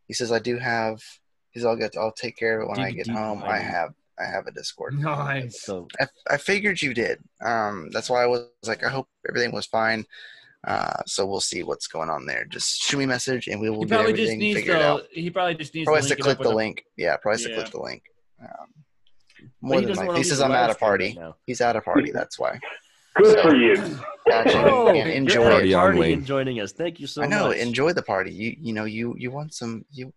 he 0.07 0.15
says 0.15 0.33
I 0.33 0.39
do 0.39 0.59
have. 0.59 1.03
He's 1.51 1.65
I'll 1.65 1.77
get 1.77 1.97
I'll 1.97 2.13
take 2.13 2.37
care 2.37 2.61
of 2.61 2.65
it 2.65 2.71
when 2.71 2.81
I 2.81 2.93
get 2.93 3.07
DVD 3.09 3.15
home. 3.15 3.43
I 3.45 3.59
have 3.59 3.95
I 4.19 4.25
have 4.25 4.47
a 4.47 4.53
Discord. 4.53 4.99
Nice. 4.99 5.63
So 5.63 5.89
I, 6.01 6.07
I 6.31 6.37
figured 6.37 6.81
you 6.81 6.95
did. 6.95 7.19
Um, 7.45 7.91
that's 7.93 8.09
why 8.09 8.23
I 8.23 8.27
was 8.27 8.47
like, 8.67 8.85
I 8.85 8.89
hope 8.91 9.09
everything 9.29 9.53
was 9.53 9.67
fine. 9.67 10.05
Uh, 10.67 11.03
so 11.07 11.27
we'll 11.27 11.41
see 11.41 11.63
what's 11.65 11.89
going 11.89 12.09
on 12.09 12.25
there. 12.25 12.45
Just 12.45 12.83
shoot 12.83 12.99
me 12.99 13.05
a 13.05 13.09
message 13.09 13.49
and 13.49 13.61
we 13.61 13.69
will 13.69 13.81
He 13.81 13.87
get 13.87 13.97
probably 13.97 14.13
just 14.13 14.21
everything 14.23 14.39
needs 14.39 14.61
figured 14.61 14.81
out. 14.81 15.03
He 15.11 15.29
probably 15.29 15.57
just 15.57 15.75
needs 15.75 15.87
Probably 15.87 16.03
to 16.03 16.09
has 16.09 16.17
to 16.17 16.23
link 16.23 16.25
click 16.25 16.39
the 16.39 16.55
a- 16.55 16.55
link. 16.55 16.85
Yeah, 16.97 17.17
probably 17.17 17.43
has 17.43 17.47
to 17.49 17.55
click 17.55 17.71
the 17.71 17.81
link. 17.83 18.03
Um, 18.41 18.49
more 19.61 19.81
he 19.81 19.87
than 19.87 19.89
doesn't 19.89 20.03
like, 20.03 20.09
wanna 20.09 20.19
he 20.19 20.25
says 20.25 20.41
I'm 20.41 20.53
at 20.53 20.71
a 20.71 20.75
party. 20.77 21.17
right. 21.21 21.33
He's 21.47 21.61
at 21.61 21.75
a 21.75 21.81
party. 21.81 22.13
That's 22.13 22.39
why. 22.39 22.61
Good 23.17 23.37
So- 23.37 23.43
for 23.43 23.55
you. 23.57 23.77
Gotcha. 24.27 24.63
Oh, 24.73 24.87
And 24.89 24.97
you're 24.97 25.07
enjoy 25.09 25.57
at 25.59 25.65
it. 25.65 25.73
party 25.75 26.13
and 26.13 26.25
joining 26.25 26.61
us. 26.61 26.73
Thank 26.73 27.01
you 27.01 27.07
so 27.09 27.23
much. 27.23 27.31
I 27.33 27.35
know. 27.37 27.49
much. 27.49 27.57
Enjoy 27.57 27.93
the 27.93 28.03
party. 28.03 28.33
You 28.33 28.57
you 28.61 28.73
know 28.73 28.85
you 28.85 29.15
you 29.19 29.31
want 29.33 29.53
some 29.53 29.85
you 29.91 30.13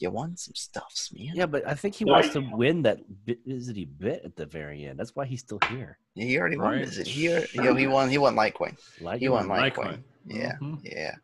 you 0.00 0.10
want 0.10 0.40
some 0.40 0.54
stuffs, 0.56 1.12
man. 1.16 1.30
Yeah, 1.34 1.46
but 1.46 1.66
I 1.66 1.74
think 1.74 1.94
he 1.94 2.04
wants 2.04 2.30
to 2.30 2.40
win 2.40 2.82
that 2.82 2.98
bit, 3.24 3.38
is 3.46 3.68
it 3.68 3.76
he 3.76 3.84
bit 3.84 4.22
at 4.24 4.34
the 4.34 4.44
very 4.44 4.84
end. 4.86 4.98
That's 4.98 5.14
why 5.14 5.24
he's 5.24 5.38
still 5.40 5.60
here. 5.70 5.98
He 6.16 6.36
already 6.36 6.56
won. 6.56 6.72
Right. 6.72 6.80
Is 6.82 6.98
it? 6.98 7.06
He 7.06 7.28
already- 7.30 7.48
yo, 7.54 7.74
he 7.76 7.86
won. 7.86 8.10
He 8.10 8.18
won 8.18 8.34
Litecoin. 8.34 8.76
Like 9.00 9.20
He 9.20 9.28
won 9.28 9.46
Litecoin. 9.46 9.72
Litecoin. 9.72 9.98
Yeah. 10.26 10.56
Mhm. 10.60 10.80
Yeah, 10.82 11.14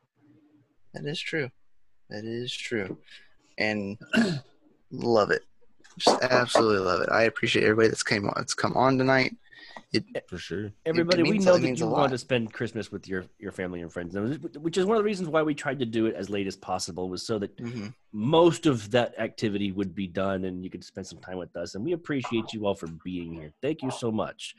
that 0.95 1.05
is 1.07 1.19
true. 1.21 1.51
That 2.11 2.25
is 2.25 2.55
true, 2.55 2.97
and 3.59 3.99
love 4.93 5.31
it. 5.33 5.43
Just 5.99 6.23
absolutely 6.23 6.79
love 6.87 7.01
it. 7.03 7.09
I 7.11 7.25
appreciate 7.25 7.65
everybody 7.65 7.89
that's 7.89 8.05
came 8.05 8.25
on. 8.27 8.35
That's 8.37 8.55
come 8.55 8.75
on 8.77 8.99
tonight. 8.99 9.35
For 10.29 10.39
sure. 10.39 10.73
Everybody, 10.87 11.23
we 11.23 11.39
know 11.39 11.59
that 11.59 11.77
you 11.77 11.87
want 11.87 12.13
to 12.13 12.19
spend 12.19 12.53
Christmas 12.53 12.93
with 12.93 13.09
your, 13.09 13.25
your 13.39 13.53
family 13.53 13.83
and 13.83 13.93
friends, 13.93 14.17
which 14.57 14.79
is 14.79 14.87
one 14.87 14.97
of 14.97 15.03
the 15.03 15.07
reasons 15.07 15.29
why 15.29 15.43
we 15.43 15.55
tried 15.55 15.81
to 15.81 15.87
do 15.87 16.07
it 16.07 16.15
as 16.15 16.31
late 16.31 16.47
as 16.47 16.57
possible, 16.57 17.09
was 17.09 17.27
so 17.27 17.39
that 17.39 17.59
hmm 17.59 17.89
most 18.13 18.67
of 18.67 18.91
that 18.91 19.17
activity 19.21 19.71
would 19.71 19.95
be 19.95 20.09
done 20.09 20.45
and 20.45 20.65
you 20.65 20.71
could 20.71 20.83
spend 20.83 21.07
some 21.07 21.21
time 21.21 21.39
with 21.39 21.55
us. 21.57 21.77
And 21.77 21.85
we 21.85 21.93
appreciate 21.93 22.53
you 22.53 22.67
all 22.67 22.75
for 22.75 22.89
being 23.05 23.33
here. 23.33 23.53
Thank 23.63 23.83
you 23.83 23.91
so 23.93 24.11
much. 24.11 24.57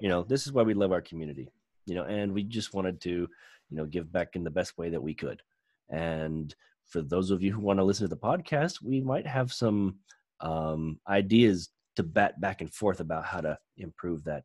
You 0.00 0.08
know, 0.08 0.22
this 0.22 0.46
is 0.46 0.52
why 0.52 0.62
we 0.62 0.72
love 0.72 0.90
our 0.90 1.02
community, 1.02 1.50
you 1.84 1.94
know, 1.94 2.04
and 2.04 2.32
we 2.32 2.42
just 2.42 2.72
wanted 2.72 2.98
to, 3.02 3.10
you 3.10 3.76
know, 3.76 3.84
give 3.84 4.10
back 4.10 4.36
in 4.36 4.42
the 4.42 4.50
best 4.50 4.78
way 4.78 4.88
that 4.88 5.02
we 5.02 5.12
could. 5.12 5.42
And 5.90 6.54
for 6.86 7.02
those 7.02 7.30
of 7.30 7.42
you 7.42 7.52
who 7.52 7.60
want 7.60 7.78
to 7.78 7.84
listen 7.84 8.08
to 8.08 8.14
the 8.14 8.16
podcast, 8.16 8.82
we 8.82 9.02
might 9.02 9.26
have 9.26 9.52
some 9.52 9.96
um, 10.40 10.98
ideas 11.06 11.68
to 11.96 12.02
bat 12.02 12.40
back 12.40 12.60
and 12.60 12.72
forth 12.72 13.00
about 13.00 13.24
how 13.24 13.40
to 13.40 13.58
improve 13.76 14.24
that 14.24 14.44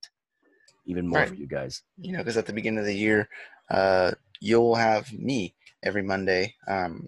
even 0.86 1.08
more 1.08 1.20
Right. 1.20 1.30
for 1.30 1.36
you 1.36 1.48
guys. 1.48 1.84
You 1.98 2.14
know, 2.14 2.20
because 2.20 2.38
at 2.38 2.46
the 2.46 2.54
beginning 2.54 2.80
of 2.80 2.86
the 2.86 2.96
year, 2.96 3.30
uh, 3.70 4.12
you'll 4.40 4.76
have 4.76 5.12
me 5.14 5.56
every 5.84 6.02
Monday 6.02 6.56
um, 6.68 7.08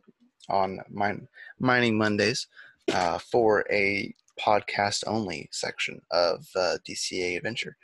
on 0.50 0.80
mine, 0.90 1.28
mining 1.60 1.98
Mondays 1.98 2.48
uh, 2.94 3.18
for 3.18 3.66
a 3.72 4.14
podcast 4.40 5.04
only 5.08 5.50
section 5.52 6.02
of 6.12 6.46
uh, 6.56 6.78
DCA 6.88 7.38
Adventure. 7.38 7.76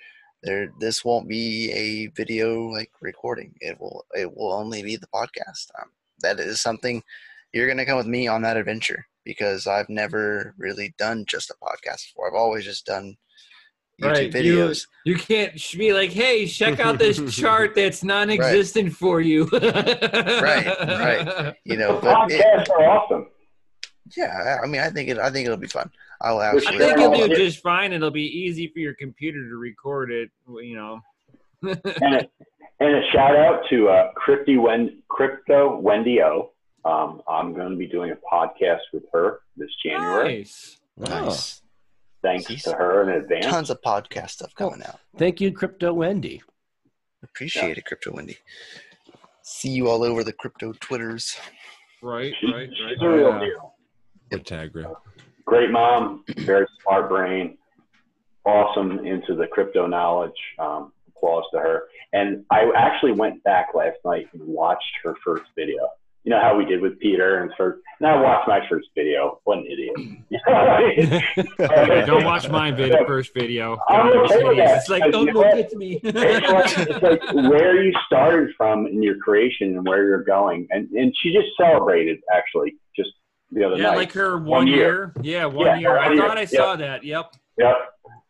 There, 0.43 0.69
this 0.79 1.03
won't 1.03 1.27
be 1.27 1.71
a 1.71 2.07
video 2.07 2.67
like 2.67 2.91
recording. 3.01 3.55
It 3.61 3.79
will, 3.79 4.05
it 4.15 4.35
will 4.35 4.51
only 4.53 4.83
be 4.83 4.95
the 4.95 5.07
podcast. 5.07 5.71
Um, 5.79 5.89
that 6.19 6.39
is 6.39 6.61
something 6.61 7.03
you're 7.51 7.67
gonna 7.67 7.85
come 7.85 7.97
with 7.97 8.07
me 8.07 8.27
on 8.27 8.41
that 8.43 8.57
adventure 8.57 9.05
because 9.25 9.67
I've 9.67 9.89
never 9.89 10.53
really 10.57 10.93
done 10.97 11.25
just 11.27 11.49
a 11.49 11.55
podcast 11.55 12.07
before. 12.07 12.27
I've 12.29 12.39
always 12.39 12.63
just 12.63 12.85
done 12.85 13.15
YouTube 14.01 14.11
Right, 14.11 14.31
videos. 14.31 14.87
You 15.05 15.15
can't 15.15 15.53
be 15.77 15.93
like, 15.93 16.11
hey, 16.11 16.45
check 16.47 16.79
out 16.79 16.99
this 16.99 17.17
chart 17.35 17.75
that's 17.75 18.03
non-existent 18.03 18.93
for 18.93 19.21
you. 19.21 19.47
right, 19.51 20.67
right. 20.79 21.55
You 21.65 21.77
know, 21.77 21.99
but 22.01 22.31
it, 22.31 22.41
Podcasts 22.41 22.69
are 22.69 22.85
awesome. 22.89 23.27
yeah, 24.15 24.57
I 24.63 24.67
mean, 24.67 24.81
I 24.81 24.89
think 24.89 25.09
it. 25.09 25.17
I 25.17 25.29
think 25.31 25.45
it'll 25.45 25.57
be 25.57 25.67
fun. 25.67 25.89
I'll 26.21 26.39
I 26.39 26.51
think 26.59 26.69
you'll 26.97 27.11
Well, 27.11 27.27
do 27.27 27.33
it- 27.33 27.37
just 27.37 27.61
fine. 27.63 27.91
It'll 27.93 28.11
be 28.11 28.23
easy 28.25 28.67
for 28.73 28.79
your 28.79 28.93
computer 28.95 29.39
to 29.49 29.55
record 29.57 30.11
it. 30.11 30.29
You 30.47 30.75
know. 30.75 30.99
and, 31.63 32.15
a, 32.15 32.27
and 32.79 32.95
a 32.95 33.01
shout 33.11 33.35
out 33.35 33.61
to 33.69 33.87
uh, 33.89 34.11
Crypto, 34.15 34.59
Wen, 34.61 35.01
Crypto 35.09 35.79
Wendy 35.79 36.21
O. 36.21 36.51
Um, 36.85 37.21
I'm 37.27 37.53
going 37.53 37.71
to 37.71 37.75
be 37.75 37.87
doing 37.87 38.11
a 38.11 38.15
podcast 38.31 38.81
with 38.93 39.03
her 39.11 39.39
this 39.57 39.69
January. 39.83 40.37
Nice. 40.39 40.77
Nice. 40.97 41.61
Thanks 42.21 42.45
Jeez. 42.45 42.63
to 42.63 42.73
her 42.73 43.03
in 43.03 43.21
advance. 43.21 43.45
Tons 43.45 43.69
of 43.69 43.81
podcast 43.81 44.31
stuff 44.31 44.53
coming 44.55 44.81
out. 44.83 44.99
Thank 45.17 45.41
you, 45.41 45.51
Crypto 45.51 45.93
Wendy. 45.93 46.41
Appreciate 47.23 47.77
it, 47.77 47.85
Crypto 47.85 48.13
Wendy. 48.13 48.37
See 49.41 49.69
you 49.69 49.87
all 49.89 50.03
over 50.03 50.23
the 50.23 50.33
crypto 50.33 50.73
Twitters. 50.79 51.37
Right, 52.01 52.33
She- 52.39 52.47
right, 52.47 52.67
right. 52.67 52.69
she's 52.69 53.01
a 53.01 53.09
real 53.09 53.29
Yeah. 53.31 53.39
deal. 53.39 53.75
Protagra. 54.31 54.95
Great 55.45 55.69
mom, 55.71 56.23
very 56.37 56.65
smart 56.81 57.09
brain, 57.09 57.57
awesome 58.45 59.05
into 59.05 59.35
the 59.35 59.47
crypto 59.47 59.85
knowledge. 59.87 60.33
Um, 60.59 60.93
applause 61.07 61.43
to 61.53 61.59
her. 61.59 61.83
And 62.13 62.43
I 62.51 62.71
actually 62.75 63.11
went 63.13 63.43
back 63.43 63.69
last 63.75 63.97
night 64.03 64.27
and 64.33 64.41
watched 64.47 64.83
her 65.03 65.15
first 65.23 65.45
video. 65.55 65.89
You 66.25 66.31
know 66.31 66.41
how 66.41 66.57
we 66.57 66.65
did 66.65 66.81
with 66.81 66.99
Peter 66.99 67.43
and 67.43 67.51
first. 67.55 67.81
And 67.99 68.09
I 68.09 68.19
watched 68.19 68.47
my 68.47 68.59
first 68.67 68.87
video. 68.95 69.39
What 69.43 69.59
an 69.59 69.67
idiot! 69.67 69.95
Yeah, 70.31 72.05
don't 72.05 72.23
watch 72.25 72.49
my 72.49 72.71
vid- 72.71 72.95
first 73.07 73.33
video. 73.33 73.77
I'm 73.87 74.07
okay 74.07 74.43
with 74.43 74.57
that. 74.57 74.77
It's 74.77 74.89
like, 74.89 75.03
don't 75.11 75.27
look 75.33 75.45
at 75.45 75.71
me. 75.73 75.99
it's 76.03 76.49
like, 76.49 76.87
it's 76.89 77.03
like 77.03 77.21
where 77.49 77.81
you 77.83 77.93
started 78.07 78.49
from 78.57 78.87
in 78.87 79.01
your 79.03 79.17
creation 79.19 79.77
and 79.77 79.85
where 79.87 80.03
you're 80.03 80.23
going. 80.23 80.67
And 80.71 80.89
and 80.91 81.13
she 81.21 81.31
just 81.31 81.47
celebrated 81.59 82.17
actually 82.35 82.75
just 82.95 83.09
the 83.51 83.63
other 83.63 83.77
yeah, 83.77 83.83
night. 83.91 83.97
like 83.97 84.11
her 84.13 84.37
one, 84.37 84.45
One 84.47 84.67
year. 84.67 85.13
year. 85.21 85.39
Yeah, 85.41 85.45
one 85.45 85.65
Yeah, 85.67 85.77
year. 85.77 85.97
I 85.99 86.07
year. 86.13 86.17
thought 86.17 86.37
I 86.37 86.41
Yep. 86.41 86.49
saw 86.49 86.75
that. 86.75 87.03
Yep. 87.03 87.35
Yep, 87.59 87.75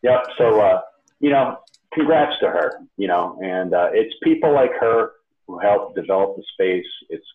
yep. 0.03 0.19
So 0.37 0.59
uh, 0.59 0.81
you 1.21 1.29
know, 1.31 1.57
congrats 1.93 2.37
to 2.41 2.47
her. 2.47 2.71
You 2.97 3.07
know, 3.07 3.39
and 3.41 3.73
uh, 3.73 3.87
it's 3.93 4.13
people 4.23 4.53
like 4.53 4.71
her 4.81 5.11
who 5.47 5.59
help 5.59 5.95
develop 5.95 6.35
the 6.35 6.43
space. 6.53 6.85
It's 7.09 7.25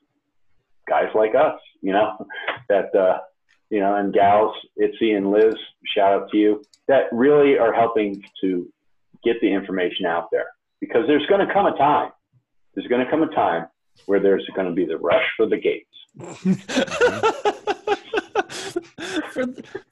guys 0.90 1.08
like 1.14 1.34
us. 1.34 1.58
You 1.80 1.92
know, 1.92 2.26
that 2.68 2.94
uh, 2.94 3.20
you 3.70 3.80
know, 3.80 3.96
and 3.96 4.12
gals, 4.12 4.54
Itzy 4.76 5.12
and 5.12 5.30
Liz. 5.30 5.54
Shout 5.96 6.12
out 6.12 6.30
to 6.30 6.36
you 6.36 6.62
that 6.88 7.04
really 7.12 7.56
are 7.56 7.72
helping 7.72 8.22
to 8.42 8.68
get 9.24 9.36
the 9.40 9.50
information 9.50 10.04
out 10.04 10.28
there 10.30 10.48
because 10.80 11.06
there's 11.06 11.26
going 11.26 11.46
to 11.46 11.52
come 11.52 11.66
a 11.66 11.76
time. 11.78 12.10
There's 12.74 12.88
going 12.88 13.04
to 13.04 13.10
come 13.10 13.22
a 13.22 13.34
time 13.34 13.66
where 14.06 14.20
there's 14.20 14.46
going 14.54 14.66
to 14.68 14.74
be 14.74 14.84
the 14.84 14.98
rush 14.98 15.24
for 15.36 15.46
the 15.46 15.56
gates. 15.56 15.86
for 19.30 19.44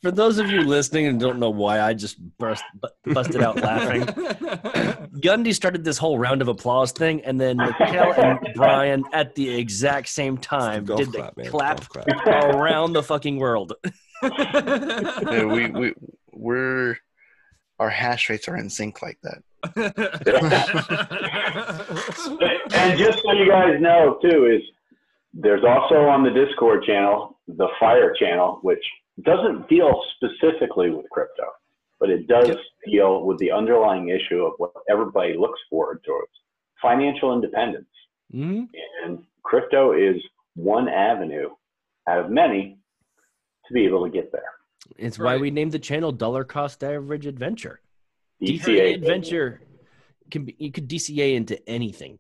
for 0.03 0.11
those 0.11 0.39
of 0.39 0.51
you 0.51 0.63
listening 0.63 1.07
and 1.07 1.19
don't 1.21 1.39
know 1.39 1.51
why 1.51 1.81
I 1.81 1.95
just 1.95 2.19
burst 2.39 2.65
bu- 2.75 3.13
busted 3.15 3.43
out 3.43 3.57
laughing, 3.61 4.03
Gundy 5.21 5.55
started 5.55 5.85
this 5.85 5.99
whole 5.99 6.19
round 6.19 6.43
of 6.43 6.49
applause 6.49 6.93
thing, 6.93 7.23
and 7.25 7.41
then 7.41 7.59
Mikkel 7.59 8.19
and 8.19 8.55
Brian 8.55 9.05
at 9.13 9.35
the 9.35 9.59
exact 9.59 10.09
same 10.09 10.39
time 10.39 10.85
Golf 10.85 11.01
did 11.01 11.13
the 11.13 11.19
clap, 11.19 11.37
man. 11.37 11.51
clap 11.51 11.89
clap. 11.89 12.07
around 12.55 12.93
the 12.93 13.03
fucking 13.03 13.39
world. 13.39 13.73
Yeah, 14.23 15.45
we 15.45 15.71
we 15.71 15.95
we're 16.33 16.97
our 17.79 17.91
hash 17.91 18.29
rates 18.29 18.49
are 18.49 18.57
in 18.57 18.69
sync 18.71 19.03
like 19.03 19.19
that. 19.23 19.43
and 22.73 22.99
just 22.99 23.19
so 23.25 23.33
you 23.33 23.49
guys 23.49 23.81
know 23.81 24.19
too 24.23 24.47
is 24.47 24.63
there's 25.35 25.65
also 25.65 26.07
on 26.09 26.23
the 26.23 26.31
discord 26.31 26.85
channel 26.85 27.38
the 27.49 27.69
fire 27.81 28.15
channel 28.19 28.59
which 28.63 28.85
doesn't 29.25 29.69
deal 29.69 30.03
specifically 30.17 30.91
with 30.91 31.07
crypto 31.11 31.45
but 31.99 32.11
it 32.11 32.29
does 32.29 32.55
deal 32.87 33.25
with 33.25 33.39
the 33.39 33.51
underlying 33.51 34.09
issue 34.11 34.45
of 34.45 34.53
what 34.59 34.73
everybody 34.91 35.35
looks 35.37 35.59
forward 35.71 36.01
towards 36.07 36.31
financial 36.81 37.33
independence 37.33 37.89
hmm 38.31 38.65
and 39.05 39.19
crypto 39.43 39.93
is 39.93 40.17
one 40.55 40.89
avenue 40.89 41.49
out 42.09 42.19
of 42.25 42.31
many 42.31 42.79
to 43.67 43.73
be 43.75 43.85
able 43.85 44.05
to 44.05 44.11
get 44.11 44.31
there 44.33 44.53
It's 44.97 45.19
why 45.19 45.37
we 45.37 45.51
named 45.51 45.73
the 45.73 45.79
channel 45.79 46.13
Dollar 46.13 46.45
Cost 46.45 46.83
Average 46.83 47.27
Adventure. 47.27 47.81
DCA 48.43 48.61
DCA 48.61 48.95
Adventure 48.95 49.61
can 50.31 50.45
be 50.45 50.55
you 50.59 50.71
could 50.73 50.89
DCA 50.89 51.35
into 51.35 51.57
anything. 51.69 52.19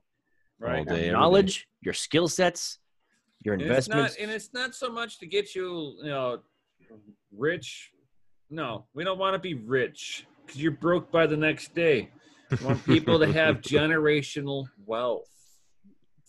right. 0.59 0.79
All 0.81 0.85
day. 0.85 1.11
Knowledge, 1.11 1.68
your 1.81 1.95
skill 1.95 2.29
sets, 2.29 2.79
your 3.45 3.55
And 3.55 3.62
it's 3.62 3.89
not, 3.89 3.97
investments. 3.99 4.16
and 4.20 4.30
it's 4.30 4.53
not 4.55 4.74
so 4.74 4.91
much 4.91 5.18
to 5.20 5.26
get 5.26 5.55
you, 5.55 5.95
you 6.03 6.09
know, 6.11 6.41
rich. 7.36 7.93
No, 8.51 8.86
we 8.95 9.05
don't 9.05 9.18
want 9.18 9.34
to 9.34 9.39
be 9.39 9.55
rich 9.55 10.26
because 10.47 10.61
you're 10.62 10.72
broke 10.72 11.11
by 11.11 11.26
the 11.26 11.36
next 11.36 11.74
day. 11.74 12.11
We 12.51 12.64
want 12.66 12.84
people 12.86 13.18
to 13.18 13.30
have 13.32 13.61
generational 13.61 14.66
wealth. 14.86 15.28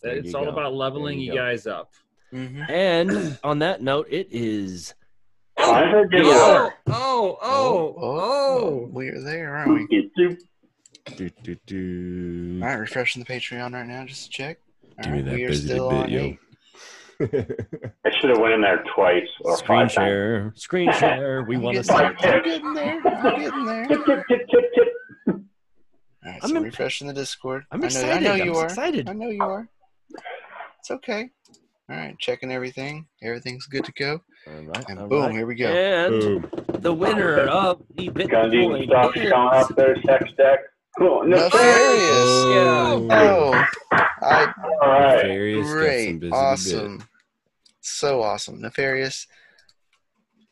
There 0.04 0.16
It's 0.18 0.34
all 0.34 0.46
go. 0.46 0.52
about 0.52 0.74
leveling 0.74 1.20
you, 1.20 1.34
you 1.34 1.38
guys 1.40 1.66
up. 1.68 1.92
Mm-hmm. 2.34 2.62
And 2.70 3.40
on 3.44 3.60
that 3.60 3.82
note, 3.82 4.08
it 4.10 4.28
is 4.32 4.94
time 5.58 5.92
for 5.92 6.06
dinner. 6.08 6.28
Oh, 6.28 6.74
oh, 6.88 7.38
oh, 7.42 7.96
oh. 7.98 8.90
we're 8.92 9.22
there, 9.22 9.56
aren't 9.56 9.74
we? 9.74 9.88
Get 9.88 11.18
Do, 11.18 11.30
do, 11.44 11.56
do. 11.66 12.60
All 12.62 12.68
right, 12.68 12.76
refreshing 12.76 13.24
the 13.24 13.34
Patreon 13.34 13.74
right 13.74 13.88
now 13.88 14.06
just 14.06 14.26
to 14.26 14.30
check. 14.30 14.58
All 14.98 15.04
Give 15.06 15.14
me 15.14 15.22
that 15.24 15.34
we 15.36 15.44
are 15.46 15.48
busy 15.50 15.68
still 15.70 15.90
bit, 15.90 16.00
on 16.04 16.10
yo. 16.10 16.38
Eight. 17.22 17.52
I 18.06 18.12
should 18.20 18.30
have 18.30 18.40
went 18.40 18.54
in 18.54 18.62
there 18.62 18.84
twice 18.96 19.28
or 19.42 19.58
screen 19.58 19.68
five 19.68 19.94
times. 19.94 19.94
share. 19.94 20.54
Screen 20.56 20.92
share. 20.94 21.44
We 21.44 21.56
I'm 21.58 21.62
want 21.62 21.78
to 21.78 21.84
getting 21.84 21.98
see 22.18 22.24
there. 22.24 22.40
it. 22.40 22.64
I'm 22.64 22.74
getting 22.74 22.74
there. 22.74 23.02
I'm 23.06 23.40
getting 23.42 23.66
there. 23.66 23.86
Tip, 23.88 24.06
tip, 24.06 24.28
tip, 24.28 24.48
tip, 24.50 24.66
tip. 24.76 24.88
All 26.26 26.32
right, 26.32 26.40
I'm 26.44 26.56
imp- 26.58 26.66
refreshing 26.66 27.08
the 27.08 27.14
Discord. 27.14 27.64
I'm 27.72 27.80
I 27.80 27.82
know, 27.82 27.86
excited. 27.88 28.28
I 28.28 28.38
know 28.38 28.44
you 28.44 28.52
I'm 28.52 28.58
are. 28.58 28.66
excited. 28.66 29.10
I 29.10 29.14
know 29.14 29.30
you 29.30 29.42
are. 29.44 29.68
It's 30.80 30.92
okay. 30.92 31.30
All 31.90 31.96
right, 31.96 32.18
checking 32.20 32.52
everything. 32.52 33.08
Everything's 33.24 33.66
good 33.66 33.84
to 33.86 33.92
go. 33.94 34.22
All 34.48 34.54
right, 34.64 34.86
And 34.90 35.00
all 35.00 35.08
boom, 35.08 35.22
right. 35.24 35.32
here 35.32 35.46
we 35.46 35.56
go. 35.56 35.68
And 35.68 36.22
Boom. 36.22 36.82
the 36.82 36.94
winner 36.94 37.40
of 37.48 37.82
the 37.96 38.10
Gundy 38.10 38.24
Bitcoin 38.68 38.86
stock 38.86 39.18
is 39.18 39.24
showing 39.24 39.34
up 39.54 39.76
there, 39.76 39.96
sex 40.06 40.26
deck. 40.38 40.60
Cool. 40.98 41.24
Nefarious. 41.26 41.54
Oh. 42.30 43.08
Oh, 43.10 43.66
I 44.22 44.54
All 44.82 44.90
right. 44.90 45.16
Nefarious 45.18 45.66
got 45.66 45.70
some 45.70 45.78
great, 45.80 46.20
bit. 46.20 46.32
awesome, 46.34 47.04
so 47.82 48.22
awesome. 48.22 48.62
Nefarious, 48.62 49.28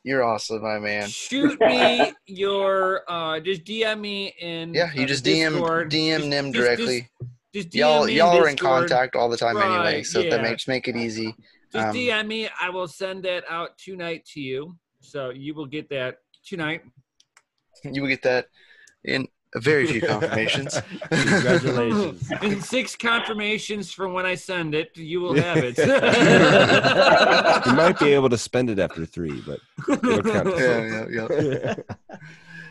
you're 0.04 0.24
awesome, 0.24 0.62
my 0.62 0.80
man. 0.80 1.10
Shoot 1.10 1.60
me 1.60 2.14
your, 2.26 3.04
uh, 3.10 3.40
just 3.40 3.66
DM 3.66 4.00
me 4.00 4.34
in. 4.40 4.74
Yeah, 4.74 4.92
you 4.94 5.04
uh, 5.04 5.06
just 5.08 5.26
DM 5.26 5.52
Discord. 5.52 5.92
DM 5.92 6.32
Just- 6.32 6.54
directly. 6.54 7.10
Just, 7.54 7.70
just 7.70 7.70
DM 7.70 7.80
y'all 7.80 8.10
y'all 8.10 8.38
are 8.38 8.48
in 8.48 8.56
contact 8.58 9.16
all 9.16 9.30
the 9.30 9.38
time 9.38 9.58
anyway, 9.58 10.04
so 10.04 10.20
yeah. 10.20 10.30
that 10.32 10.44
makes 10.44 10.68
make 10.68 10.88
it 10.88 10.96
easy. 10.96 11.36
Just 11.74 11.88
Um, 11.88 11.96
DM 11.96 12.28
me. 12.28 12.50
I 12.60 12.70
will 12.70 12.88
send 12.88 13.24
that 13.24 13.44
out 13.50 13.78
tonight 13.78 14.26
to 14.34 14.40
you. 14.40 14.78
So 15.02 15.30
you 15.30 15.54
will 15.54 15.66
get 15.66 15.90
that 15.90 16.18
tonight. 16.46 16.84
You 17.84 18.02
will 18.02 18.10
get 18.10 18.24
that 18.24 18.48
in 19.04 19.28
very 19.60 19.88
few 19.88 20.02
confirmations. 20.14 20.80
Congratulations. 21.12 22.32
In 22.42 22.62
six 22.62 22.96
confirmations 22.96 23.92
from 23.92 24.14
when 24.14 24.26
I 24.26 24.36
send 24.36 24.76
it, 24.76 24.96
you 24.98 25.22
will 25.22 25.36
have 25.36 25.58
it. 25.62 25.78
You 27.68 27.74
might 27.74 28.00
be 28.00 28.14
able 28.14 28.30
to 28.30 28.38
spend 28.38 28.70
it 28.70 28.80
after 28.80 29.06
three, 29.06 29.42
but 29.46 29.60
count. 29.88 30.58
yeah, 30.58 31.06
yeah, 31.10 31.28
yeah. 31.42 31.76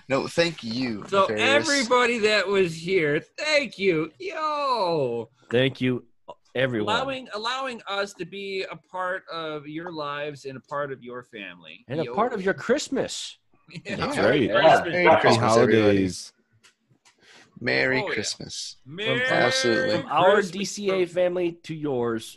No, 0.09 0.27
thank 0.29 0.63
you. 0.63 1.05
so 1.09 1.23
Nefarious. 1.23 1.69
everybody 1.69 2.19
that 2.21 2.47
was 2.47 2.75
here, 2.75 3.21
thank 3.39 3.79
you. 3.79 4.11
Yo. 4.19 5.29
Thank 5.51 5.81
you, 5.81 6.05
everyone. 6.55 6.95
Allowing 6.95 7.29
allowing 7.35 7.81
us 7.89 8.13
to 8.15 8.25
be 8.25 8.65
a 8.71 8.77
part 8.77 9.25
of 9.33 9.67
your 9.67 9.91
lives 9.93 10.45
and 10.45 10.57
a 10.57 10.61
part 10.61 10.93
of 10.93 11.03
your 11.03 11.25
family. 11.25 11.85
and 11.89 12.01
a 12.01 12.13
part 12.13 12.33
of 12.33 12.43
your 12.43 12.55
Christmas. 12.55 13.39
Yeah. 13.85 13.97
That's 13.97 14.17
right. 14.19 14.43
Yeah. 14.43 14.55
Merry 14.85 15.05
Happy 15.05 15.21
Christmas, 15.23 15.57
everybody. 15.57 15.79
Holidays. 15.83 16.33
Merry 17.61 18.03
Oh, 18.03 18.07
yeah. 18.09 18.15
Christmas. 18.15 18.77
Merry 18.85 19.23
Absolutely. 19.25 20.03
From 20.03 20.11
our 20.11 20.39
DCA 20.41 21.09
family 21.09 21.53
to 21.65 21.75
yours. 21.75 22.37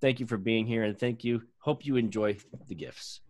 Thank 0.00 0.20
you 0.20 0.26
for 0.26 0.36
being 0.36 0.66
here 0.66 0.84
and 0.84 0.98
thank 0.98 1.24
you. 1.24 1.42
Hope 1.58 1.84
you 1.84 1.96
enjoy 1.96 2.36
the 2.68 2.74
gifts. 2.74 3.20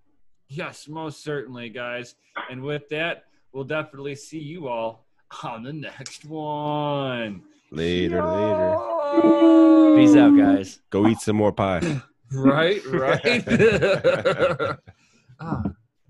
Yes, 0.48 0.86
most 0.88 1.24
certainly, 1.24 1.68
guys. 1.70 2.14
And 2.50 2.62
with 2.62 2.88
that, 2.90 3.24
we'll 3.52 3.64
definitely 3.64 4.14
see 4.14 4.38
you 4.38 4.68
all 4.68 5.06
on 5.42 5.62
the 5.64 5.72
next 5.72 6.24
one. 6.24 7.42
Later, 7.72 8.22
later. 8.22 9.96
Peace 9.96 10.14
out, 10.16 10.36
guys. 10.36 10.80
Go 10.90 11.08
eat 11.08 11.18
some 11.20 11.36
more 11.36 11.52
pie. 11.52 12.02
Right, 12.32 12.84
right. 12.86 13.44
ah, 15.40 15.62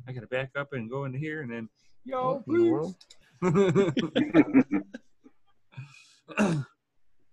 I 0.08 0.12
gotta 0.12 0.26
back 0.26 0.52
up 0.56 0.72
and 0.72 0.88
go 0.88 1.04
into 1.04 1.18
here 1.18 1.42
and 1.42 1.52
then 1.52 1.68
yo, 2.06 2.42
What 2.46 2.56
in 2.56 2.64
the 2.64 2.70
world? 2.70 2.94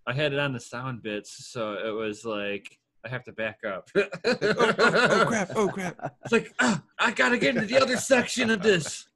I 0.06 0.14
had 0.14 0.34
it 0.34 0.40
on 0.40 0.52
the 0.54 0.60
sound 0.60 1.02
bits, 1.02 1.48
so 1.48 1.74
it 1.74 1.92
was 1.92 2.26
like 2.26 2.78
I 3.06 3.10
have 3.10 3.24
to 3.26 3.32
back 3.34 3.60
up. 3.66 3.90
oh, 3.96 4.04
oh 4.26 5.26
crap! 5.28 5.52
Oh 5.56 5.68
crap! 5.68 6.16
It's 6.24 6.32
like 6.32 6.54
ah, 6.60 6.82
I 7.00 7.12
gotta 7.12 7.38
get 7.38 7.56
into 7.56 7.68
the 7.68 7.82
other 7.82 7.98
section 7.98 8.50
of 8.50 8.62
this. 8.62 9.08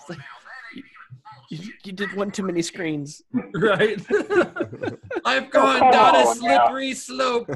It's 0.00 0.10
like, 0.10 0.18
you, 0.74 0.82
you, 1.50 1.72
you 1.84 1.92
did 1.92 2.14
one 2.14 2.30
too 2.30 2.42
many 2.42 2.62
screens. 2.62 3.22
Right? 3.54 4.00
I've 5.24 5.50
gone 5.50 5.78
come 5.80 5.90
down 5.90 6.14
a 6.14 6.18
on 6.18 6.40
now. 6.40 6.66
slippery 6.66 6.94
slope. 6.94 7.46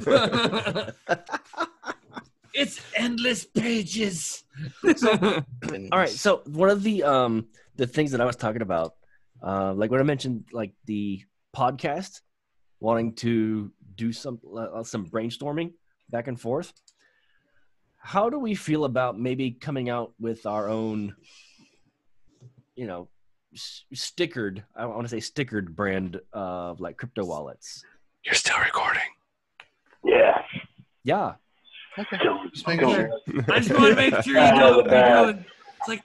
it's 2.55 2.81
endless 2.95 3.45
pages. 3.45 4.45
All 4.85 5.43
right. 5.93 6.09
So 6.09 6.43
one 6.47 6.71
of 6.71 6.83
the 6.83 7.03
um 7.03 7.47
the 7.77 7.87
things 7.87 8.13
that 8.13 8.21
I 8.21 8.25
was 8.25 8.37
talking 8.37 8.63
about, 8.63 8.95
uh, 9.43 9.73
like 9.75 9.91
when 9.91 10.01
I 10.01 10.05
mentioned 10.05 10.45
like 10.53 10.73
the 10.87 11.23
podcast, 11.55 12.21
wanting 12.81 13.15
to 13.17 13.73
do 13.95 14.13
some 14.13 14.39
uh, 14.57 14.83
some 14.83 15.07
brainstorming 15.07 15.73
back 16.11 16.29
and 16.29 16.41
forth. 16.41 16.73
How 17.99 18.31
do 18.31 18.39
we 18.39 18.55
feel 18.55 18.85
about 18.85 19.19
maybe 19.19 19.51
coming 19.51 19.89
out 19.91 20.13
with 20.21 20.47
our 20.47 20.69
own, 20.69 21.17
you 22.77 22.87
know, 22.87 23.09
s- 23.55 23.85
stickered? 23.95 24.63
I 24.77 24.87
want 24.87 25.09
to 25.09 25.09
say 25.09 25.19
stickered 25.19 25.75
brand 25.75 26.21
of 26.33 26.81
like 26.81 26.97
crypto 26.99 27.25
wallets. 27.25 27.83
You're 28.25 28.35
still 28.35 28.59
recording. 28.61 29.03
yeah. 30.05 30.39
Yeah. 31.05 31.35
Okay. 31.99 32.19
Don't- 32.23 32.53
Just 32.55 32.67
making 32.67 32.89
don't- 32.89 32.95
sure. 32.95 33.45
I 33.55 33.59
just 33.61 33.71
want 33.79 33.91
to 33.91 33.97
make 33.97 34.15
sure 34.23 34.35
you 34.35 34.53
know 34.61 34.77
what 34.79 34.91
you're. 34.91 35.45
It's 35.79 35.89
like 35.89 36.03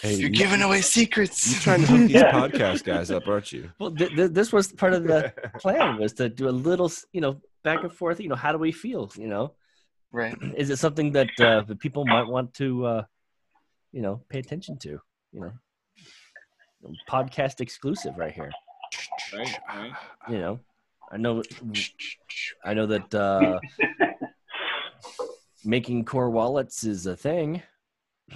Hey, 0.00 0.14
You're 0.14 0.30
you, 0.30 0.36
giving 0.36 0.62
away 0.62 0.80
secrets. 0.80 1.50
You're 1.52 1.60
trying 1.60 1.80
to 1.82 1.86
hook 1.86 2.00
these 2.08 2.10
Yeah. 2.12 2.32
podcast 2.32 2.84
guys 2.84 3.10
up, 3.10 3.26
aren't 3.28 3.52
you? 3.52 3.70
Well, 3.78 3.90
th- 3.90 4.14
th- 4.14 4.30
this 4.30 4.52
was 4.52 4.72
part 4.72 4.92
of 4.94 5.04
the 5.04 5.32
plan 5.60 5.96
was 5.98 6.12
to 6.14 6.28
do 6.28 6.48
a 6.48 6.50
little, 6.68 6.90
you 7.12 7.20
know, 7.20 7.40
back 7.64 7.82
and 7.82 7.92
forth. 7.92 8.20
You 8.20 8.28
know, 8.28 8.34
how 8.36 8.52
do 8.52 8.58
we 8.58 8.72
feel? 8.72 9.10
You 9.16 9.28
know. 9.28 9.54
right. 10.12 10.36
is 10.56 10.68
it 10.70 10.78
something 10.78 11.12
that 11.12 11.30
uh, 11.40 11.62
the 11.62 11.76
people 11.76 12.04
might 12.06 12.26
want 12.28 12.52
to 12.54 12.84
uh, 12.84 13.04
you 13.92 14.02
know 14.02 14.20
pay 14.28 14.38
attention 14.38 14.76
to 14.78 14.90
you 15.32 15.40
know 15.40 15.52
podcast 17.08 17.60
exclusive 17.60 18.12
right 18.18 18.32
here 18.34 18.50
right, 19.36 19.58
right. 19.68 19.92
you 20.28 20.38
know 20.38 20.58
i 21.10 21.16
know 21.16 21.42
i 22.64 22.74
know 22.74 22.86
that 22.86 23.08
uh, 23.14 23.58
making 25.64 26.04
core 26.04 26.30
wallets 26.30 26.84
is 26.84 27.06
a 27.06 27.16
thing 27.16 27.62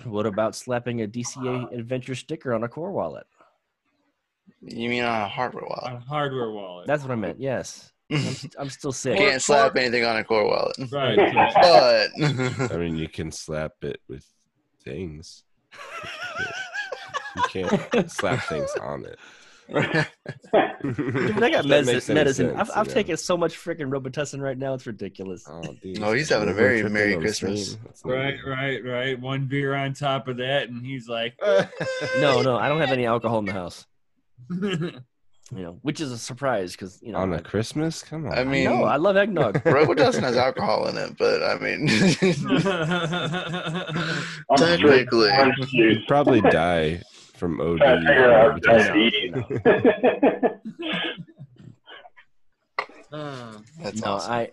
what 0.04 0.26
about 0.26 0.54
slapping 0.54 1.02
a 1.02 1.06
dca 1.06 1.72
adventure 1.76 2.14
sticker 2.14 2.52
on 2.54 2.62
a 2.64 2.68
core 2.68 2.92
wallet 2.92 3.26
You 4.62 4.88
mean 4.88 5.02
on 5.04 5.22
a 5.22 5.28
hardware 5.28 5.64
wallet? 5.64 5.94
A 5.94 5.98
hardware 5.98 6.50
wallet. 6.50 6.86
that's 6.86 7.02
what 7.02 7.10
i 7.12 7.14
meant 7.16 7.40
yes 7.40 7.92
i'm, 8.12 8.18
st- 8.20 8.54
I'm 8.58 8.70
still 8.70 8.90
You 8.90 8.92
sick 8.94 9.18
can't 9.18 9.42
slap 9.42 9.76
anything 9.76 10.04
on 10.04 10.16
a 10.16 10.22
core 10.24 10.44
wallet. 10.46 10.76
right. 10.92 11.16
But 11.54 12.70
I 12.72 12.76
mean, 12.76 12.96
you 12.96 13.08
can 13.08 13.32
slap 13.32 13.72
it 13.82 14.00
with 14.08 14.24
things. 14.84 15.42
You 17.36 17.42
can't 17.50 18.10
slap 18.10 18.42
things 18.44 18.70
on 18.80 19.04
it. 19.04 19.18
Dude, 19.68 21.42
I 21.42 21.50
got 21.50 21.64
medicine. 21.66 22.14
medicine. 22.14 22.48
Sense, 22.48 22.58
I've, 22.70 22.70
I've 22.76 22.86
know? 22.86 22.92
taken 22.94 23.16
so 23.16 23.36
much 23.36 23.56
freaking 23.56 23.90
robitussin 23.90 24.40
right 24.40 24.56
now 24.56 24.74
it's 24.74 24.86
ridiculous 24.86 25.44
Oh, 25.48 25.62
dude. 25.82 26.00
No, 26.00 26.12
he's 26.12 26.28
having 26.28 26.48
a 26.48 26.54
very 26.54 26.82
Merry 26.88 27.16
Christmas. 27.16 27.70
stream. 27.72 27.82
That's 27.84 28.04
not 28.04 28.12
Right, 28.14 28.38
right, 28.46 28.84
right. 28.84 29.20
One 29.20 29.46
beer 29.46 29.74
on 29.74 29.92
top 29.94 30.28
of 30.28 30.36
that, 30.38 30.68
and 30.68 30.84
he's 30.84 31.08
like, 31.08 31.34
no 32.20 32.42
no 32.42 32.56
i 32.56 32.68
don't 32.68 32.80
have 32.80 32.92
any 32.92 33.06
alcohol 33.06 33.38
in 33.40 33.44
the 33.46 33.52
house 33.52 33.86
you 34.50 35.62
know, 35.62 35.78
which 35.82 36.00
is 36.00 36.10
a 36.12 36.18
surprise 36.18 36.72
because 36.72 37.00
you 37.02 37.12
know. 37.12 37.18
on 37.18 37.32
a 37.32 37.40
Christmas? 37.40 38.02
Come 38.02 38.26
on. 38.26 38.36
I 38.36 38.42
mean, 38.44 38.64
no, 38.64 38.82
I 38.84 38.96
love 38.96 39.16
eggnog. 39.16 39.54
Robitussin 39.64 40.20
has 40.20 40.36
alcohol 40.36 40.88
in 40.88 40.96
it, 40.98 41.16
but 41.16 41.42
I 41.42 41.56
mean, 41.58 41.86
Technically. 44.56 45.30
orange 45.30 45.56
juice. 45.58 45.72
You'd 45.72 46.06
probably 46.08 46.40
die 46.40 47.00
from 47.36 47.60
OD. 47.60 47.78
Trying 47.78 48.00
to 48.00 48.06
figure 48.06 48.32
out 48.32 48.60
Robitussin. 48.62 49.32
diabetes. 49.62 50.52
Uh, 53.12 53.52
that's 53.82 54.02
no, 54.02 54.12
awesome. 54.14 54.32
I. 54.32 54.50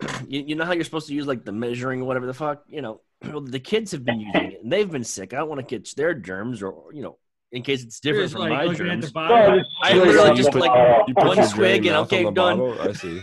You, 0.28 0.42
you 0.48 0.54
know 0.56 0.64
how 0.66 0.72
you're 0.72 0.84
supposed 0.84 1.06
to 1.08 1.14
use 1.14 1.26
like 1.26 1.44
the 1.44 1.52
measuring 1.52 2.02
or 2.02 2.04
whatever 2.04 2.26
the 2.26 2.34
fuck. 2.34 2.64
You 2.68 2.82
know, 2.82 3.00
well, 3.24 3.40
the 3.40 3.60
kids 3.60 3.92
have 3.92 4.04
been 4.04 4.20
using 4.20 4.52
it 4.52 4.60
and 4.62 4.70
they've 4.70 4.90
been 4.90 5.04
sick. 5.04 5.32
I 5.32 5.38
don't 5.38 5.48
want 5.48 5.66
to 5.66 5.78
catch 5.78 5.94
their 5.94 6.12
germs 6.14 6.62
or 6.62 6.92
you 6.92 7.02
know, 7.02 7.16
in 7.52 7.62
case 7.62 7.82
it's 7.82 7.98
different 8.00 8.20
Here's, 8.22 8.32
from 8.32 8.40
like, 8.42 8.50
my 8.50 8.64
looking 8.64 8.86
germs. 8.86 9.06
the 9.06 9.12
bottom. 9.12 9.64
I 9.82 9.94
literally 9.94 10.36
just 10.36 10.52
You 10.52 10.60
like 10.60 10.70
put- 10.70 11.08
you 11.08 11.14
put 11.14 11.36
one 11.38 11.46
swig 11.48 11.86
and 11.86 11.94
mouth 11.94 12.12
on 12.12 12.18
okay, 12.18 12.22
done. 12.24 12.34
bottle? 12.34 12.80
I 12.80 12.92
see. 12.92 13.22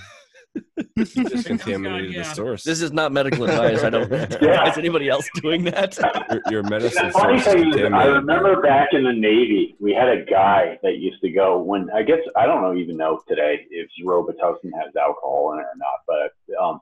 Just 0.97 1.45
contaminated 1.47 2.12
Yeah. 2.14 2.20
the 2.24 2.34
source. 2.36 2.64
This 2.64 2.82
is 2.82 2.91
not 2.91 3.12
medical 3.12 3.43
advice. 3.45 3.84
I 3.84 3.89
don't 3.89 4.12
Is 4.14 4.78
anybody 4.78 5.10
else 5.10 5.28
doing 5.41 5.64
that. 5.66 5.97
your, 6.30 6.41
your 6.49 6.64
medicine 6.64 7.08
The 7.08 7.14
funny 7.14 7.39
source 7.39 7.54
thing 7.56 7.70
is, 7.74 7.91
I 7.93 8.06
remember 8.06 8.62
back 8.62 8.89
in 8.93 9.04
the 9.04 9.14
Navy, 9.14 9.76
we 9.80 9.93
had 9.93 10.10
a 10.10 10.24
guy 10.26 10.78
that 10.84 10.97
used 10.97 11.22
to 11.22 11.30
go 11.32 11.60
when 11.62 11.89
I 11.95 12.04
guess 12.04 12.20
I 12.36 12.45
don't 12.45 12.62
know 12.62 12.76
even 12.76 12.97
know 12.97 13.20
today 13.28 13.66
if 13.72 13.89
Robitussin 14.06 14.72
has 14.76 14.95
alcohol 14.95 15.54
in 15.54 15.60
it 15.60 15.64
or 15.64 15.78
not, 15.78 16.01
but 16.08 16.64
um, 16.64 16.80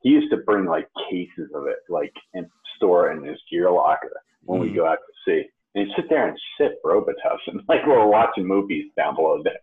he 0.00 0.10
used 0.10 0.30
to 0.30 0.38
bring 0.38 0.64
like 0.64 0.88
cases 1.10 1.50
of 1.54 1.66
it, 1.66 1.78
like 1.88 2.12
and 2.34 2.46
store 2.76 3.10
it 3.10 3.18
in 3.18 3.24
his 3.24 3.38
gear 3.50 3.70
locker 3.70 4.10
when 4.44 4.60
we 4.60 4.70
Mhm. 4.70 4.76
go 4.76 4.86
out 4.86 4.98
to 4.98 5.30
sea. 5.30 5.48
And 5.74 5.86
he'd 5.86 5.94
sit 5.96 6.08
there 6.08 6.28
and 6.28 6.38
sip 6.58 6.80
Robitussin 6.84 7.60
like 7.68 7.86
we're 7.86 8.06
watching 8.06 8.46
movies 8.46 8.86
down 8.96 9.14
below 9.16 9.42
deck. 9.42 9.60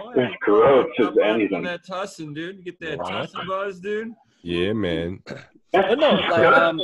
Oh, 0.00 0.12
It's 0.16 0.34
gross 0.40 0.86
as 0.98 1.06
Up 1.06 1.14
on 1.16 1.22
anything. 1.22 1.62
That 1.62 1.84
tussin, 1.84 2.34
dude. 2.34 2.64
Get 2.64 2.78
that 2.80 2.98
What? 2.98 3.12
tussin 3.12 3.46
buzz, 3.46 3.80
dude. 3.80 4.12
Yeah, 4.42 4.72
man. 4.72 5.22
But 5.70 5.98
no, 5.98 6.12
like, 6.12 6.46
um, 6.56 6.80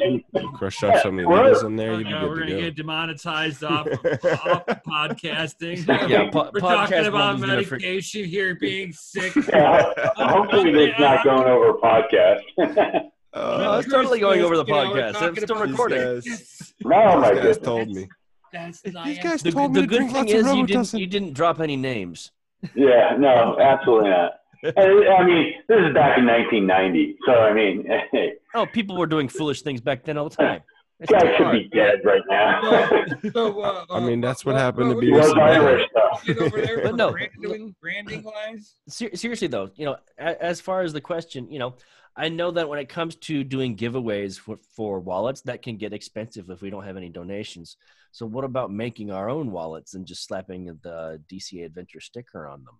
Crush 0.56 0.82
off 0.82 1.00
some 1.00 1.18
illegal 1.18 1.66
in 1.68 1.74
there, 1.74 1.92
Oh, 1.92 1.96
you'd 1.98 2.04
be 2.04 2.10
God, 2.12 2.22
we're 2.28 2.38
gonna 2.40 2.50
to 2.50 2.60
get 2.60 2.76
demonetized 2.76 3.64
off, 3.64 3.86
off 4.04 4.66
podcasting. 4.86 5.88
Yeah, 6.06 6.28
po- 6.30 6.50
we're 6.52 6.60
podcast 6.60 6.88
talking 6.90 7.06
about 7.06 7.40
world 7.40 7.60
is 7.62 7.66
freak- 7.66 7.80
medication 7.80 8.24
here, 8.26 8.54
being 8.56 8.92
sick. 8.92 9.34
Yeah, 9.48 9.90
hopefully 10.16 10.84
it's 10.84 11.00
not 11.00 11.24
going 11.24 11.44
over 11.48 11.70
a 11.70 11.74
podcast. 11.78 12.40
go. 12.58 13.10
No, 13.34 13.78
it's 13.78 13.88
totally 13.90 14.20
going 14.20 14.42
over 14.42 14.54
the 14.58 14.66
You 14.66 14.74
know, 14.74 14.90
we're 14.90 14.96
podcast. 15.00 15.12
talking 15.14 15.28
I'm 15.28 15.36
still 15.36 15.56
about- 15.56 15.68
recording. 15.70 16.20
These 16.20 16.74
oh 16.84 16.90
guys, 16.90 17.16
my 17.16 17.22
guys 17.22 17.34
goodness. 17.36 17.58
told 17.58 17.88
me. 17.88 18.08
That's 18.52 18.82
These 18.82 19.18
guys 19.18 19.42
The, 19.42 19.50
told 19.50 19.72
me 19.72 19.80
the 19.80 19.86
good 19.86 20.10
thing 20.10 20.28
is 20.28 20.54
you 20.54 20.66
didn't 20.66 20.92
you 20.92 21.06
didn't 21.06 21.32
drop 21.32 21.59
any 21.60 21.76
names. 21.78 22.30
Yeah, 22.74 23.16
no, 23.19 23.59
absolutely 23.61 24.11
not. 24.11 24.32
And, 24.62 25.09
I 25.09 25.24
mean, 25.24 25.53
this 25.69 25.78
is 25.78 25.93
back 25.95 26.19
in 26.19 26.27
1990, 26.27 27.16
so 27.27 27.32
I 27.32 27.53
mean, 27.53 27.86
hey, 28.12 28.32
Oh, 28.55 28.65
people 28.66 28.97
were 28.97 29.07
doing 29.07 29.28
foolish 29.28 29.62
things 29.62 29.81
back 29.81 30.05
then 30.05 30.16
all 30.16 30.28
the 30.28 30.36
time. 30.36 30.62
It's 31.01 31.11
guy 31.11 31.36
should 31.36 31.51
be 31.51 31.69
dead 31.77 32.03
right 32.05 32.23
now. 32.31 33.05
So, 33.32 33.61
uh, 33.61 33.85
I 33.91 33.99
mean, 33.99 34.20
that's 34.20 34.45
what 34.45 34.55
uh, 34.55 34.59
happened 34.59 34.91
to 34.93 34.97
uh, 34.97 35.01
be 35.01 35.07
he 35.07 35.12
with 35.12 35.36
Irish, 35.36 35.82
though. 35.93 36.19
Get 36.24 36.39
over 36.39 36.62
there 36.62 36.82
But 36.85 36.95
no. 36.95 37.11
branding, 37.11 37.74
branding 37.82 38.23
wise. 38.23 38.77
Ser- 38.89 39.15
seriously 39.15 39.49
though, 39.49 39.70
you 39.74 39.86
know, 39.86 39.97
as 40.16 40.61
far 40.61 40.82
as 40.82 40.93
the 40.93 41.01
question, 41.01 41.51
you 41.51 41.59
know, 41.59 41.74
I 42.16 42.28
know 42.28 42.53
that 42.53 42.69
when 42.69 42.78
it 42.78 42.89
comes 42.89 43.16
to 43.16 43.43
doing 43.43 43.77
giveaways 43.77 44.39
for, 44.39 44.59
for 44.77 45.01
wallets, 45.01 45.41
that 45.43 45.62
can 45.62 45.77
get 45.77 45.93
expensive 45.93 46.49
if 46.49 46.62
we 46.62 46.70
don't 46.70 46.85
have 46.85 46.97
any 46.97 47.09
donations. 47.09 47.77
So 48.12 48.24
what 48.24 48.45
about 48.45 48.70
making 48.73 49.11
our 49.11 49.28
own 49.28 49.51
wallets 49.51 49.95
and 49.95 50.07
just 50.07 50.24
slapping 50.24 50.66
the 50.82 51.20
DCA 51.28 51.65
Adventure 51.66 52.01
sticker 52.01 52.47
on 52.47 52.65
them, 52.65 52.78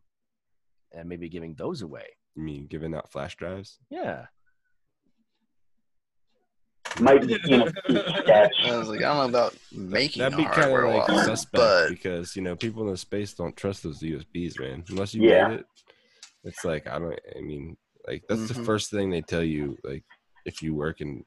and 0.93 1.09
maybe 1.09 1.28
giving 1.28 1.55
those 1.55 1.82
away? 1.82 2.06
I 2.36 2.40
mean, 2.40 2.66
giving 2.66 2.94
out 2.94 3.11
flash 3.11 3.36
drives. 3.36 3.78
Yeah, 3.90 4.27
Might, 7.01 7.24
you 7.28 7.39
know, 7.59 7.66
be 7.89 7.97
sketch. 8.23 8.52
I 8.62 8.77
was 8.78 8.89
like, 8.89 9.01
I 9.02 9.09
don't 9.09 9.16
know 9.32 9.39
about 9.39 9.56
making 9.73 10.23
That'd 10.23 10.39
be 10.39 10.44
kind 10.44 10.73
of 10.73 10.85
like 10.85 11.09
wallet, 11.09 11.24
suspect 11.24 11.52
but 11.52 11.89
because 11.89 12.36
you 12.36 12.43
know 12.43 12.55
people 12.55 12.82
in 12.85 12.90
the 12.93 12.97
space 12.97 13.35
don't 13.35 13.56
trust 13.56 13.82
those 13.82 14.01
USBs, 14.01 14.61
man. 14.61 14.85
Unless 14.89 15.15
you 15.15 15.23
Yeah. 15.23 15.48
made 15.48 15.55
it, 15.61 15.66
it's 16.44 16.65
like 16.65 16.86
I 16.86 17.01
don't. 17.01 17.19
I 17.36 17.40
mean, 17.40 17.77
like 18.06 18.22
that's 18.28 18.48
the 18.48 18.55
Mhm. 18.55 18.66
first 18.66 18.90
thing 18.90 19.10
they 19.10 19.22
tell 19.22 19.43
you, 19.43 19.78
like 19.85 20.05
if 20.44 20.62
you 20.62 20.74
work 20.74 21.01
in 21.01 21.24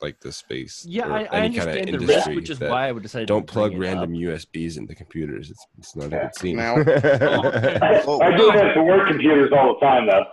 like 0.00 0.18
the 0.18 0.32
space. 0.32 0.84
yeah, 0.88 1.06
or 1.06 1.12
I, 1.12 1.22
I 1.30 1.40
any 1.42 1.54
kinda 1.54 1.70
understand 1.70 2.00
the 2.00 2.06
risk, 2.06 2.26
which 2.30 2.50
is 2.50 2.58
that 2.58 2.70
why 2.70 2.88
I 2.88 2.92
would 2.92 3.04
decide 3.04 3.28
Don't 3.28 3.46
to 3.46 3.52
plug 3.52 3.76
random 3.78 4.14
up. 4.14 4.18
USBs 4.20 4.76
into 4.76 4.96
computers. 4.96 5.48
It's 5.50 5.64
it's 5.78 5.94
not 5.94 6.06
a 6.06 6.08
good 6.10 6.30
scene. 6.36 6.56
Now- 6.56 6.74
I, 6.78 8.02
Oh. 8.04 8.20
I 8.20 8.36
do 8.36 8.46
that 8.52 8.74
to 8.74 8.82
work 8.82 9.06
computers 9.08 9.52
all 9.52 9.74
the 9.74 9.80
time, 9.80 10.06
though. 10.08 10.24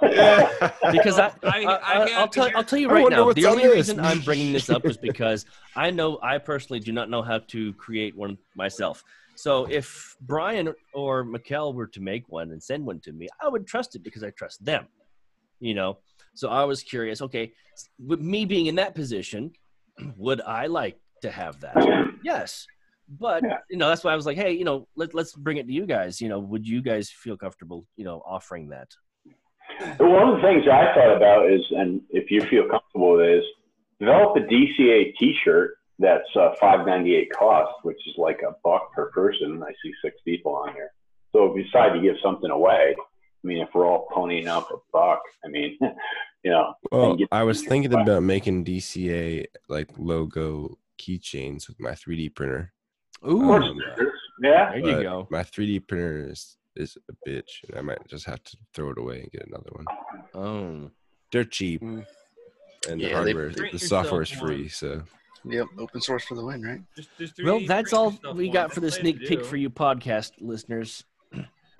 because 0.92 1.20
I, 1.26 1.28
I- 1.28 1.32
I, 1.44 1.62
I 1.64 1.94
I, 2.16 2.20
will 2.22 2.28
tell 2.30 2.50
I'll 2.56 2.64
tell 2.64 2.80
you 2.80 2.90
right 2.90 3.08
now. 3.10 3.32
The 3.32 3.46
on 3.46 3.52
only 3.52 3.64
this. 3.64 3.76
reason 3.76 4.00
I'm 4.00 4.22
bringing 4.22 4.54
this 4.54 4.72
up 4.72 4.86
is 4.88 4.98
because 4.98 5.46
I 5.76 5.92
know 5.92 6.18
I 6.24 6.40
personally 6.40 6.80
do 6.80 6.92
not 6.92 7.10
know 7.12 7.22
how 7.22 7.38
to 7.40 7.74
create 7.74 8.16
one 8.18 8.40
myself. 8.56 9.04
So 9.36 9.66
if 9.70 10.18
Brian 10.22 10.74
or 10.94 11.24
Mikkel 11.24 11.74
were 11.76 11.88
to 11.88 12.02
make 12.02 12.28
one 12.28 12.52
and 12.52 12.62
send 12.62 12.86
one 12.86 13.00
to 13.02 13.12
me, 13.14 13.28
I 13.42 13.48
would 13.48 13.66
trust 13.68 13.96
it 13.96 14.04
because 14.04 14.24
I 14.24 14.32
trust 14.32 14.66
them. 14.66 14.88
You 15.60 15.74
know. 15.74 15.98
So 16.34 16.50
I 16.50 16.64
was 16.64 16.84
curious. 16.84 17.22
Okay, 17.22 17.54
with 18.06 18.22
me 18.22 18.46
being 18.46 18.68
in 18.68 18.76
that 18.76 18.96
position, 18.96 19.52
would 20.18 20.42
I 20.42 20.68
like 20.68 21.00
to 21.22 21.32
have 21.32 21.60
that? 21.62 21.76
Yes. 22.24 22.66
but 23.08 23.44
you 23.70 23.78
know 23.78 23.90
that's 23.90 24.04
why 24.04 24.14
I 24.14 24.16
was 24.16 24.26
like, 24.26 24.38
hey, 24.38 24.52
you 24.52 24.64
know, 24.66 24.88
let 24.96 25.14
let's 25.14 25.34
bring 25.34 25.58
it 25.58 25.68
to 25.68 25.74
you 25.74 25.86
guys. 25.86 26.22
You 26.22 26.30
know, 26.30 26.40
would 26.40 26.68
you 26.68 26.82
guys 26.82 27.10
feel 27.10 27.36
comfortable, 27.38 27.86
you 27.98 28.06
know, 28.06 28.22
offering 28.26 28.70
that? 28.70 28.90
One 29.98 30.30
of 30.30 30.36
the 30.38 30.42
things 30.42 30.64
I 30.68 30.94
thought 30.94 31.16
about 31.16 31.52
is, 31.52 31.62
and 31.72 32.02
if 32.10 32.30
you 32.30 32.42
feel 32.50 32.68
comfortable 32.70 33.14
with 33.14 33.22
it, 33.22 33.38
is 33.40 33.44
develop 34.00 34.36
a 34.38 34.42
DCA 34.42 35.14
T-shirt 35.18 35.76
that's 35.98 36.28
uh, 36.36 36.54
five 36.60 36.86
ninety 36.86 37.16
eight 37.16 37.32
cost, 37.38 37.74
which 37.84 37.98
is 38.08 38.14
like 38.18 38.42
a 38.48 38.56
buck 38.64 38.94
per 38.94 39.10
person. 39.12 39.62
I 39.64 39.72
see 39.84 39.92
six 40.04 40.18
people 40.26 40.56
on 40.56 40.74
here. 40.74 40.92
So 41.32 41.46
if 41.46 41.58
you 41.58 41.64
decide 41.64 41.94
to 41.94 42.02
give 42.02 42.16
something 42.24 42.50
away, 42.50 42.96
I 43.44 43.48
mean, 43.48 43.60
if 43.60 43.70
we're 43.74 43.86
all 43.88 44.08
ponying 44.14 44.48
up 44.48 44.70
a 44.72 44.76
buck, 44.92 45.22
I 45.46 45.48
mean, 45.48 45.78
you 46.44 46.52
know, 46.52 46.74
Well, 46.92 47.18
I 47.32 47.44
was 47.44 47.64
thinking 47.64 47.94
about 47.94 48.22
making 48.24 48.66
DCA 48.66 49.46
like 49.70 49.90
logo 49.98 50.78
keychains 51.00 51.68
with 51.68 51.80
my 51.80 51.92
3D 51.92 52.36
printer. 52.36 52.74
Ooh, 53.28 53.52
Um, 53.54 53.80
yeah, 54.42 54.70
there 54.72 54.80
you 54.80 55.02
go. 55.04 55.28
My 55.30 55.44
3D 55.44 55.88
printer 55.88 56.28
is, 56.30 56.58
is 56.76 56.98
a 57.10 57.30
bitch, 57.30 57.64
and 57.68 57.78
I 57.78 57.82
might 57.82 58.06
just 58.08 58.26
have 58.26 58.44
to 58.44 58.58
throw 58.74 58.92
it 58.92 58.98
away 58.98 59.22
and 59.22 59.32
get 59.32 59.48
another 59.48 59.70
one. 59.72 59.86
Oh, 60.34 60.92
They're 61.32 61.44
cheap, 61.46 61.82
Mm. 61.82 62.06
and 62.90 63.00
the 63.00 63.06
Yeah, 63.08 63.24
they- 63.24 63.34
hardware, 63.34 63.70
the 63.72 63.80
software 63.80 64.22
is 64.24 64.30
free. 64.32 64.62
one. 64.62 64.70
So 64.70 65.04
Yep, 65.46 65.68
open 65.78 66.02
source 66.02 66.26
for 66.26 66.36
the 66.36 66.44
win, 66.44 66.62
right? 66.64 66.82
Just, 66.98 67.10
just 67.18 67.42
well, 67.44 67.62
that's 67.66 67.94
all 67.94 68.14
we 68.34 68.50
got 68.50 68.74
for 68.74 68.82
the 68.82 68.92
sneak 68.92 69.20
peek 69.26 69.46
for 69.46 69.56
you 69.56 69.70
podcast 69.70 70.32
listeners. 70.42 71.06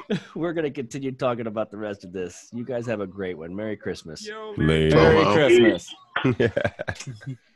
We're 0.36 0.54
gonna 0.54 0.72
continue 0.72 1.12
talking 1.12 1.48
about 1.48 1.72
the 1.72 1.78
rest 1.78 2.04
of 2.04 2.12
this. 2.12 2.50
You 2.54 2.66
guys 2.66 2.86
have 2.86 3.02
a 3.02 3.08
great 3.08 3.38
one. 3.38 3.56
Merry 3.56 3.78
Christmas. 3.78 4.28
Yo, 4.28 4.54
Merry 4.58 4.90
Merry 4.90 5.26
Christmas. 5.34 5.94
yeah. 6.40 7.36